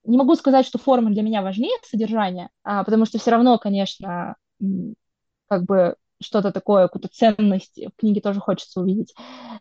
Не 0.04 0.18
могу 0.18 0.34
сказать, 0.34 0.66
что 0.66 0.78
форма 0.78 1.12
для 1.12 1.22
меня 1.22 1.40
важнее 1.40 1.78
содержания, 1.84 2.50
а, 2.64 2.82
потому 2.82 3.04
что 3.04 3.20
все 3.20 3.30
равно, 3.30 3.56
конечно, 3.58 4.34
как 5.46 5.62
бы 5.66 5.94
что-то 6.22 6.52
такое, 6.52 6.88
какую-то 6.88 7.08
ценность 7.08 7.78
в 7.78 8.00
книге 8.00 8.20
тоже 8.20 8.40
хочется 8.40 8.80
увидеть 8.80 9.14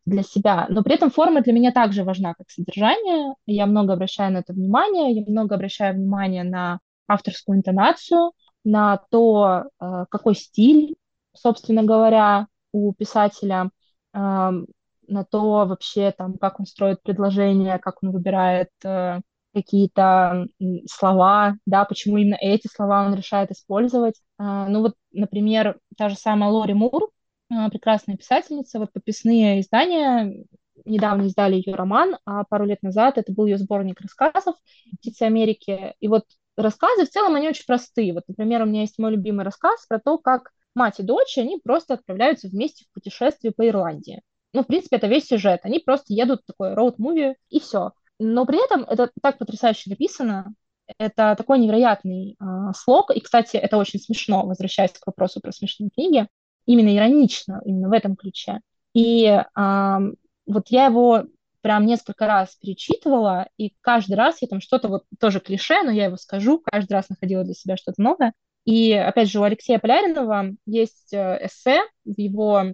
для 0.06 0.24
себя. 0.24 0.66
Но 0.70 0.84
при 0.84 0.96
этом 0.96 1.12
форма 1.12 1.42
для 1.42 1.54
меня 1.54 1.72
также 1.72 2.04
важна, 2.04 2.34
как 2.34 2.50
содержание. 2.50 3.34
Я 3.46 3.66
много 3.66 3.94
обращаю 3.94 4.34
на 4.34 4.40
это 4.40 4.54
внимание, 4.54 5.14
я 5.14 5.24
много 5.28 5.56
обращаю 5.56 5.96
внимание 5.96 6.44
на 6.44 6.80
авторскую 7.08 7.58
интонацию, 7.58 8.32
на 8.64 8.98
то, 9.10 9.66
э, 9.80 10.06
какой 10.10 10.36
стиль, 10.36 10.96
собственно 11.36 11.84
говоря, 11.84 12.48
у 12.72 12.94
писателя, 12.94 13.70
эм, 14.14 14.68
на 15.08 15.26
то 15.26 15.66
вообще, 15.66 16.12
там, 16.18 16.38
как 16.38 16.60
он 16.60 16.66
строит 16.66 17.02
предложение, 17.04 17.80
как 17.80 18.02
он 18.02 18.12
выбирает 18.12 18.70
э, 18.84 19.20
какие-то 19.54 20.48
слова, 20.90 21.58
да, 21.66 21.86
почему 21.86 22.18
именно 22.18 22.38
эти 22.40 22.68
слова 22.68 23.06
он 23.06 23.16
решает 23.16 23.52
использовать. 23.52 24.16
А, 24.38 24.68
ну 24.68 24.82
вот, 24.82 24.96
например, 25.12 25.80
та 25.98 26.10
же 26.10 26.16
самая 26.16 26.50
Лори 26.50 26.74
Мур, 26.74 27.10
а, 27.50 27.70
прекрасная 27.70 28.18
писательница, 28.18 28.80
вот 28.80 28.92
подписные 28.94 29.62
издания, 29.62 30.46
недавно 30.86 31.24
издали 31.24 31.56
ее 31.56 31.76
роман, 31.76 32.18
а 32.26 32.44
пару 32.44 32.66
лет 32.66 32.82
назад 32.82 33.18
это 33.18 33.32
был 33.32 33.46
ее 33.46 33.58
сборник 33.58 34.00
рассказов 34.02 34.56
«Птицы 35.00 35.24
Америки». 35.24 35.96
И 36.00 36.08
вот 36.08 36.24
рассказы 36.58 37.06
в 37.06 37.10
целом, 37.10 37.36
они 37.36 37.50
очень 37.50 37.66
простые. 37.66 38.14
Вот, 38.14 38.24
например, 38.28 38.64
у 38.64 38.66
меня 38.66 38.82
есть 38.82 38.98
мой 38.98 39.12
любимый 39.12 39.46
рассказ 39.46 39.86
про 39.88 40.00
то, 40.00 40.18
как 40.18 40.52
мать 40.76 41.00
и 41.00 41.04
дочь, 41.04 41.38
они 41.38 41.60
просто 41.64 41.96
отправляются 41.96 42.48
вместе 42.48 42.86
в 42.86 42.94
путешествие 42.94 43.52
по 43.52 43.68
Ирландии. 43.68 44.22
Ну, 44.54 44.64
в 44.64 44.68
принципе, 44.68 44.98
это 44.98 45.08
весь 45.08 45.28
сюжет. 45.28 45.62
Они 45.64 45.80
просто 45.80 46.14
едут 46.14 46.42
в 46.42 46.46
такой 46.46 46.74
роуд-муви, 46.74 47.36
и 47.50 47.60
все. 47.60 47.92
Но 48.24 48.46
при 48.46 48.64
этом 48.64 48.84
это 48.84 49.10
так 49.20 49.40
потрясающе 49.40 49.90
написано, 49.90 50.54
это 51.00 51.36
такой 51.36 51.58
невероятный 51.58 52.38
э, 52.40 52.46
слог, 52.76 53.10
и, 53.10 53.20
кстати, 53.20 53.58
это 53.58 53.78
очень 53.78 54.00
смешно, 54.00 54.46
возвращаясь 54.46 54.92
к 54.92 55.08
вопросу 55.08 55.42
про 55.42 55.52
смешные 55.52 55.90
книги, 55.90 56.28
именно 56.68 56.96
иронично, 56.96 57.62
именно 57.66 57.90
в 57.90 57.94
этом 57.94 58.16
ключе. 58.16 58.60
И 58.94 59.26
э, 59.26 59.98
вот 60.46 60.68
я 60.68 60.86
его 60.86 61.24
прям 61.62 61.88
несколько 61.88 62.28
раз 62.28 62.56
перечитывала, 62.58 63.48
и 63.58 63.74
каждый 63.82 64.14
раз 64.14 64.38
я 64.42 64.48
там 64.48 64.62
что-то 64.62 64.88
вот 64.88 65.06
тоже 65.20 65.40
клише, 65.40 65.82
но 65.82 65.90
я 65.90 66.06
его 66.06 66.18
скажу, 66.18 66.60
каждый 66.64 66.94
раз 66.94 67.10
находила 67.10 67.44
для 67.44 67.56
себя 67.56 67.76
что-то 67.76 68.00
новое. 68.04 68.34
И 68.66 68.94
опять 68.94 69.32
же 69.32 69.40
у 69.40 69.44
Алексея 69.44 69.80
Поляринова 69.80 70.52
есть 70.68 71.12
э, 71.12 71.48
эссе 71.48 71.82
в 72.06 72.20
его 72.20 72.66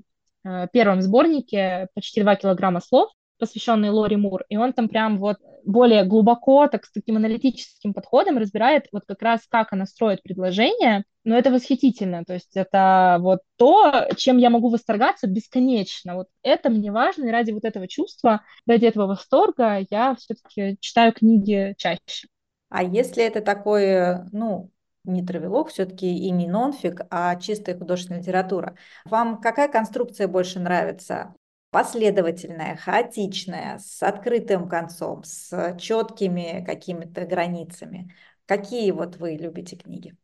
э, 0.44 0.68
первом 0.74 1.02
сборнике 1.02 1.88
«Почти 1.94 2.22
два 2.22 2.36
килограмма 2.36 2.82
слов», 2.82 3.12
посвященный 3.38 3.90
Лори 3.90 4.16
Мур, 4.16 4.44
и 4.50 4.58
он 4.58 4.74
там 4.74 4.90
прям 4.90 5.20
вот 5.20 5.38
более 5.66 6.06
глубоко, 6.06 6.68
так 6.68 6.86
с 6.86 6.92
таким 6.92 7.18
аналитическим 7.18 7.94
подходом 7.94 8.38
разбирает 8.38 8.86
вот 8.92 9.04
как 9.06 9.22
раз, 9.22 9.42
как 9.50 9.74
она 9.74 9.86
строит 9.86 10.24
предложение, 10.24 11.04
но 11.24 11.38
это 11.38 11.52
восхитительно, 11.52 12.24
то 12.26 12.34
есть 12.34 12.56
это 12.56 13.18
вот 13.20 13.40
то, 13.58 14.08
чем 14.16 14.38
я 14.38 14.50
могу 14.50 14.70
восторгаться 14.70 15.28
бесконечно, 15.28 16.16
вот 16.16 16.28
это 16.42 16.70
мне 16.70 16.92
важно, 16.92 17.26
и 17.26 17.32
ради 17.32 17.52
вот 17.52 17.66
этого 17.66 17.88
чувства, 17.88 18.42
ради 18.66 18.86
этого 18.86 19.08
восторга 19.08 19.86
я 19.90 20.16
все-таки 20.16 20.78
читаю 20.80 21.12
книги 21.14 21.76
чаще. 21.78 22.28
А 22.70 22.84
если 22.84 23.24
это 23.24 23.42
такой, 23.42 24.26
ну, 24.32 24.72
не 25.08 25.26
травелог 25.26 25.70
все-таки 25.70 26.08
и 26.08 26.30
не 26.32 26.48
нонфик, 26.48 27.02
а 27.10 27.36
чистая 27.38 27.78
художественная 27.78 28.22
литература. 28.22 28.76
Вам 29.06 29.40
какая 29.42 29.70
конструкция 29.70 30.28
больше 30.28 30.60
нравится? 30.60 31.34
Последовательная, 31.78 32.76
хаотичная, 32.76 33.78
с 33.78 34.02
открытым 34.02 34.68
концом, 34.68 35.24
с 35.24 35.78
четкими 35.80 36.64
какими-то 36.66 37.28
границами. 37.28 38.16
Какие 38.48 38.90
вот 38.90 39.18
вы 39.18 39.34
любите 39.36 39.76
книги? 39.76 40.16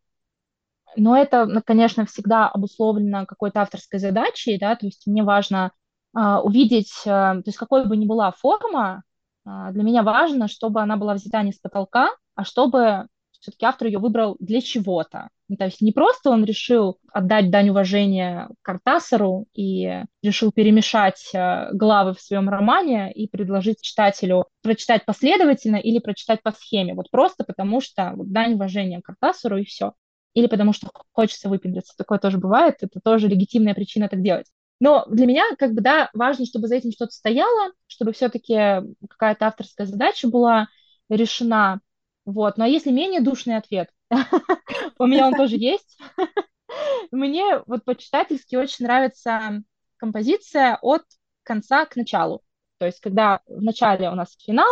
Но 0.95 1.15
это, 1.15 1.45
ну, 1.45 1.61
конечно, 1.63 2.07
всегда 2.07 2.49
обусловлено 2.49 3.27
какой-то 3.27 3.61
авторской 3.61 3.99
задачей, 3.99 4.57
да, 4.57 4.75
то 4.75 4.87
есть 4.87 5.05
мне 5.05 5.21
важно 5.21 5.71
э, 6.17 6.37
увидеть, 6.43 6.91
э, 7.05 7.09
то 7.09 7.43
есть 7.45 7.59
какой 7.59 7.85
бы 7.85 7.97
ни 7.97 8.07
была 8.07 8.31
форма, 8.31 9.03
э, 9.45 9.49
для 9.73 9.83
меня 9.83 10.01
важно, 10.01 10.47
чтобы 10.47 10.81
она 10.81 10.97
была 10.97 11.13
взята 11.13 11.43
не 11.43 11.51
с 11.51 11.59
потолка, 11.59 12.09
а 12.33 12.45
чтобы 12.45 13.09
все-таки 13.39 13.65
автор 13.67 13.89
ее 13.89 13.99
выбрал 13.99 14.37
для 14.39 14.59
чего-то. 14.59 15.29
То 15.57 15.65
есть 15.65 15.81
не 15.81 15.91
просто 15.91 16.29
он 16.29 16.45
решил 16.45 16.99
отдать 17.11 17.49
дань 17.49 17.69
уважения 17.69 18.49
Картасару 18.61 19.47
и 19.53 20.03
решил 20.21 20.51
перемешать 20.51 21.29
э, 21.33 21.69
главы 21.73 22.13
в 22.13 22.21
своем 22.21 22.49
романе 22.49 23.11
и 23.11 23.27
предложить 23.27 23.81
читателю 23.81 24.45
прочитать 24.61 25.05
последовательно 25.05 25.77
или 25.77 25.99
прочитать 25.99 26.41
по 26.41 26.51
схеме, 26.51 26.93
вот 26.93 27.09
просто 27.11 27.43
потому 27.43 27.81
что 27.81 28.13
вот, 28.15 28.31
дань 28.31 28.53
уважения 28.53 29.01
Картасару 29.01 29.57
и 29.57 29.65
все. 29.65 29.93
Или 30.33 30.47
потому 30.47 30.73
что 30.73 30.89
хочется 31.11 31.49
выпендриться. 31.49 31.93
Такое 31.95 32.17
тоже 32.17 32.37
бывает, 32.37 32.77
это 32.81 32.99
тоже 33.03 33.27
легитимная 33.27 33.75
причина 33.75 34.09
так 34.09 34.21
делать. 34.21 34.47
Но 34.79 35.05
для 35.07 35.25
меня, 35.27 35.43
как 35.57 35.73
бы, 35.73 35.81
да, 35.81 36.09
важно, 36.13 36.45
чтобы 36.45 36.67
за 36.67 36.75
этим 36.75 36.91
что-то 36.91 37.13
стояло, 37.13 37.71
чтобы 37.87 38.11
все-таки 38.11 38.81
какая-то 39.09 39.47
авторская 39.47 39.87
задача 39.87 40.27
была 40.27 40.67
решена. 41.09 41.79
Вот. 42.25 42.57
Ну 42.57 42.65
а 42.65 42.67
если 42.67 42.91
менее 42.91 43.21
душный 43.21 43.57
ответ, 43.57 43.89
у 44.99 45.05
меня 45.05 45.27
он 45.27 45.35
тоже 45.35 45.55
есть. 45.57 45.97
Мне 47.11 47.61
вот 47.65 47.85
по-читательски 47.85 48.55
очень 48.55 48.85
нравится 48.85 49.61
композиция 49.97 50.77
от 50.81 51.03
конца 51.43 51.85
к 51.85 51.95
началу. 51.95 52.41
То 52.79 52.87
есть, 52.87 52.99
когда 52.99 53.39
в 53.47 53.61
начале 53.61 54.09
у 54.09 54.15
нас 54.15 54.35
финал, 54.43 54.67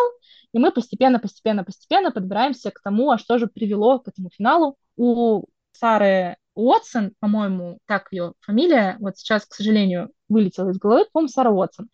и 0.54 0.60
мы 0.60 0.72
постепенно, 0.72 1.20
постепенно, 1.20 1.64
постепенно 1.64 2.12
подбираемся 2.12 2.72
к 2.72 2.82
тому, 2.82 3.12
а 3.12 3.18
что 3.18 3.38
же 3.38 3.48
привело 3.48 4.00
к 4.00 4.08
этому 4.08 4.30
финалу. 4.30 4.76
У 4.98 5.46
Сары 5.72 6.36
Уотсон, 6.56 7.14
по-моему, 7.20 7.80
так 7.86 8.10
ее 8.12 8.34
фамилия, 8.42 8.98
вот 9.00 9.18
сейчас, 9.18 9.46
к 9.46 9.54
сожалению, 9.54 10.12
вылетела 10.28 10.70
из 10.72 10.78
головы, 10.78 11.06
по-моему, 11.12 11.30
Сара 11.30 11.52
Уотсон. 11.52 11.90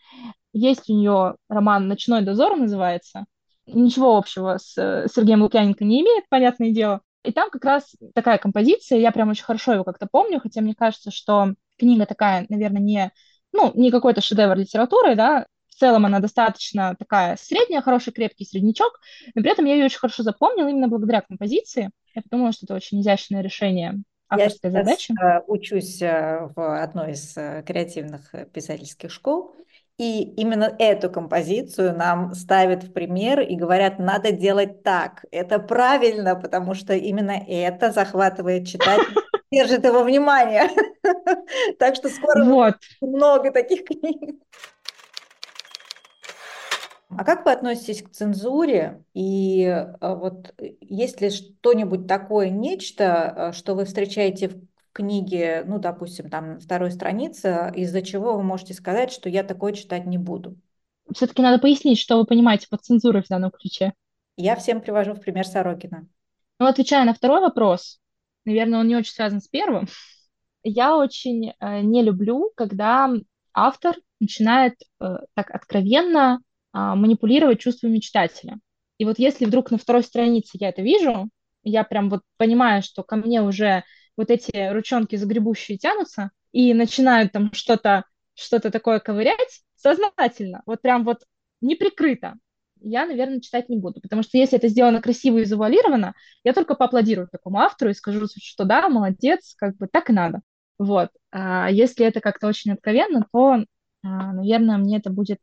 Есть 0.53 0.89
у 0.89 0.93
нее 0.93 1.35
роман 1.49 1.87
«Ночной 1.87 2.23
дозор» 2.23 2.57
называется. 2.57 3.25
Ничего 3.67 4.17
общего 4.17 4.57
с 4.57 4.73
Сергеем 5.13 5.43
Лукьяненко 5.43 5.83
не 5.83 6.01
имеет, 6.01 6.27
понятное 6.29 6.71
дело. 6.71 7.01
И 7.27 7.31
там 7.31 7.49
как 7.49 7.65
раз 7.65 7.93
такая 8.15 8.37
композиция, 8.37 8.99
я 8.99 9.11
прям 9.11 9.29
очень 9.29 9.43
хорошо 9.43 9.73
его 9.73 9.83
как-то 9.83 10.07
помню, 10.09 10.39
хотя 10.39 10.61
мне 10.61 10.73
кажется, 10.73 11.11
что 11.11 11.53
книга 11.77 12.05
такая, 12.05 12.45
наверное, 12.47 12.81
не, 12.81 13.11
ну, 13.51 13.71
не 13.75 13.91
какой-то 13.91 14.21
шедевр 14.21 14.55
литературы, 14.55 15.15
да, 15.15 15.45
в 15.67 15.75
целом 15.75 16.05
она 16.05 16.19
достаточно 16.19 16.95
такая 16.97 17.35
средняя, 17.35 17.81
хороший, 17.81 18.13
крепкий 18.13 18.45
среднячок, 18.45 18.99
но 19.35 19.41
при 19.41 19.51
этом 19.51 19.65
я 19.65 19.75
ее 19.75 19.85
очень 19.85 19.99
хорошо 19.99 20.23
запомнила 20.23 20.69
именно 20.69 20.87
благодаря 20.87 21.21
композиции. 21.21 21.91
Я 22.15 22.21
подумала, 22.21 22.53
что 22.53 22.65
это 22.65 22.75
очень 22.75 23.01
изящное 23.01 23.41
решение 23.41 24.01
авторской 24.29 24.71
я 24.71 24.79
задачи. 24.79 25.13
Я 25.19 25.43
учусь 25.47 26.01
э, 26.01 26.49
в 26.55 26.81
одной 26.81 27.11
из 27.11 27.35
э, 27.37 27.63
креативных 27.67 28.33
э, 28.33 28.45
писательских 28.45 29.11
школ, 29.11 29.55
и 29.97 30.21
именно 30.21 30.75
эту 30.77 31.09
композицию 31.09 31.95
нам 31.97 32.35
ставят 32.35 32.83
в 32.83 32.93
пример 32.93 33.39
и 33.39 33.55
говорят, 33.55 33.97
надо 33.97 34.31
делать 34.31 34.83
так. 34.83 35.25
Это 35.31 35.57
правильно, 35.57 36.35
потому 36.35 36.75
что 36.75 36.93
именно 36.93 37.31
это 37.31 37.91
захватывает 37.91 38.67
читателя, 38.67 39.21
держит 39.51 39.85
его 39.85 40.03
внимание. 40.03 40.69
Так 41.79 41.95
что 41.95 42.09
скоро 42.09 42.43
вот. 42.43 42.75
много 43.01 43.51
таких 43.51 43.85
книг. 43.85 44.35
А 47.09 47.23
как 47.23 47.45
вы 47.45 47.53
относитесь 47.53 48.03
к 48.03 48.11
цензуре? 48.11 49.03
И 49.13 49.65
а, 49.65 50.15
вот 50.15 50.53
есть 50.81 51.21
ли 51.21 51.29
что-нибудь 51.29 52.07
такое, 52.07 52.49
нечто, 52.49 53.29
а, 53.29 53.53
что 53.53 53.75
вы 53.75 53.85
встречаете 53.85 54.49
в 54.49 54.59
книги, 54.97 55.63
ну, 55.65 55.79
допустим, 55.79 56.29
там 56.29 56.59
второй 56.59 56.91
странице, 56.91 57.71
из-за 57.75 58.01
чего 58.01 58.35
вы 58.35 58.43
можете 58.43 58.73
сказать, 58.73 59.11
что 59.11 59.29
я 59.29 59.43
такое 59.43 59.73
читать 59.73 60.07
не 60.07 60.17
буду? 60.17 60.55
Все-таки 61.13 61.41
надо 61.41 61.59
пояснить, 61.59 61.99
что 61.99 62.17
вы 62.17 62.25
понимаете 62.25 62.67
под 62.69 62.83
цензурой 62.83 63.21
в 63.21 63.27
данном 63.27 63.51
ключе. 63.51 63.93
Я 64.35 64.55
всем 64.55 64.81
привожу 64.81 65.13
в 65.13 65.21
пример 65.21 65.45
Сорокина. 65.45 66.07
Ну, 66.59 66.65
отвечая 66.65 67.05
на 67.05 67.13
второй 67.13 67.41
вопрос, 67.41 67.99
наверное, 68.45 68.79
он 68.79 68.87
не 68.87 68.95
очень 68.95 69.13
связан 69.13 69.39
с 69.39 69.47
первым. 69.47 69.87
Я 70.63 70.97
очень 70.97 71.51
э, 71.51 71.81
не 71.81 72.01
люблю, 72.01 72.51
когда 72.55 73.09
автор 73.53 73.95
начинает 74.19 74.73
э, 74.99 75.17
так 75.35 75.51
откровенно 75.51 76.39
э, 76.39 76.77
манипулировать 76.77 77.59
чувствами 77.59 77.99
читателя. 77.99 78.59
И 78.97 79.05
вот 79.05 79.19
если 79.19 79.45
вдруг 79.45 79.69
на 79.69 79.77
второй 79.77 80.03
странице 80.03 80.57
я 80.59 80.69
это 80.69 80.81
вижу, 80.81 81.29
я 81.63 81.83
прям 81.83 82.09
вот 82.09 82.21
понимаю, 82.37 82.81
что 82.81 83.03
ко 83.03 83.15
мне 83.15 83.41
уже 83.41 83.83
вот 84.17 84.29
эти 84.31 84.71
ручонки 84.71 85.15
загребущие 85.15 85.77
тянутся 85.77 86.31
и 86.51 86.73
начинают 86.73 87.31
там 87.31 87.53
что-то 87.53 88.03
что-то 88.33 88.69
такое 88.71 88.99
ковырять 88.99 89.61
сознательно, 89.75 90.61
вот 90.65 90.81
прям 90.81 91.03
вот 91.05 91.23
неприкрыто, 91.61 92.35
я, 92.81 93.05
наверное, 93.05 93.41
читать 93.41 93.69
не 93.69 93.77
буду, 93.77 94.01
потому 94.01 94.23
что 94.23 94.37
если 94.37 94.57
это 94.57 94.67
сделано 94.67 95.01
красиво 95.01 95.39
и 95.39 95.45
завуалировано, 95.45 96.13
я 96.43 96.53
только 96.53 96.75
поаплодирую 96.75 97.27
такому 97.31 97.59
автору 97.59 97.91
и 97.91 97.95
скажу, 97.95 98.27
что 98.37 98.65
да, 98.65 98.89
молодец, 98.89 99.55
как 99.57 99.75
бы 99.77 99.87
так 99.87 100.09
и 100.09 100.13
надо. 100.13 100.41
Вот. 100.77 101.09
А 101.31 101.69
если 101.71 102.05
это 102.05 102.21
как-то 102.21 102.47
очень 102.47 102.71
откровенно, 102.71 103.25
то, 103.31 103.63
а, 104.03 104.33
наверное, 104.33 104.77
мне 104.77 104.97
это 104.97 105.09
будет 105.09 105.39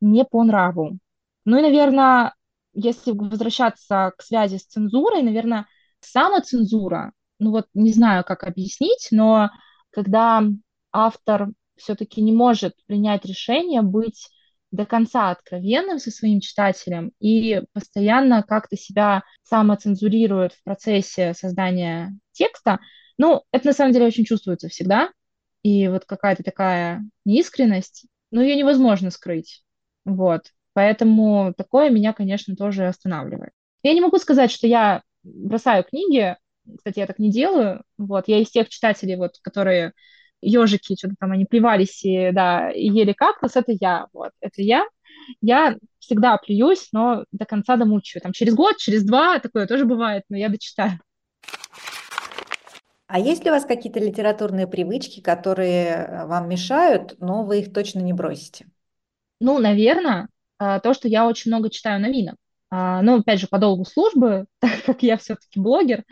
не 0.00 0.24
по 0.24 0.44
нраву. 0.44 0.98
Ну 1.44 1.58
и, 1.58 1.62
наверное, 1.62 2.34
если 2.72 3.12
возвращаться 3.12 4.12
к 4.16 4.22
связи 4.22 4.56
с 4.58 4.66
цензурой, 4.66 5.22
наверное, 5.22 5.66
самоцензура 6.00 7.12
ну 7.38 7.50
вот 7.50 7.66
не 7.74 7.92
знаю, 7.92 8.24
как 8.24 8.44
объяснить, 8.44 9.08
но 9.10 9.50
когда 9.90 10.42
автор 10.92 11.48
все-таки 11.76 12.20
не 12.20 12.32
может 12.32 12.74
принять 12.86 13.24
решение 13.24 13.82
быть 13.82 14.28
до 14.70 14.84
конца 14.84 15.30
откровенным 15.30 15.98
со 15.98 16.10
своим 16.10 16.40
читателем 16.40 17.12
и 17.20 17.62
постоянно 17.72 18.42
как-то 18.42 18.76
себя 18.76 19.22
самоцензурирует 19.44 20.52
в 20.52 20.62
процессе 20.64 21.34
создания 21.34 22.16
текста, 22.32 22.80
ну, 23.18 23.42
это 23.52 23.66
на 23.68 23.72
самом 23.72 23.92
деле 23.92 24.06
очень 24.06 24.24
чувствуется 24.24 24.68
всегда. 24.68 25.10
И 25.62 25.88
вот 25.88 26.04
какая-то 26.04 26.42
такая 26.42 27.02
неискренность, 27.24 28.06
ну, 28.30 28.40
ее 28.40 28.56
невозможно 28.56 29.10
скрыть. 29.10 29.62
Вот. 30.04 30.52
Поэтому 30.74 31.54
такое 31.56 31.90
меня, 31.90 32.12
конечно, 32.12 32.54
тоже 32.54 32.86
останавливает. 32.86 33.52
Я 33.82 33.94
не 33.94 34.00
могу 34.00 34.18
сказать, 34.18 34.50
что 34.50 34.66
я 34.66 35.02
бросаю 35.22 35.84
книги, 35.84 36.36
кстати, 36.76 36.98
я 36.98 37.06
так 37.06 37.18
не 37.18 37.30
делаю, 37.30 37.82
вот, 37.98 38.28
я 38.28 38.38
из 38.38 38.50
тех 38.50 38.68
читателей, 38.68 39.16
вот, 39.16 39.38
которые 39.42 39.92
ежики, 40.40 40.96
что-то 40.96 41.14
там 41.18 41.32
они 41.32 41.44
плевались 41.44 42.04
и, 42.04 42.30
да, 42.32 42.70
и 42.70 42.88
ели 42.88 43.12
кактус, 43.12 43.56
это 43.56 43.72
я, 43.72 44.06
вот, 44.12 44.32
это 44.40 44.62
я. 44.62 44.84
Я 45.40 45.76
всегда 45.98 46.36
плююсь, 46.36 46.88
но 46.92 47.24
до 47.32 47.46
конца 47.46 47.76
домучаю. 47.76 48.22
Там 48.22 48.32
через 48.32 48.54
год, 48.54 48.76
через 48.76 49.04
два 49.04 49.38
такое 49.38 49.66
тоже 49.66 49.84
бывает, 49.84 50.24
но 50.28 50.36
я 50.36 50.48
дочитаю. 50.48 51.00
А 53.08 53.18
есть 53.20 53.44
ли 53.44 53.50
у 53.50 53.54
вас 53.54 53.64
какие-то 53.64 54.00
литературные 54.00 54.66
привычки, 54.66 55.20
которые 55.20 55.86
э, 55.86 56.26
вам 56.26 56.48
мешают, 56.48 57.14
но 57.20 57.44
вы 57.44 57.60
их 57.60 57.72
точно 57.72 58.00
не 58.00 58.12
бросите? 58.12 58.66
Ну, 59.40 59.58
наверное, 59.58 60.28
а, 60.58 60.80
то, 60.80 60.92
что 60.92 61.06
я 61.06 61.26
очень 61.26 61.50
много 61.50 61.70
читаю 61.70 62.00
новинок. 62.00 62.36
А, 62.70 63.02
ну, 63.02 63.20
опять 63.20 63.40
же, 63.40 63.46
по 63.46 63.58
долгу 63.58 63.84
службы, 63.84 64.46
так 64.60 64.84
как 64.84 65.02
я 65.02 65.16
все-таки 65.16 65.60
блогер, 65.60 66.04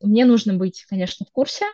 мне 0.00 0.24
нужно 0.24 0.54
быть, 0.54 0.84
конечно, 0.88 1.26
в 1.26 1.32
курсе. 1.32 1.64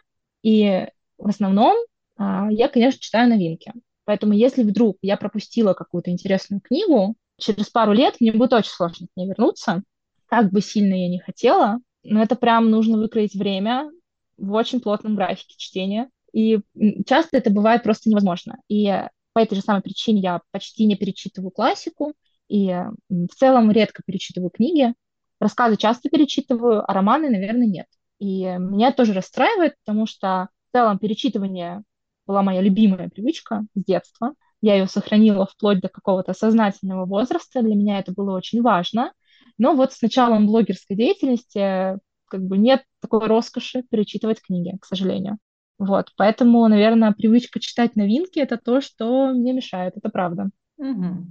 И 0.42 0.86
в 1.18 1.28
основном 1.28 1.76
а, 2.16 2.48
я, 2.50 2.68
конечно, 2.68 3.00
читаю 3.00 3.28
новинки. 3.28 3.72
Поэтому 4.04 4.32
если 4.32 4.62
вдруг 4.62 4.98
я 5.02 5.16
пропустила 5.16 5.74
какую-то 5.74 6.10
интересную 6.10 6.60
книгу, 6.60 7.14
через 7.38 7.68
пару 7.68 7.92
лет 7.92 8.16
мне 8.20 8.32
будет 8.32 8.52
очень 8.52 8.70
сложно 8.70 9.06
к 9.06 9.16
ней 9.16 9.28
вернуться, 9.28 9.82
как 10.26 10.50
бы 10.50 10.60
сильно 10.60 10.94
я 10.94 11.08
не 11.08 11.18
хотела, 11.18 11.78
но 12.02 12.22
это 12.22 12.36
прям 12.36 12.70
нужно 12.70 12.98
выкроить 12.98 13.34
время 13.34 13.90
в 14.36 14.52
очень 14.52 14.80
плотном 14.80 15.14
графике 15.14 15.54
чтения. 15.56 16.08
И 16.32 16.60
часто 17.06 17.36
это 17.36 17.50
бывает 17.50 17.82
просто 17.82 18.08
невозможно. 18.08 18.58
И 18.68 18.90
по 19.34 19.40
этой 19.40 19.56
же 19.56 19.60
самой 19.60 19.82
причине 19.82 20.20
я 20.20 20.40
почти 20.50 20.86
не 20.86 20.96
перечитываю 20.96 21.50
классику, 21.50 22.14
и 22.52 22.70
в 23.08 23.34
целом 23.34 23.70
редко 23.70 24.02
перечитываю 24.04 24.50
книги. 24.50 24.92
Рассказы 25.40 25.76
часто 25.78 26.10
перечитываю, 26.10 26.88
а 26.88 26.92
романы, 26.92 27.30
наверное, 27.30 27.66
нет. 27.66 27.86
И 28.18 28.42
меня 28.42 28.92
тоже 28.92 29.14
расстраивает, 29.14 29.74
потому 29.82 30.06
что 30.06 30.48
в 30.68 30.76
целом 30.76 30.98
перечитывание 30.98 31.82
была 32.26 32.42
моя 32.42 32.60
любимая 32.60 33.08
привычка 33.08 33.64
с 33.74 33.82
детства. 33.82 34.34
Я 34.60 34.74
ее 34.74 34.86
сохранила 34.86 35.46
вплоть 35.46 35.80
до 35.80 35.88
какого-то 35.88 36.34
сознательного 36.34 37.06
возраста. 37.06 37.62
Для 37.62 37.74
меня 37.74 37.98
это 37.98 38.12
было 38.12 38.36
очень 38.36 38.60
важно. 38.60 39.14
Но 39.56 39.74
вот 39.74 39.94
с 39.94 40.02
началом 40.02 40.46
блогерской 40.46 40.94
деятельности 40.94 41.98
как 42.26 42.42
бы 42.42 42.58
нет 42.58 42.82
такой 43.00 43.26
роскоши 43.26 43.82
перечитывать 43.82 44.42
книги, 44.42 44.76
к 44.78 44.84
сожалению. 44.84 45.38
Вот, 45.78 46.12
поэтому, 46.16 46.68
наверное, 46.68 47.12
привычка 47.12 47.60
читать 47.60 47.96
новинки– 47.96 48.38
это 48.40 48.58
то, 48.58 48.82
что 48.82 49.32
мне 49.32 49.54
мешает, 49.54 49.96
это 49.96 50.10
правда. 50.10 50.50
Угу. 50.76 51.26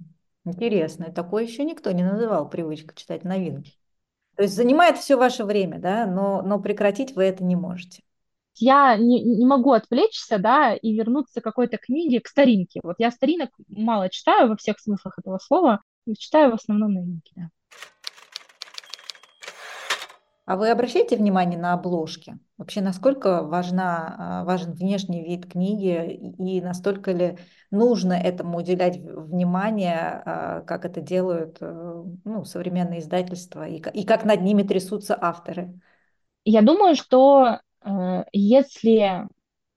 Интересно, 0.46 1.12
такое 1.12 1.44
еще 1.44 1.64
никто 1.64 1.92
не 1.92 2.04
называл 2.04 2.50
привычка 2.50 2.96
читать 2.96 3.24
новинки. 3.24 3.74
То 4.36 4.44
есть 4.44 4.56
занимает 4.56 4.98
все 4.98 5.18
ваше 5.18 5.44
время, 5.46 5.80
да, 5.80 6.06
но, 6.08 6.42
но 6.42 6.60
прекратить 6.60 7.16
вы 7.16 7.24
это 7.26 7.44
не 7.44 7.56
можете 7.56 8.04
я 8.56 8.98
не, 8.98 9.22
не 9.24 9.46
могу 9.46 9.72
отвлечься, 9.72 10.38
да, 10.38 10.74
и 10.76 10.94
вернуться 10.94 11.42
к 11.42 11.44
какой-то 11.44 11.78
книге, 11.78 12.20
к 12.22 12.28
старинке. 12.28 12.80
Вот 12.84 12.96
я 13.00 13.12
старинок 13.12 13.50
мало 13.68 14.10
читаю 14.10 14.50
во 14.50 14.56
всех 14.56 14.80
смыслах 14.80 15.18
этого 15.18 15.40
слова, 15.40 15.82
читаю 16.18 16.52
в 16.52 16.56
основном 16.56 16.94
новинки, 16.94 17.32
да. 17.36 17.50
А 20.46 20.58
вы 20.58 20.70
обращаете 20.70 21.16
внимание 21.16 21.60
на 21.60 21.74
обложки? 21.74 22.40
Вообще, 22.58 22.82
насколько 22.82 23.44
важна, 23.44 24.16
а, 24.18 24.44
важен 24.44 24.74
внешний 24.74 25.24
вид 25.24 25.50
книги 25.50 26.34
и 26.38 26.62
настолько 26.62 27.12
ли 27.12 27.38
нужно 27.70 28.14
этому 28.14 28.58
уделять 28.58 28.98
внимание, 28.98 30.22
а, 30.26 30.62
как 30.62 30.86
это 30.86 31.00
делают 31.00 31.58
э, 31.62 32.04
ну, 32.26 32.44
современные 32.44 33.00
издательства 33.00 33.68
и, 33.68 33.82
и 33.94 34.04
как 34.04 34.26
над 34.26 34.42
ними 34.42 34.64
трясутся 34.64 35.18
авторы? 35.20 35.80
Я 36.44 36.62
думаю, 36.62 36.96
что 36.96 37.60
Э, 37.84 38.24
если 38.32 39.28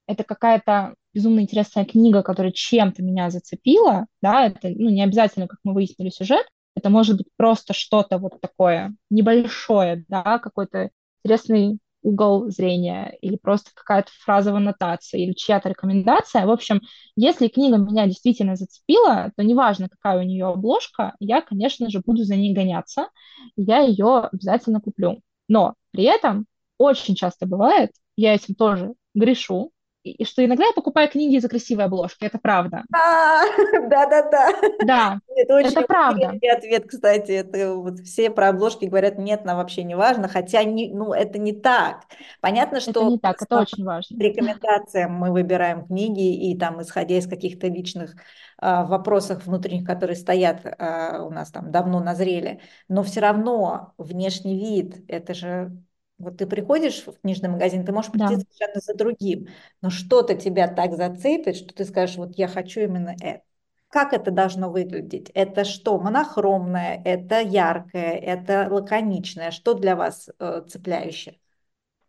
это 0.07 0.25
какая-то 0.25 0.95
безумно 1.13 1.41
интересная 1.41 1.85
книга, 1.85 2.23
которая 2.23 2.53
чем-то 2.53 3.03
меня 3.03 3.31
зацепила, 3.31 4.07
да, 4.21 4.47
это 4.47 4.69
ну, 4.69 4.91
не 4.91 5.03
обязательно, 5.03 5.49
как 5.49 5.61
мы 5.65 5.73
выяснили, 5.73 6.11
сюжет, 6.11 6.47
это 6.75 6.91
может 6.91 7.17
быть 7.17 7.29
просто 7.37 7.73
что-то 7.75 8.19
вот 8.19 8.41
такое 8.41 8.95
небольшое, 9.11 10.05
да, 10.09 10.39
какой-то 10.39 10.91
интересный 11.25 11.79
угол 12.03 12.51
зрения 12.51 13.17
или 13.23 13.37
просто 13.37 13.71
какая-то 13.75 14.11
фраза 14.21 14.53
в 14.53 14.57
аннотации 14.57 15.23
или 15.25 15.33
чья-то 15.33 15.71
рекомендация. 15.71 16.45
В 16.47 16.51
общем, 16.51 16.83
если 17.17 17.49
книга 17.49 17.79
меня 17.79 18.07
действительно 18.07 18.57
зацепила, 18.57 19.33
то 19.37 19.43
неважно, 19.43 19.89
какая 19.89 20.19
у 20.21 20.23
нее 20.23 20.47
обложка, 20.47 21.15
я, 21.19 21.41
конечно 21.41 21.89
же, 21.89 22.03
буду 22.05 22.25
за 22.25 22.37
ней 22.37 22.55
гоняться, 22.55 23.09
я 23.57 23.81
ее 23.81 24.29
обязательно 24.31 24.81
куплю. 24.81 25.21
Но 25.49 25.75
при 25.93 26.05
этом 26.05 26.47
очень 26.79 27.15
часто 27.15 27.47
бывает, 27.47 27.91
я 28.17 28.35
этим 28.35 28.55
тоже 28.55 28.93
грешу, 29.15 29.73
и 30.05 30.25
что 30.25 30.45
иногда 30.45 30.67
я 30.67 30.73
покупаю 30.73 31.11
книги 31.11 31.37
из-за 31.37 31.49
красивой 31.49 31.87
обложки, 31.87 32.25
это 32.25 32.39
правда. 32.39 32.85
Да-да-да. 32.91 34.49
Да, 34.85 35.21
это, 35.35 35.55
очень 35.55 35.71
это 35.71 35.83
правда. 35.83 36.39
ответ, 36.53 36.85
кстати, 36.87 37.33
это 37.33 37.75
вот 37.75 38.01
все 38.01 38.31
про 38.31 38.51
обложки 38.51 38.85
говорят, 38.85 39.19
нет, 39.19 39.45
нам 39.45 39.57
вообще 39.57 39.83
не 39.83 39.95
важно, 39.95 40.29
хотя 40.29 40.63
не, 40.63 40.93
ну, 40.93 41.13
это 41.15 41.39
не 41.39 41.53
так. 41.55 42.03
Понятно, 42.41 42.81
что... 42.81 42.91
Это 42.91 43.05
не 43.05 43.19
так, 43.19 43.41
это 43.41 43.61
очень 43.61 43.85
важно. 43.85 44.19
Рекомендациям 44.21 45.13
мы 45.13 45.33
выбираем 45.33 45.87
книги, 45.87 46.51
и 46.51 46.59
там, 46.59 46.83
исходя 46.83 47.17
из 47.17 47.27
каких-то 47.27 47.69
личных 47.69 48.15
а, 48.59 48.85
вопросов 48.85 49.47
внутренних, 49.47 49.87
которые 49.87 50.17
стоят 50.17 50.61
а, 50.65 51.23
у 51.25 51.31
нас 51.31 51.51
там 51.51 51.71
давно 51.71 52.01
назрели, 52.01 52.61
но 52.89 53.03
все 53.03 53.21
равно 53.21 53.95
внешний 53.97 54.59
вид, 54.59 55.05
это 55.09 55.35
же 55.35 55.73
вот 56.19 56.39
ты 56.39 56.47
приходишь 56.47 57.05
в 57.07 57.21
книжный 57.21 57.49
магазин, 57.49 57.85
ты 57.85 57.93
можешь 57.93 58.11
прийти 58.11 58.37
да. 58.37 58.41
совершенно 58.41 58.81
за 58.81 58.95
другим, 58.95 59.49
но 59.83 59.91
что-то 59.91 60.35
тебя 60.35 60.69
так 60.69 60.97
зацепит, 60.97 61.57
что 61.57 61.75
ты 61.75 61.85
скажешь, 61.85 62.17
вот 62.17 62.37
я 62.37 62.49
хочу 62.49 62.81
именно 62.81 63.15
это. 63.21 63.43
Как 63.89 64.13
это 64.13 64.33
должно 64.33 64.71
выглядеть? 64.71 65.31
Это 65.35 65.65
что, 65.65 66.01
монохромное, 66.01 67.01
это 67.05 67.41
яркое, 67.41 68.15
это 68.15 68.67
лаконичное? 68.69 69.53
Что 69.53 69.75
для 69.75 69.95
вас 69.95 70.29
э, 70.41 70.63
цепляющее? 70.69 71.39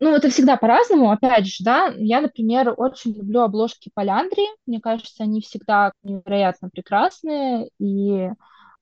Ну, 0.00 0.14
это 0.14 0.28
всегда 0.28 0.56
по-разному. 0.56 1.10
Опять 1.10 1.46
же, 1.46 1.64
да, 1.64 1.92
я, 1.96 2.20
например, 2.20 2.74
очень 2.76 3.12
люблю 3.12 3.42
обложки 3.42 3.90
Поляндрии. 3.94 4.48
Мне 4.66 4.80
кажется, 4.80 5.22
они 5.22 5.40
всегда 5.40 5.92
невероятно 6.02 6.68
прекрасные. 6.70 7.70
И 7.78 8.30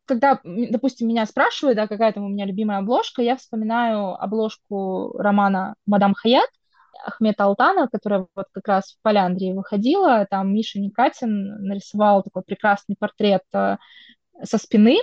когда, 0.06 0.40
допустим, 0.44 1.08
меня 1.08 1.26
спрашивают, 1.26 1.76
да, 1.76 1.86
какая 1.86 2.12
там 2.12 2.24
у 2.24 2.28
меня 2.28 2.46
любимая 2.46 2.78
обложка, 2.78 3.22
я 3.22 3.36
вспоминаю 3.36 4.14
обложку 4.22 5.16
романа 5.18 5.74
«Мадам 5.86 6.14
Хаят» 6.14 6.48
Ахмета 7.04 7.44
Алтана, 7.44 7.88
которая 7.88 8.26
вот 8.34 8.46
как 8.52 8.68
раз 8.68 8.92
в 8.92 9.02
Поляндрии 9.02 9.52
выходила. 9.52 10.26
Там 10.30 10.52
Миша 10.54 10.80
Никатин 10.80 11.66
нарисовал 11.66 12.22
такой 12.22 12.42
прекрасный 12.42 12.96
портрет 12.98 13.42
э, 13.52 13.76
со 14.42 14.58
спины. 14.58 14.98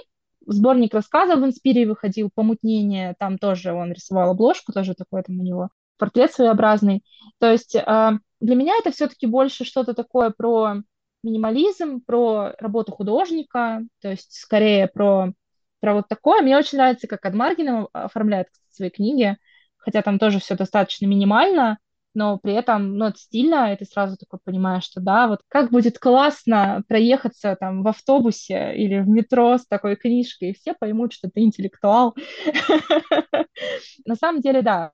Сборник 0.47 0.93
рассказов 0.93 1.39
в 1.39 1.45
Инспире 1.45 1.87
выходил 1.87 2.29
«Помутнение», 2.33 3.15
там 3.19 3.37
тоже 3.37 3.73
он 3.73 3.91
рисовал 3.91 4.31
обложку, 4.31 4.71
тоже 4.71 4.95
такой 4.95 5.21
там 5.23 5.39
у 5.39 5.43
него 5.43 5.69
портрет 5.97 6.33
своеобразный. 6.33 7.03
То 7.39 7.51
есть 7.51 7.75
э, 7.75 8.11
для 8.39 8.55
меня 8.55 8.73
это 8.79 8.91
все-таки 8.91 9.27
больше 9.27 9.65
что-то 9.65 9.93
такое 9.93 10.31
про 10.31 10.77
минимализм, 11.23 12.01
про 12.01 12.53
работу 12.59 12.91
художника, 12.91 13.81
то 14.01 14.09
есть 14.09 14.33
скорее 14.33 14.87
про, 14.87 15.33
про 15.79 15.93
вот 15.95 16.07
такое. 16.07 16.41
Мне 16.41 16.57
очень 16.57 16.77
нравится, 16.77 17.07
как 17.07 17.25
Адмаргин 17.25 17.87
оформляет 17.93 18.47
свои 18.69 18.89
книги, 18.89 19.37
хотя 19.77 20.01
там 20.01 20.19
тоже 20.19 20.39
все 20.39 20.55
достаточно 20.55 21.05
минимально, 21.05 21.77
но 22.13 22.37
при 22.37 22.53
этом, 22.53 22.97
ну, 22.97 23.05
это 23.05 23.17
стильно, 23.17 23.73
и 23.73 23.77
ты 23.77 23.85
сразу 23.85 24.17
такой 24.17 24.39
понимаешь, 24.43 24.83
что 24.83 24.99
да, 24.99 25.27
вот 25.27 25.41
как 25.47 25.71
будет 25.71 25.97
классно 25.97 26.83
проехаться 26.87 27.55
там 27.59 27.83
в 27.83 27.87
автобусе 27.87 28.75
или 28.75 28.99
в 28.99 29.07
метро 29.07 29.57
с 29.57 29.65
такой 29.65 29.95
книжкой, 29.95 30.49
и 30.49 30.53
все 30.53 30.73
поймут, 30.73 31.13
что 31.13 31.29
ты 31.29 31.41
интеллектуал. 31.41 32.15
На 34.05 34.15
самом 34.15 34.41
деле, 34.41 34.61
да, 34.61 34.91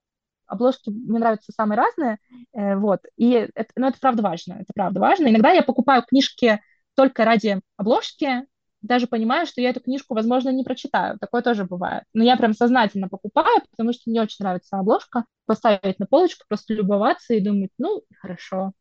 обложки 0.48 0.90
мне 0.90 1.20
нравятся 1.20 1.52
самые 1.52 1.78
разные, 1.78 2.18
э, 2.54 2.76
вот, 2.76 3.02
и 3.16 3.32
это, 3.32 3.70
ну, 3.76 3.88
это 3.88 4.00
правда 4.00 4.24
важно, 4.24 4.54
это 4.54 4.72
правда 4.74 5.00
важно. 5.00 5.28
Иногда 5.28 5.52
я 5.52 5.64
покупаю 5.64 6.04
книжки 6.04 6.60
только 6.96 7.26
ради 7.26 7.62
обложки, 7.78 8.48
даже 8.82 9.08
понимаю, 9.08 9.46
что 9.48 9.62
я 9.62 9.70
эту 9.70 9.82
книжку, 9.82 10.14
возможно, 10.14 10.50
не 10.50 10.64
прочитаю. 10.64 11.18
Такое 11.20 11.42
тоже 11.42 11.66
бывает. 11.66 12.04
Но 12.14 12.24
я 12.24 12.38
прям 12.38 12.54
сознательно 12.54 13.10
покупаю, 13.10 13.62
потому 13.72 13.92
что 13.92 14.10
мне 14.10 14.22
очень 14.22 14.38
нравится 14.40 14.78
обложка. 14.78 15.26
Поставить 15.46 16.00
на 16.00 16.06
полочку, 16.06 16.46
просто 16.48 16.74
любоваться 16.74 17.34
и 17.34 17.40
думать, 17.40 17.72
ну, 17.78 18.02
хорошо. 18.20 18.74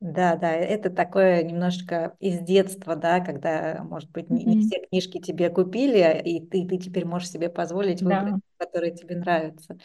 Да, 0.00 0.36
да, 0.36 0.52
это 0.52 0.90
такое 0.90 1.42
немножко 1.42 2.14
из 2.20 2.40
детства, 2.40 2.94
да, 2.94 3.20
когда, 3.20 3.82
может 3.82 4.10
быть, 4.10 4.28
не, 4.28 4.44
не 4.44 4.60
все 4.60 4.86
книжки 4.86 5.18
тебе 5.18 5.48
купили, 5.48 6.20
и 6.22 6.46
ты, 6.46 6.68
ты 6.68 6.76
теперь 6.76 7.06
можешь 7.06 7.30
себе 7.30 7.48
позволить 7.48 8.02
выбрать, 8.02 8.34
да. 8.34 8.66
которые 8.66 8.92
тебе 8.92 9.16
нравятся. 9.16 9.78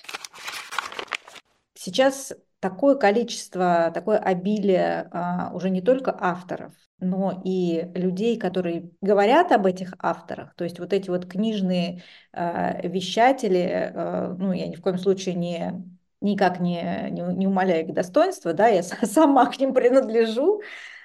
Сейчас 1.82 2.34
такое 2.60 2.96
количество, 2.96 3.90
такое 3.94 4.18
обилие 4.18 5.08
а, 5.14 5.50
уже 5.54 5.70
не 5.70 5.82
только 5.82 6.14
авторов, 6.20 6.74
но 7.00 7.42
и 7.46 7.90
людей, 7.96 8.38
которые 8.38 8.92
говорят 9.00 9.54
об 9.54 9.66
этих 9.66 9.94
авторах, 9.98 10.54
то 10.56 10.66
есть 10.66 10.78
вот 10.80 10.92
эти 10.92 11.10
вот 11.10 11.26
книжные 11.26 12.04
а, 12.34 12.86
вещатели, 12.86 13.94
а, 13.96 14.36
ну, 14.38 14.52
я 14.52 14.68
ни 14.68 14.76
в 14.76 14.82
коем 14.82 14.98
случае 14.98 15.36
не 15.36 15.99
никак 16.22 16.60
не, 16.60 17.10
не, 17.12 17.22
не 17.22 17.48
умаляя 17.48 17.84
их 17.84 17.94
достоинства, 17.94 18.54
да, 18.54 18.68
я 18.68 18.84
сама 19.04 19.46
к 19.46 19.60
ним 19.60 19.74
принадлежу, 19.74 20.62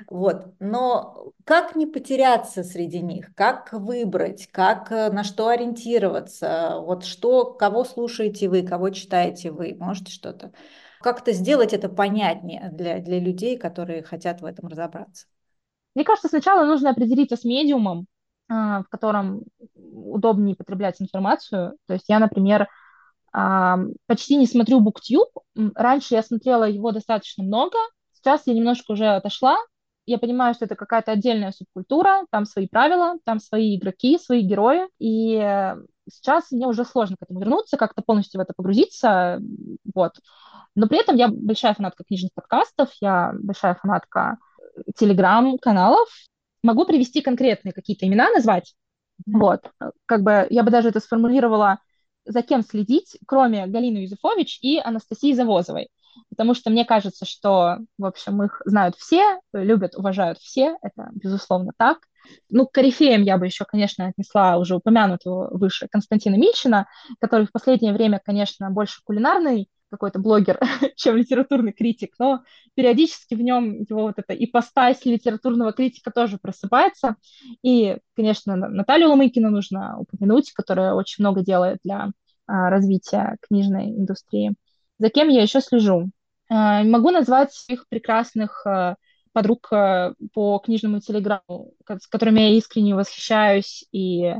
вот, 0.09 0.55
но 0.59 1.33
как 1.45 1.77
не 1.77 1.87
потеряться 1.87 2.65
среди 2.65 3.01
них, 3.01 3.35
как 3.35 3.73
выбрать, 3.73 4.49
как 4.51 4.91
э, 4.91 5.11
на 5.11 5.25
что 5.25 5.49
ориентироваться, 5.49 6.77
вот 6.81 7.05
что, 7.05 7.45
кого 7.53 7.85
слушаете 7.85 8.49
вы, 8.49 8.63
кого 8.63 8.91
читаете 8.91 9.51
вы, 9.51 9.77
можете 9.79 10.13
что-то, 10.13 10.53
как-то 11.01 11.33
сделать 11.33 11.73
это 11.73 11.89
понятнее 11.89 12.71
для, 12.73 12.99
для 12.99 13.21
людей, 13.21 13.59
которые 13.59 14.03
хотят 14.03 14.41
в 14.41 14.45
этом 14.45 14.69
разобраться? 14.69 15.27
Мне 15.95 16.05
кажется, 16.05 16.29
сначала 16.29 16.65
нужно 16.65 16.91
определиться 16.91 17.37
с 17.37 17.45
медиумом, 17.45 18.07
а, 18.49 18.83
в 18.83 18.89
котором 18.89 19.45
удобнее 19.75 20.57
потреблять 20.57 21.01
информацию. 21.01 21.77
То 21.87 21.95
есть 21.95 22.07
я, 22.09 22.19
например, 22.19 22.69
почти 24.07 24.37
не 24.37 24.47
смотрю 24.47 24.81
BookTube. 24.81 25.73
Раньше 25.75 26.15
я 26.15 26.23
смотрела 26.23 26.65
его 26.65 26.93
достаточно 26.93 27.43
много, 27.43 27.77
сейчас 28.13 28.43
я 28.47 28.55
немножко 28.55 28.93
уже 28.93 29.07
отошла. 29.07 29.59
Я 30.07 30.19
понимаю, 30.19 30.55
что 30.55 30.67
это 30.67 30.77
какая-то 30.77 31.13
отдельная 31.13 31.51
субкультура, 31.53 32.27
там 32.31 32.45
свои 32.45 32.69
правила, 32.69 33.17
там 33.25 33.41
свои 33.41 33.79
игроки, 33.79 34.19
свои 34.19 34.43
герои, 34.43 34.87
и 34.99 35.75
сейчас 36.11 36.51
мне 36.51 36.67
уже 36.67 36.85
сложно 36.85 37.17
к 37.19 37.23
этому 37.23 37.41
вернуться, 37.41 37.79
как-то 37.79 38.03
полностью 38.03 38.39
в 38.39 38.43
это 38.43 38.53
погрузиться, 38.55 39.41
вот. 39.95 40.13
Но 40.75 40.89
при 40.89 41.01
этом 41.01 41.17
я 41.17 41.29
большая 41.29 41.73
фанатка 41.73 42.05
книжных 42.05 42.33
подкастов, 42.35 42.91
я 43.01 43.33
большая 43.41 43.77
фанатка 43.77 44.37
телеграм-каналов. 44.97 46.09
Могу 46.63 46.85
привести 46.85 47.23
конкретные 47.23 47.73
какие-то 47.73 48.07
имена, 48.07 48.31
назвать. 48.31 48.75
Mm-hmm. 49.21 49.39
Вот, 49.39 49.71
как 50.07 50.23
бы 50.23 50.47
я 50.51 50.63
бы 50.65 50.71
даже 50.71 50.89
это 50.89 51.01
сформулировала 51.01 51.79
за 52.25 52.43
кем 52.43 52.63
следить, 52.63 53.17
кроме 53.27 53.67
Галины 53.67 53.99
Юзефович 53.99 54.59
и 54.63 54.79
Анастасии 54.79 55.33
Завозовой. 55.33 55.89
Потому 56.31 56.55
что 56.55 56.71
мне 56.71 56.85
кажется, 56.85 57.25
что, 57.25 57.79
в 57.99 58.05
общем, 58.05 58.43
их 58.43 58.63
знают 58.65 58.97
все, 58.97 59.41
любят, 59.53 59.97
уважают 59.97 60.39
все, 60.39 60.77
это 60.83 61.09
безусловно 61.13 61.73
так. 61.77 61.99
Ну, 62.49 62.67
к 62.67 62.73
корифеям 62.73 63.23
я 63.23 63.37
бы 63.37 63.47
еще, 63.47 63.65
конечно, 63.65 64.07
отнесла 64.07 64.57
уже 64.57 64.77
упомянутого 64.77 65.57
выше 65.57 65.89
Константина 65.91 66.37
Мильчина, 66.37 66.87
который 67.21 67.47
в 67.47 67.53
последнее 67.53 67.93
время, 67.93 68.21
конечно, 68.25 68.71
больше 68.71 69.01
кулинарный 69.05 69.69
какой-то 69.91 70.19
блогер, 70.19 70.59
чем 70.97 71.17
литературный 71.17 71.73
критик, 71.73 72.15
но 72.19 72.43
периодически 72.75 73.35
в 73.35 73.41
нем 73.41 73.83
его 73.89 74.03
вот 74.03 74.15
эта 74.19 74.35
ипостась 74.35 75.05
литературного 75.05 75.73
критика 75.73 76.11
тоже 76.11 76.39
просыпается. 76.39 77.17
И, 77.63 77.99
конечно, 78.17 78.57
Наталью 78.57 79.11
Ломыкину 79.11 79.51
нужно 79.51 79.99
упомянуть, 79.99 80.53
которая 80.53 80.95
очень 80.95 81.23
много 81.23 81.43
делает 81.43 81.79
для 81.85 82.11
а, 82.47 82.71
развития 82.71 83.37
книжной 83.41 83.91
индустрии. 83.91 84.55
За 84.99 85.09
кем 85.11 85.29
я 85.29 85.43
еще 85.43 85.61
слежу? 85.61 86.11
А, 86.51 86.83
могу 86.83 87.11
назвать 87.11 87.53
своих 87.53 87.89
прекрасных 87.89 88.67
а, 88.67 88.97
подруг 89.33 89.69
по 89.69 90.59
книжному 90.65 91.01
телеграмму, 91.01 91.73
с 91.89 92.07
которыми 92.07 92.41
я 92.41 92.57
искренне 92.57 92.95
восхищаюсь, 92.95 93.85
и 93.91 94.33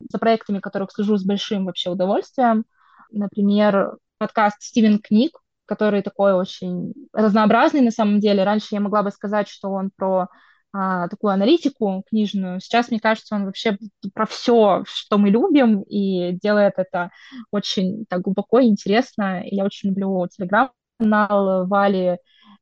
за 0.00 0.18
проектами 0.18 0.58
которых 0.58 0.92
слежу 0.92 1.16
с 1.16 1.24
большим 1.24 1.64
вообще 1.64 1.90
удовольствием. 1.90 2.64
Например, 3.10 3.96
подкаст 4.24 4.62
«Стивен 4.62 5.00
Книг», 5.00 5.38
который 5.66 6.00
такой 6.00 6.32
очень 6.32 6.94
разнообразный 7.12 7.82
на 7.82 7.90
самом 7.90 8.20
деле. 8.20 8.42
Раньше 8.42 8.68
я 8.70 8.80
могла 8.80 9.02
бы 9.02 9.10
сказать, 9.10 9.48
что 9.48 9.68
он 9.68 9.90
про 9.94 10.28
а, 10.72 11.08
такую 11.08 11.34
аналитику 11.34 12.02
книжную. 12.08 12.58
Сейчас, 12.60 12.90
мне 12.90 13.00
кажется, 13.00 13.34
он 13.34 13.44
вообще 13.44 13.76
про 14.14 14.24
все, 14.24 14.82
что 14.86 15.18
мы 15.18 15.28
любим, 15.28 15.82
и 15.82 16.38
делает 16.40 16.74
это 16.78 17.10
очень 17.50 18.06
так 18.08 18.22
глубоко 18.22 18.60
и 18.60 18.66
интересно. 18.66 19.42
И 19.46 19.56
я 19.56 19.66
очень 19.66 19.90
люблю 19.90 20.26
телеграм-канал 20.26 21.66
Вали 21.66 22.16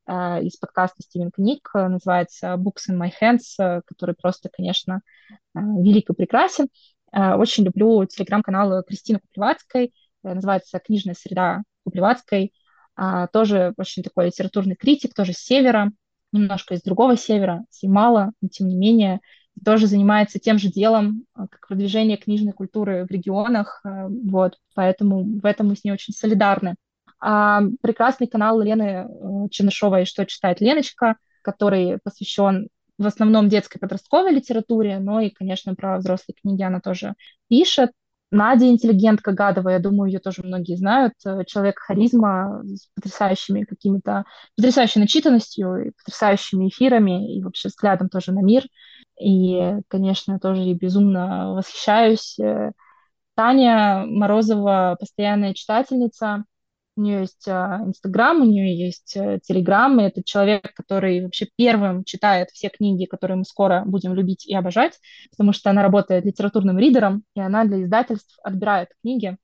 а, 0.04 0.40
из 0.40 0.56
подкаста 0.56 1.00
Стивен 1.04 1.30
Книг, 1.30 1.70
называется 1.72 2.54
Books 2.54 2.90
in 2.90 3.00
My 3.00 3.12
Hands, 3.22 3.82
который 3.86 4.16
просто, 4.20 4.48
конечно, 4.52 5.02
а, 5.54 5.60
велик 5.60 6.10
и 6.10 6.12
прекрасен. 6.12 6.66
А, 7.12 7.36
очень 7.36 7.62
люблю 7.62 8.04
телеграм-канал 8.04 8.82
Кристины 8.82 9.20
Куплевацкой, 9.20 9.86
Э, 9.86 10.01
называется 10.22 10.78
«Книжная 10.78 11.14
среда 11.14 11.62
Куплевацкой». 11.84 12.52
А, 12.94 13.26
тоже 13.28 13.74
очень 13.76 14.02
такой 14.02 14.26
литературный 14.26 14.76
критик, 14.76 15.14
тоже 15.14 15.32
с 15.32 15.38
севера, 15.38 15.92
немножко 16.32 16.74
из 16.74 16.82
другого 16.82 17.16
севера, 17.16 17.64
с 17.70 17.82
Ямала, 17.82 18.32
но 18.40 18.48
тем 18.48 18.68
не 18.68 18.76
менее 18.76 19.20
тоже 19.64 19.86
занимается 19.86 20.38
тем 20.38 20.58
же 20.58 20.68
делом, 20.68 21.24
э, 21.36 21.46
как 21.50 21.68
продвижение 21.68 22.16
книжной 22.16 22.52
культуры 22.52 23.04
в 23.06 23.10
регионах, 23.10 23.80
э, 23.84 24.08
вот, 24.08 24.56
поэтому 24.74 25.24
в 25.24 25.44
этом 25.44 25.68
мы 25.68 25.76
с 25.76 25.84
ней 25.84 25.92
очень 25.92 26.14
солидарны. 26.14 26.74
А 27.20 27.62
прекрасный 27.80 28.26
канал 28.26 28.60
Лены 28.60 29.06
Чернышовой 29.50 30.06
«Что 30.06 30.26
читает 30.26 30.60
Леночка», 30.60 31.16
который 31.42 31.98
посвящен 32.02 32.68
в 32.98 33.06
основном 33.06 33.48
детской 33.48 33.78
подростковой 33.78 34.32
литературе, 34.32 34.98
но 34.98 35.20
и, 35.20 35.30
конечно, 35.30 35.74
про 35.74 35.98
взрослые 35.98 36.36
книги 36.40 36.62
она 36.62 36.80
тоже 36.80 37.14
пишет. 37.48 37.92
Надя 38.32 38.66
интеллигентка 38.66 39.32
Гадова, 39.32 39.68
я 39.68 39.78
думаю, 39.78 40.10
ее 40.10 40.18
тоже 40.18 40.42
многие 40.42 40.76
знают. 40.76 41.12
Э, 41.26 41.44
человек 41.44 41.78
харизма 41.78 42.62
с 42.64 42.88
потрясающими 42.94 43.64
какими-то, 43.64 44.24
потрясающей 44.56 45.02
начитанностью, 45.02 45.88
и 45.88 45.90
потрясающими 45.90 46.68
эфирами, 46.68 47.36
и 47.36 47.42
вообще 47.42 47.68
взглядом 47.68 48.08
тоже 48.08 48.32
на 48.32 48.40
мир. 48.40 48.64
И, 49.20 49.74
конечно, 49.88 50.40
тоже 50.40 50.62
и 50.62 50.74
безумно 50.74 51.52
восхищаюсь. 51.52 52.38
Э, 52.38 52.72
Таня 53.34 54.04
Морозова, 54.06 54.96
постоянная 54.98 55.52
читательница, 55.52 56.44
у 56.96 57.00
нее 57.00 57.20
есть 57.20 57.48
а, 57.48 57.80
Инстаграм, 57.84 58.40
у 58.40 58.44
нее 58.44 58.76
есть 58.76 59.16
а, 59.16 59.38
Телеграм, 59.40 59.98
и 60.00 60.04
это 60.04 60.22
человек, 60.22 60.74
который 60.74 61.22
вообще 61.22 61.48
первым 61.56 62.04
читает 62.04 62.50
все 62.50 62.68
книги, 62.68 63.06
которые 63.06 63.38
мы 63.38 63.44
скоро 63.44 63.82
будем 63.86 64.14
любить 64.14 64.46
и 64.46 64.54
обожать, 64.54 64.98
потому 65.30 65.52
что 65.52 65.70
она 65.70 65.82
работает 65.82 66.24
литературным 66.24 66.78
ридером, 66.78 67.24
и 67.34 67.40
она 67.40 67.64
для 67.64 67.82
издательств 67.82 68.38
отбирает 68.42 68.88
книги, 69.02 69.36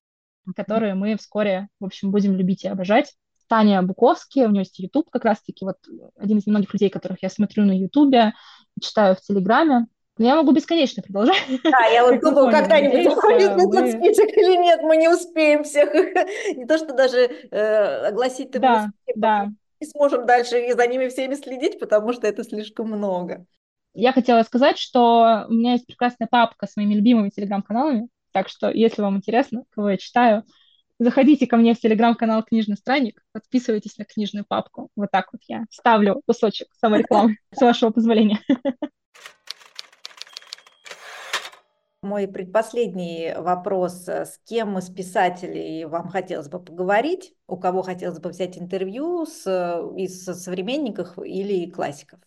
которые 0.57 0.95
мы 0.95 1.17
вскоре, 1.17 1.69
в 1.81 1.87
общем, 1.87 2.11
будем 2.11 2.37
любить 2.37 2.65
и 2.65 2.69
обожать. 2.69 3.15
Таня 3.49 3.83
Буковский, 3.83 4.45
у 4.45 4.51
нее 4.51 4.61
есть 4.61 4.79
YouTube 4.79 5.09
как 5.11 5.25
раз-таки, 5.25 5.65
вот 5.65 5.77
один 6.17 6.39
из 6.39 6.47
многих 6.47 6.73
людей, 6.75 6.91
которых 6.91 7.23
я 7.23 7.31
смотрю 7.31 7.65
на 7.65 7.73
YouTube, 7.73 8.35
читаю 8.81 9.17
в 9.17 9.21
Телеграме, 9.23 9.87
ну, 10.19 10.27
я 10.27 10.37
могу 10.37 10.53
бесконечно 10.53 11.03
продолжать. 11.03 11.43
Да, 11.63 11.87
я 11.87 12.05
вот 12.05 12.21
думаю, 12.21 12.51
когда-нибудь 12.51 13.07
уходит 13.07 13.57
мы... 13.57 13.63
этот 13.63 13.91
список 13.93 14.29
или 14.37 14.57
нет, 14.57 14.81
мы 14.83 14.97
не 14.97 15.09
успеем 15.09 15.65
всех. 15.65 15.93
Не 16.57 16.67
то, 16.67 16.79
что 16.79 16.93
даже 16.93 17.31
э, 17.51 18.09
огласить 18.09 18.51
ты 18.51 18.59
да, 18.59 18.91
да. 19.15 19.49
не 19.81 19.87
сможем 19.87 20.27
дальше 20.27 20.61
и 20.61 20.73
за 20.73 20.87
ними 20.87 21.09
всеми 21.09 21.35
следить, 21.35 21.79
потому 21.79 22.13
что 22.13 22.27
это 22.27 22.45
слишком 22.45 22.89
много. 22.89 23.47
Я 23.95 24.13
хотела 24.13 24.43
сказать, 24.43 24.79
что 24.79 25.47
у 25.49 25.53
меня 25.53 25.73
есть 25.73 25.87
прекрасная 25.87 26.29
папка 26.29 26.67
с 26.67 26.77
моими 26.77 26.95
любимыми 26.95 27.31
телеграм-каналами, 27.31 28.09
так 28.33 28.49
что, 28.49 28.71
если 28.71 29.03
вам 29.03 29.17
интересно, 29.17 29.65
кого 29.71 29.91
я 29.91 29.97
читаю, 29.97 30.45
заходите 30.99 31.47
ко 31.47 31.57
мне 31.57 31.75
в 31.75 31.81
телеграм-канал 31.81 32.43
«Книжный 32.43 32.77
странник», 32.77 33.23
подписывайтесь 33.33 33.99
на 33.99 34.05
книжную 34.05 34.45
папку. 34.47 34.91
Вот 34.97 35.11
так 35.11 35.33
вот 35.33 35.43
я 35.49 35.65
ставлю 35.71 36.23
кусочек 36.27 36.69
саморекламы, 36.81 37.37
с 37.53 37.61
вашего 37.61 37.91
позволения. 37.91 38.41
Мой 42.09 42.27
предпоследний 42.27 43.35
вопрос. 43.35 44.09
Э, 44.09 44.25
с 44.25 44.39
кем 44.49 44.79
из 44.79 44.89
писателей 44.89 45.85
вам 45.85 46.09
хотелось 46.09 46.49
бы 46.49 46.59
поговорить? 46.59 47.35
У 47.47 47.59
кого 47.59 47.83
хотелось 47.83 48.19
бы 48.19 48.31
взять 48.31 48.57
интервью 48.57 49.27
с, 49.27 49.47
э, 49.47 50.01
из 50.01 50.25
современников 50.25 51.19
или 51.19 51.69
классиков? 51.69 52.19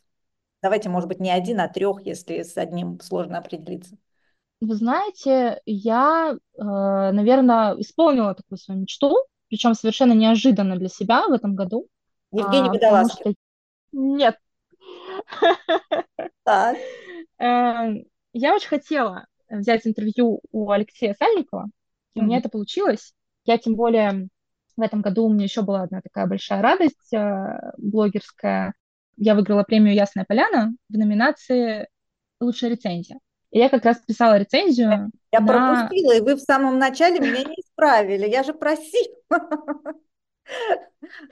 Давайте, 0.61 0.89
может 0.89 1.09
быть, 1.09 1.19
не 1.19 1.31
один, 1.31 1.59
а 1.61 1.67
трех, 1.67 2.05
если 2.05 2.43
с 2.43 2.55
одним 2.57 2.99
сложно 2.99 3.39
определиться. 3.39 3.97
Вы 4.59 4.75
знаете, 4.75 5.61
я, 5.65 6.35
э, 6.35 6.61
наверное, 6.61 7.73
исполнила 7.79 8.35
такую 8.35 8.59
свою 8.59 8.81
мечту, 8.81 9.17
причем 9.49 9.73
совершенно 9.73 10.13
неожиданно 10.13 10.75
для 10.75 10.89
себя 10.89 11.27
в 11.27 11.31
этом 11.31 11.55
году. 11.55 11.87
Евгений 12.31 12.69
а, 12.69 12.71
Водолазский. 12.71 13.31
Что... 13.31 13.33
Нет. 13.93 14.37
Так. 16.43 16.77
Я 18.33 18.55
очень 18.55 18.69
хотела 18.69 19.25
взять 19.59 19.85
интервью 19.85 20.41
у 20.51 20.71
Алексея 20.71 21.15
Сальникова, 21.17 21.67
и 22.13 22.19
mm-hmm. 22.19 22.21
у 22.21 22.25
меня 22.25 22.37
это 22.37 22.49
получилось. 22.49 23.13
Я 23.45 23.57
тем 23.57 23.75
более 23.75 24.27
в 24.77 24.81
этом 24.81 25.01
году 25.01 25.25
у 25.25 25.33
меня 25.33 25.43
еще 25.43 25.61
была 25.61 25.83
одна 25.83 26.01
такая 26.01 26.27
большая 26.27 26.61
радость 26.61 27.13
э, 27.13 27.71
блогерская. 27.77 28.73
Я 29.17 29.35
выиграла 29.35 29.63
премию 29.63 29.93
«Ясная 29.93 30.25
поляна» 30.25 30.73
в 30.89 30.97
номинации 30.97 31.87
«Лучшая 32.39 32.71
рецензия». 32.71 33.19
И 33.51 33.59
я 33.59 33.69
как 33.69 33.83
раз 33.83 33.97
писала 33.97 34.37
рецензию. 34.37 35.11
Я 35.31 35.39
на... 35.41 35.47
пропустила, 35.47 36.15
и 36.15 36.21
вы 36.21 36.35
в 36.35 36.39
самом 36.39 36.79
начале 36.79 37.19
меня 37.19 37.43
не 37.43 37.55
исправили. 37.55 38.27
Я 38.29 38.43
же 38.43 38.53
просила. 38.53 39.11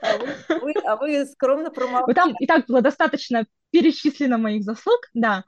А 0.00 0.18
вы, 0.18 0.60
вы, 0.60 0.72
а 0.84 0.96
вы 0.96 1.26
скромно 1.26 1.70
промолчали. 1.70 2.14
Там 2.14 2.34
и 2.38 2.46
так 2.46 2.66
было 2.66 2.80
достаточно 2.80 3.46
перечислено 3.70 4.38
моих 4.38 4.64
заслуг, 4.64 5.00
да. 5.14 5.44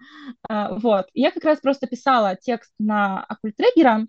А, 0.48 0.74
вот. 0.74 1.06
Я 1.14 1.30
как 1.30 1.44
раз 1.44 1.60
просто 1.60 1.86
писала 1.86 2.36
текст 2.36 2.72
на 2.78 3.24
оккультрегера, 3.24 4.06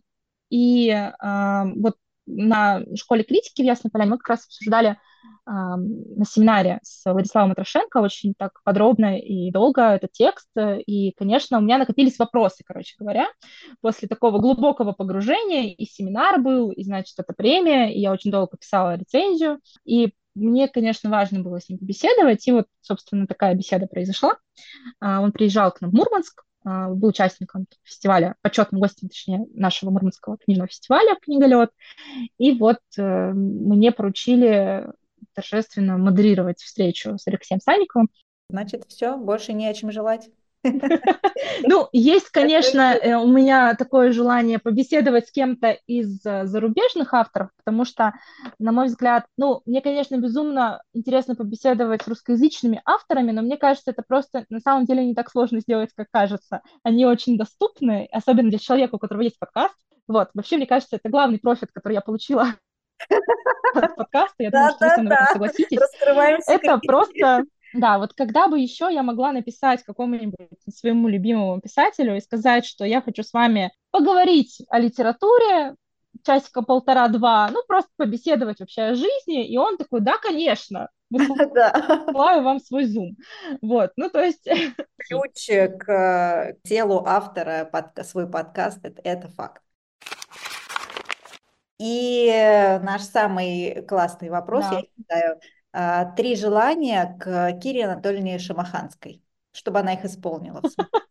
и 0.50 0.90
а, 0.92 1.66
вот 1.76 1.96
на 2.26 2.84
школе 2.96 3.24
критики 3.24 3.62
в 3.62 3.66
Ясной 3.66 3.92
Поляне 3.92 4.12
мы 4.12 4.18
как 4.18 4.30
раз 4.30 4.46
обсуждали 4.46 4.98
на 5.46 6.26
семинаре 6.26 6.80
с 6.84 7.04
Владиславом 7.12 7.50
Матрошенко 7.50 7.98
очень 7.98 8.34
так 8.38 8.62
подробно 8.64 9.20
и 9.20 9.52
долго 9.52 9.82
этот 9.82 10.14
текст. 10.14 10.50
И, 10.56 11.12
конечно, 11.18 11.58
у 11.58 11.62
меня 11.62 11.78
накопились 11.78 12.18
вопросы, 12.18 12.64
короче 12.66 12.96
говоря, 12.98 13.28
после 13.82 14.08
такого 14.08 14.40
глубокого 14.40 14.94
погружения. 14.94 15.74
И 15.74 15.86
семинар 15.86 16.40
был, 16.42 16.72
и, 16.72 16.84
значит, 16.84 17.16
это 17.18 17.34
премия, 17.34 17.94
и 17.94 18.00
я 18.00 18.14
очень 18.14 18.32
долго 18.32 18.56
писала 18.58 18.96
рецензию. 18.96 19.60
И 19.84 20.14
мне, 20.36 20.68
конечно, 20.68 21.10
важно 21.10 21.42
было 21.42 21.60
с 21.60 21.70
ним 21.70 21.80
побеседовать, 21.80 22.48
и 22.48 22.52
вот, 22.52 22.68
собственно, 22.82 23.28
такая 23.28 23.56
беседа 23.56 23.88
произошла. 23.88 24.38
А, 25.00 25.22
он 25.22 25.32
приезжал 25.32 25.72
к 25.72 25.82
нам 25.82 25.92
в 25.92 25.94
Мурманск, 25.94 26.44
а, 26.66 26.90
был 26.90 27.10
участником 27.10 27.68
фестиваля, 27.84 28.36
почетным 28.42 28.82
гостем, 28.82 29.10
точнее, 29.10 29.46
нашего 29.54 29.92
Мурманского 29.92 30.38
книжного 30.38 30.68
фестиваля 30.68 31.16
«Книголет». 31.22 31.72
И 32.38 32.54
вот 32.54 32.80
э, 32.98 33.32
мне 33.34 33.92
поручили 33.92 34.88
торжественно 35.34 35.98
модерировать 35.98 36.62
встречу 36.62 37.18
с 37.18 37.28
Алексеем 37.28 37.60
Санниковым. 37.60 38.10
Значит, 38.50 38.86
все, 38.88 39.18
больше 39.18 39.54
не 39.54 39.68
о 39.68 39.74
чем 39.74 39.92
желать. 39.92 40.30
Ну, 41.66 41.88
есть, 41.92 42.30
конечно, 42.30 42.94
э, 42.94 43.16
у 43.16 43.28
меня 43.28 43.76
такое 43.76 44.12
желание 44.12 44.60
побеседовать 44.60 45.28
с 45.28 45.32
кем-то 45.32 45.78
из 45.88 46.26
э, 46.26 46.46
зарубежных 46.46 47.14
авторов, 47.14 47.50
потому 47.58 47.86
что, 47.86 48.14
на 48.60 48.72
мой 48.72 48.88
взгляд, 48.88 49.26
ну, 49.38 49.62
мне, 49.66 49.82
конечно, 49.82 50.18
безумно 50.18 50.82
интересно 50.94 51.36
побеседовать 51.36 52.04
с 52.04 52.08
русскоязычными 52.08 52.82
авторами, 52.86 53.32
но 53.32 53.42
мне 53.42 53.58
кажется, 53.58 53.92
это 53.92 54.04
просто 54.08 54.46
на 54.50 54.60
самом 54.60 54.86
деле 54.86 55.06
не 55.06 55.16
так 55.16 55.30
сложно 55.30 55.60
сделать, 55.60 55.92
как 55.96 56.08
кажется. 56.12 56.62
Они 56.84 57.06
очень 57.06 57.38
доступны, 57.38 58.08
особенно 58.12 58.50
для 58.50 58.60
человека, 58.60 58.96
у 58.96 59.00
которого 59.00 59.24
есть 59.24 59.40
подкаст. 59.40 59.76
Вот, 60.08 60.30
вообще, 60.34 60.58
мне 60.58 60.66
кажется, 60.66 60.98
это 60.98 61.10
главный 61.10 61.40
профит, 61.40 61.72
который 61.74 61.94
я 61.94 62.02
получила 62.02 62.56
от 63.76 63.96
подкаста. 63.96 64.36
Я 64.44 64.52
думаю, 64.52 64.72
что 64.72 64.86
вы 64.86 64.96
со 64.96 65.02
мной 65.02 65.18
согласитесь. 65.32 65.80
Это 66.48 66.78
просто 66.80 67.46
да, 67.74 67.98
вот 67.98 68.14
когда 68.14 68.48
бы 68.48 68.60
еще 68.60 68.90
я 68.92 69.04
могла 69.04 69.32
написать 69.32 69.84
какому-нибудь 69.84 70.50
своему 70.74 71.08
любимому 71.08 71.60
писателю 71.60 72.16
и 72.16 72.22
сказать, 72.22 72.66
что 72.66 72.86
я 72.86 73.02
хочу 73.02 73.24
с 73.24 73.34
вами 73.34 73.72
поговорить 73.92 74.62
о 74.70 74.80
литературе, 74.80 75.76
часика 76.24 76.62
полтора-два, 76.62 77.50
ну, 77.52 77.64
просто 77.68 77.90
побеседовать 77.98 78.60
вообще 78.60 78.82
о 78.84 78.96
жизни, 78.96 79.48
и 79.48 79.58
он 79.58 79.78
такой, 79.78 80.02
да, 80.02 80.18
конечно, 80.18 80.90
высылаю 81.10 82.44
вам 82.44 82.60
свой 82.60 82.86
зум. 82.86 83.18
Вот, 83.62 83.92
ну, 83.96 84.10
то 84.10 84.22
есть... 84.22 84.48
Ключ 85.10 85.48
к 85.80 86.56
телу 86.64 87.04
автора 87.06 87.66
под 87.66 88.06
свой 88.06 88.30
подкаст– 88.30 88.80
это 89.04 89.28
факт. 89.30 89.62
И 91.80 92.30
наш 92.82 93.02
самый 93.02 93.84
классный 93.86 94.30
вопрос, 94.30 94.66
да. 94.70 94.76
я 94.78 94.82
считаю, 94.96 95.40
три 96.16 96.36
желания 96.36 97.18
к 97.20 97.60
Кире 97.60 97.86
Анатольевне 97.86 98.38
Шамаханской, 98.40 99.24
чтобы 99.52 99.80
она 99.80 99.94
их 99.94 100.06
исполнила. 100.06 100.62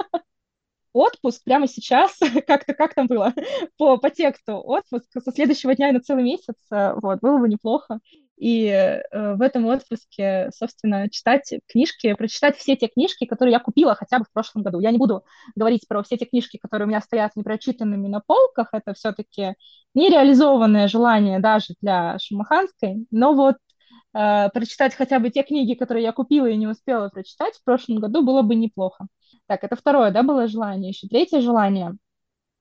Отпуск 0.92 1.42
прямо 1.44 1.66
сейчас, 1.66 2.18
как-то 2.46 2.74
как 2.74 2.94
там 2.94 3.06
было 3.06 3.32
по, 3.78 3.96
по 3.96 4.10
тексту, 4.10 4.58
отпуск 4.58 5.06
со 5.22 5.32
следующего 5.32 5.74
дня 5.74 5.88
и 5.88 5.92
на 5.92 6.00
целый 6.00 6.22
месяц, 6.22 6.54
э, 6.70 6.94
вот, 7.00 7.20
было 7.20 7.38
бы 7.38 7.48
неплохо. 7.48 8.00
И 8.36 8.66
э, 8.66 9.34
в 9.34 9.40
этом 9.40 9.66
отпуске, 9.66 10.50
собственно, 10.54 11.08
читать 11.08 11.54
книжки, 11.68 12.12
прочитать 12.14 12.56
все 12.56 12.76
те 12.76 12.88
книжки, 12.88 13.24
которые 13.24 13.52
я 13.52 13.60
купила 13.60 13.94
хотя 13.94 14.18
бы 14.18 14.24
в 14.24 14.32
прошлом 14.32 14.64
году. 14.64 14.80
Я 14.80 14.90
не 14.90 14.98
буду 14.98 15.24
говорить 15.54 15.86
про 15.88 16.02
все 16.02 16.18
те 16.18 16.26
книжки, 16.26 16.58
которые 16.58 16.86
у 16.86 16.88
меня 16.88 17.00
стоят 17.00 17.36
непрочитанными 17.36 18.08
на 18.08 18.20
полках, 18.20 18.68
это 18.72 18.92
все-таки 18.94 19.54
нереализованное 19.94 20.88
желание 20.88 21.38
даже 21.38 21.74
для 21.80 22.18
Шамаханской, 22.18 23.06
но 23.10 23.32
вот 23.34 23.56
э, 24.14 24.48
прочитать 24.50 24.94
хотя 24.94 25.18
бы 25.18 25.30
те 25.30 25.42
книги, 25.42 25.74
которые 25.74 26.04
я 26.04 26.12
купила 26.12 26.46
и 26.46 26.56
не 26.56 26.66
успела 26.66 27.08
прочитать 27.08 27.56
в 27.56 27.64
прошлом 27.64 27.98
году, 27.98 28.22
было 28.22 28.42
бы 28.42 28.54
неплохо. 28.54 29.06
Так, 29.46 29.64
это 29.64 29.76
второе, 29.76 30.10
да, 30.10 30.22
было 30.22 30.46
желание. 30.48 30.90
Еще 30.90 31.08
третье 31.08 31.40
желание. 31.40 31.96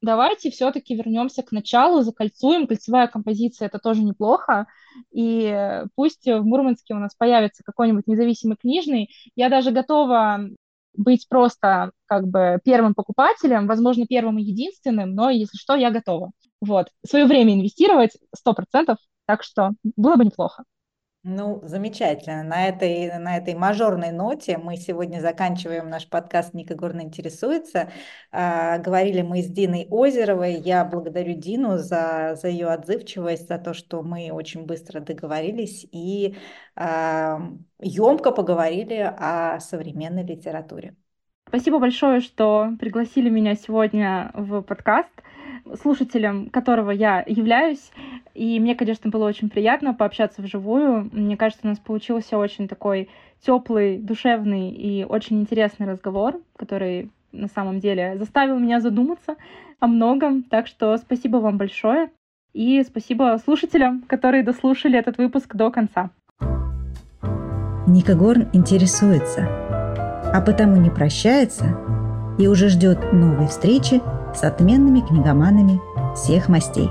Давайте 0.01 0.49
все-таки 0.49 0.95
вернемся 0.95 1.43
к 1.43 1.51
началу, 1.51 2.01
закольцуем. 2.01 2.65
Кольцевая 2.65 3.07
композиция 3.07 3.67
это 3.67 3.77
тоже 3.77 4.01
неплохо. 4.01 4.65
И 5.11 5.83
пусть 5.95 6.25
в 6.25 6.43
Мурманске 6.43 6.95
у 6.95 6.97
нас 6.97 7.13
появится 7.15 7.63
какой-нибудь 7.63 8.07
независимый 8.07 8.57
книжный. 8.57 9.09
Я 9.35 9.49
даже 9.49 9.69
готова 9.71 10.49
быть 10.95 11.27
просто 11.29 11.91
как 12.05 12.27
бы 12.27 12.59
первым 12.63 12.93
покупателем, 12.93 13.67
возможно, 13.67 14.05
первым 14.07 14.39
и 14.39 14.43
единственным, 14.43 15.13
но 15.15 15.29
если 15.29 15.57
что, 15.57 15.75
я 15.75 15.91
готова. 15.91 16.31
Вот. 16.61 16.87
Свое 17.05 17.25
время 17.25 17.53
инвестировать 17.53 18.17
сто 18.35 18.53
процентов, 18.53 18.97
так 19.25 19.43
что 19.43 19.71
было 19.95 20.15
бы 20.15 20.25
неплохо. 20.25 20.63
Ну, 21.23 21.61
замечательно. 21.63 22.41
На 22.41 22.67
этой, 22.67 23.19
на 23.19 23.37
этой 23.37 23.53
мажорной 23.53 24.11
ноте 24.11 24.57
мы 24.57 24.75
сегодня 24.75 25.19
заканчиваем 25.19 25.87
наш 25.87 26.07
подкаст 26.09 26.55
«Ника 26.55 26.73
Горно 26.73 27.01
интересуется». 27.01 27.91
А, 28.31 28.79
говорили 28.79 29.21
мы 29.21 29.43
с 29.43 29.47
Диной 29.47 29.85
Озеровой. 29.91 30.55
Я 30.55 30.83
благодарю 30.83 31.35
Дину 31.35 31.77
за, 31.77 32.35
за 32.41 32.47
ее 32.47 32.69
отзывчивость, 32.69 33.47
за 33.47 33.59
то, 33.59 33.75
что 33.75 34.01
мы 34.01 34.31
очень 34.31 34.65
быстро 34.65 34.99
договорились 34.99 35.85
и 35.91 36.37
а, 36.75 37.39
емко 37.79 38.31
поговорили 38.31 39.13
о 39.15 39.59
современной 39.59 40.23
литературе. 40.23 40.95
Спасибо 41.47 41.77
большое, 41.77 42.21
что 42.21 42.71
пригласили 42.79 43.29
меня 43.29 43.53
сегодня 43.53 44.31
в 44.33 44.61
подкаст 44.63 45.11
слушателем 45.81 46.49
которого 46.49 46.91
я 46.91 47.23
являюсь. 47.27 47.91
И 48.33 48.59
мне, 48.59 48.75
конечно, 48.75 49.09
было 49.09 49.25
очень 49.27 49.49
приятно 49.49 49.93
пообщаться 49.93 50.41
вживую. 50.41 51.09
Мне 51.11 51.37
кажется, 51.37 51.65
у 51.65 51.69
нас 51.69 51.79
получился 51.79 52.37
очень 52.37 52.67
такой 52.67 53.09
теплый, 53.45 53.97
душевный 53.97 54.69
и 54.69 55.03
очень 55.03 55.41
интересный 55.41 55.87
разговор, 55.87 56.39
который 56.55 57.09
на 57.31 57.47
самом 57.47 57.79
деле 57.79 58.17
заставил 58.17 58.59
меня 58.59 58.79
задуматься 58.79 59.35
о 59.79 59.87
многом. 59.87 60.43
Так 60.43 60.67
что 60.67 60.97
спасибо 60.97 61.37
вам 61.37 61.57
большое. 61.57 62.09
И 62.53 62.83
спасибо 62.83 63.39
слушателям, 63.43 64.03
которые 64.03 64.43
дослушали 64.43 64.99
этот 64.99 65.17
выпуск 65.17 65.55
до 65.55 65.71
конца. 65.71 66.09
Ника 67.87 68.15
Горн 68.15 68.47
интересуется, 68.53 69.47
а 70.33 70.41
потому 70.45 70.75
не 70.77 70.89
прощается 70.89 71.77
и 72.37 72.47
уже 72.47 72.69
ждет 72.69 73.11
новой 73.13 73.47
встречи 73.47 74.01
с 74.35 74.43
отменными 74.43 75.01
книгоманами 75.01 75.81
всех 76.15 76.49
мастей. 76.49 76.89